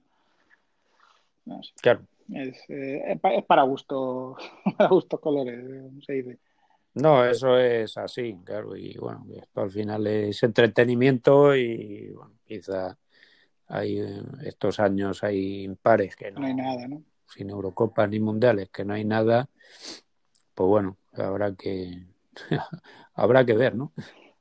Claro. 1.81 2.01
Es, 2.33 2.69
eh, 2.69 3.19
es 3.23 3.45
para 3.45 3.63
gusto, 3.63 4.37
para 4.77 4.89
gusto 4.89 5.19
colores, 5.19 5.63
se 6.05 6.13
dice. 6.13 6.39
No, 6.93 7.23
eso 7.23 7.57
es 7.57 7.97
así, 7.97 8.37
claro, 8.43 8.75
y 8.75 8.97
bueno, 8.97 9.25
al 9.55 9.71
final 9.71 10.07
es 10.07 10.43
entretenimiento 10.43 11.55
y 11.55 12.11
bueno, 12.11 12.33
quizá 12.45 12.97
hay 13.67 13.99
eh, 13.99 14.21
estos 14.43 14.79
años 14.79 15.23
hay 15.23 15.63
impares 15.63 16.15
que 16.17 16.31
no, 16.31 16.45
hay 16.45 16.53
nada, 16.53 16.87
¿no? 16.87 17.01
Sin 17.27 17.49
Eurocopas 17.49 18.09
ni 18.09 18.19
Mundiales, 18.19 18.69
que 18.69 18.83
no 18.83 18.93
hay 18.93 19.05
nada, 19.05 19.47
pues 20.53 20.67
bueno, 20.67 20.97
habrá 21.13 21.55
que 21.55 22.07
habrá 23.13 23.45
que 23.45 23.53
ver, 23.53 23.75
¿no? 23.75 23.93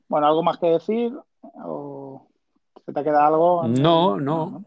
Bueno, 0.08 0.26
¿algo 0.26 0.42
más 0.42 0.58
que 0.58 0.66
decir? 0.66 1.12
¿O 1.40 2.26
se 2.84 2.92
te 2.92 3.04
queda 3.04 3.28
algo? 3.28 3.62
No, 3.68 4.16
no. 4.16 4.50
No, 4.50 4.64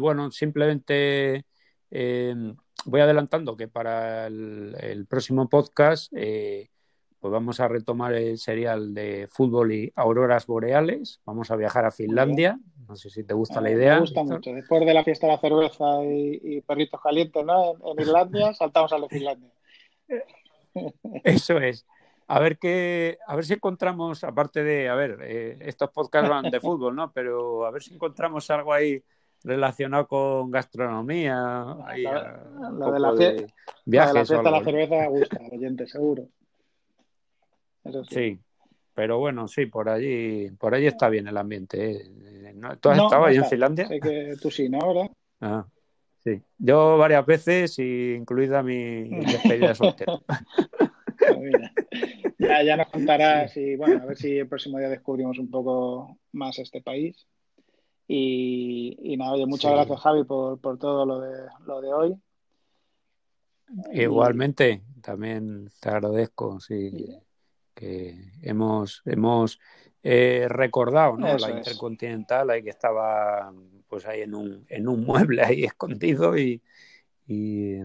bueno, 0.00 0.30
simplemente 0.30 1.44
eh, 1.90 2.54
voy 2.84 3.00
adelantando 3.00 3.56
que 3.56 3.68
para 3.68 4.26
el, 4.26 5.06
próximo 5.08 5.48
podcast 5.48 6.12
eh, 6.16 6.70
pues 7.20 7.30
vamos 7.30 7.60
a 7.60 7.68
retomar 7.68 8.14
el 8.14 8.36
serial 8.38 8.94
de 8.94 9.28
fútbol 9.30 9.72
y 9.72 9.92
auroras 9.94 10.46
boreales. 10.46 11.20
Vamos 11.24 11.52
a 11.52 11.56
viajar 11.56 11.84
a 11.84 11.92
Finlandia. 11.92 12.58
No 12.88 12.96
sé 12.96 13.10
si 13.10 13.22
te 13.22 13.32
gusta 13.32 13.60
la 13.60 13.70
idea. 13.70 13.94
Me 13.94 14.00
gusta 14.00 14.24
mucho. 14.24 14.52
Después 14.52 14.84
de 14.84 14.92
la 14.92 15.04
fiesta 15.04 15.28
de 15.28 15.32
la 15.34 15.38
cerveza 15.38 16.04
y, 16.04 16.60
perritos 16.62 17.00
calientes 17.00 17.44
¿no? 17.44 17.74
en, 17.92 18.00
Islandia, 18.00 18.52
saltamos 18.58 18.92
a 18.92 18.98
la 18.98 19.08
Finlandia. 19.08 19.52
Eso 21.22 21.58
es. 21.58 21.86
A 22.32 22.38
ver 22.38 22.56
qué, 22.56 23.18
a 23.26 23.36
ver 23.36 23.44
si 23.44 23.52
encontramos, 23.52 24.24
aparte 24.24 24.64
de, 24.64 24.88
a 24.88 24.94
ver, 24.94 25.18
eh, 25.20 25.58
estos 25.60 25.90
podcasts 25.90 26.30
van 26.30 26.50
de 26.50 26.60
fútbol, 26.62 26.96
¿no? 26.96 27.12
Pero 27.12 27.66
a 27.66 27.70
ver 27.70 27.82
si 27.82 27.92
encontramos 27.92 28.48
algo 28.50 28.72
ahí 28.72 29.02
relacionado 29.44 30.08
con 30.08 30.50
gastronomía. 30.50 31.34
la, 31.34 31.92
de 31.94 33.00
la, 33.00 33.14
fiesta, 33.14 33.46
la, 33.84 34.12
la 34.14 34.24
fiesta 34.24 34.50
la 34.50 34.64
cerveza 34.64 35.06
gusta, 35.08 35.40
oyente, 35.52 35.86
seguro. 35.86 36.26
sí. 38.08 38.40
pero 38.94 39.18
bueno, 39.18 39.46
sí, 39.46 39.66
por 39.66 39.90
allí, 39.90 40.50
por 40.52 40.74
allí 40.74 40.86
está 40.86 41.10
bien 41.10 41.28
el 41.28 41.36
ambiente. 41.36 41.96
¿eh? 41.96 42.54
¿Tú 42.80 42.88
has 42.88 42.98
estado 42.98 43.26
ahí 43.26 43.36
en 43.36 43.44
Finlandia? 43.44 43.88
Sé 43.88 44.00
que 44.00 44.36
tú 44.40 44.50
sí, 44.50 44.70
¿no? 44.70 44.78
¿verdad? 44.78 45.10
Ah, 45.44 45.66
sí. 46.24 46.40
Yo 46.56 46.96
varias 46.96 47.26
veces, 47.26 47.78
incluida 47.78 48.62
mi 48.62 49.08
despedida 49.26 49.68
de 49.68 49.74
soltero. 49.74 50.22
Ya, 52.42 52.62
ya 52.62 52.76
nos 52.76 52.88
contarás 52.88 53.56
y 53.56 53.76
bueno, 53.76 54.02
a 54.02 54.06
ver 54.06 54.16
si 54.16 54.38
el 54.38 54.48
próximo 54.48 54.78
día 54.78 54.88
descubrimos 54.88 55.38
un 55.38 55.50
poco 55.50 56.18
más 56.32 56.58
este 56.58 56.82
país. 56.82 57.26
Y, 58.08 59.16
nada, 59.16 59.32
oye, 59.32 59.46
muchas 59.46 59.72
gracias 59.72 60.00
Javi 60.00 60.24
por, 60.24 60.58
todo 60.78 61.06
lo 61.06 61.20
de, 61.20 61.46
lo 61.66 61.80
de 61.80 61.94
hoy. 61.94 62.16
Igualmente, 63.92 64.82
también 65.00 65.70
te 65.80 65.88
agradezco, 65.88 66.60
sí, 66.60 67.16
que 67.74 68.32
hemos, 68.42 69.00
hemos 69.06 69.58
eh, 70.02 70.46
recordado 70.48 71.16
¿no? 71.16 71.38
la 71.38 71.50
Intercontinental, 71.50 72.50
ahí 72.50 72.62
que 72.62 72.70
estaba 72.70 73.52
pues 73.88 74.06
ahí 74.06 74.22
en 74.22 74.34
un, 74.34 74.66
en 74.68 74.88
un 74.88 75.04
mueble 75.04 75.42
ahí 75.42 75.64
escondido 75.64 76.36
y, 76.36 76.62
y, 77.26 77.76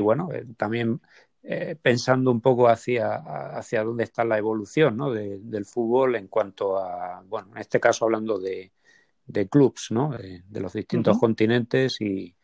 bueno, 0.00 0.32
eh, 0.32 0.44
también 0.56 1.00
eh, 1.48 1.76
pensando 1.80 2.32
un 2.32 2.40
poco 2.40 2.68
hacia, 2.68 3.14
hacia 3.56 3.84
dónde 3.84 4.02
está 4.02 4.24
la 4.24 4.36
evolución 4.36 4.96
¿no? 4.96 5.12
del 5.12 5.64
fútbol 5.64 6.16
en 6.16 6.26
cuanto 6.26 6.76
a, 6.76 7.22
bueno, 7.22 7.52
en 7.52 7.58
este 7.58 7.78
caso 7.78 8.04
hablando 8.04 8.40
de, 8.40 8.72
de 9.26 9.48
clubs, 9.48 9.92
¿no? 9.92 10.10
De, 10.10 10.42
los 10.60 10.72
distintos 10.72 11.18
continentes 11.20 12.00
y 12.00 12.34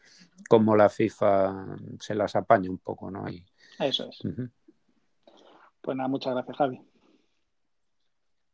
cómo 0.49 0.77
la 0.77 0.89
FIFA 0.89 1.79
se 1.99 2.15
las 2.15 2.37
apaña 2.37 2.71
un 2.71 2.79
poco, 2.79 3.11
¿no? 3.11 3.29
Y, 3.29 3.45
Eso 3.81 4.09
es. 4.09 4.21
Pues 5.81 5.97
nada, 5.97 6.09
muchas 6.09 6.35
gracias, 6.35 6.57
Javi. 6.57 6.81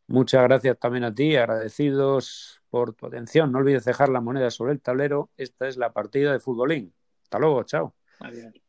Muchas 0.06 0.42
gracias 0.44 0.78
también 0.78 1.04
a 1.04 1.14
ti, 1.14 1.36
agradecidos 1.36 2.62
por 2.70 2.94
tu 2.94 3.04
atención. 3.04 3.52
No 3.52 3.58
olvides 3.58 3.84
dejar 3.84 4.08
la 4.08 4.22
moneda 4.22 4.50
sobre 4.50 4.72
el 4.72 4.80
tablero. 4.80 5.28
Esta 5.36 5.68
es 5.68 5.76
la 5.76 5.92
partida 5.92 6.32
de 6.32 6.40
futbolín. 6.40 6.94
Hasta 7.24 7.38
luego, 7.38 7.62
chao. 7.64 7.94
Adiós. 8.20 8.67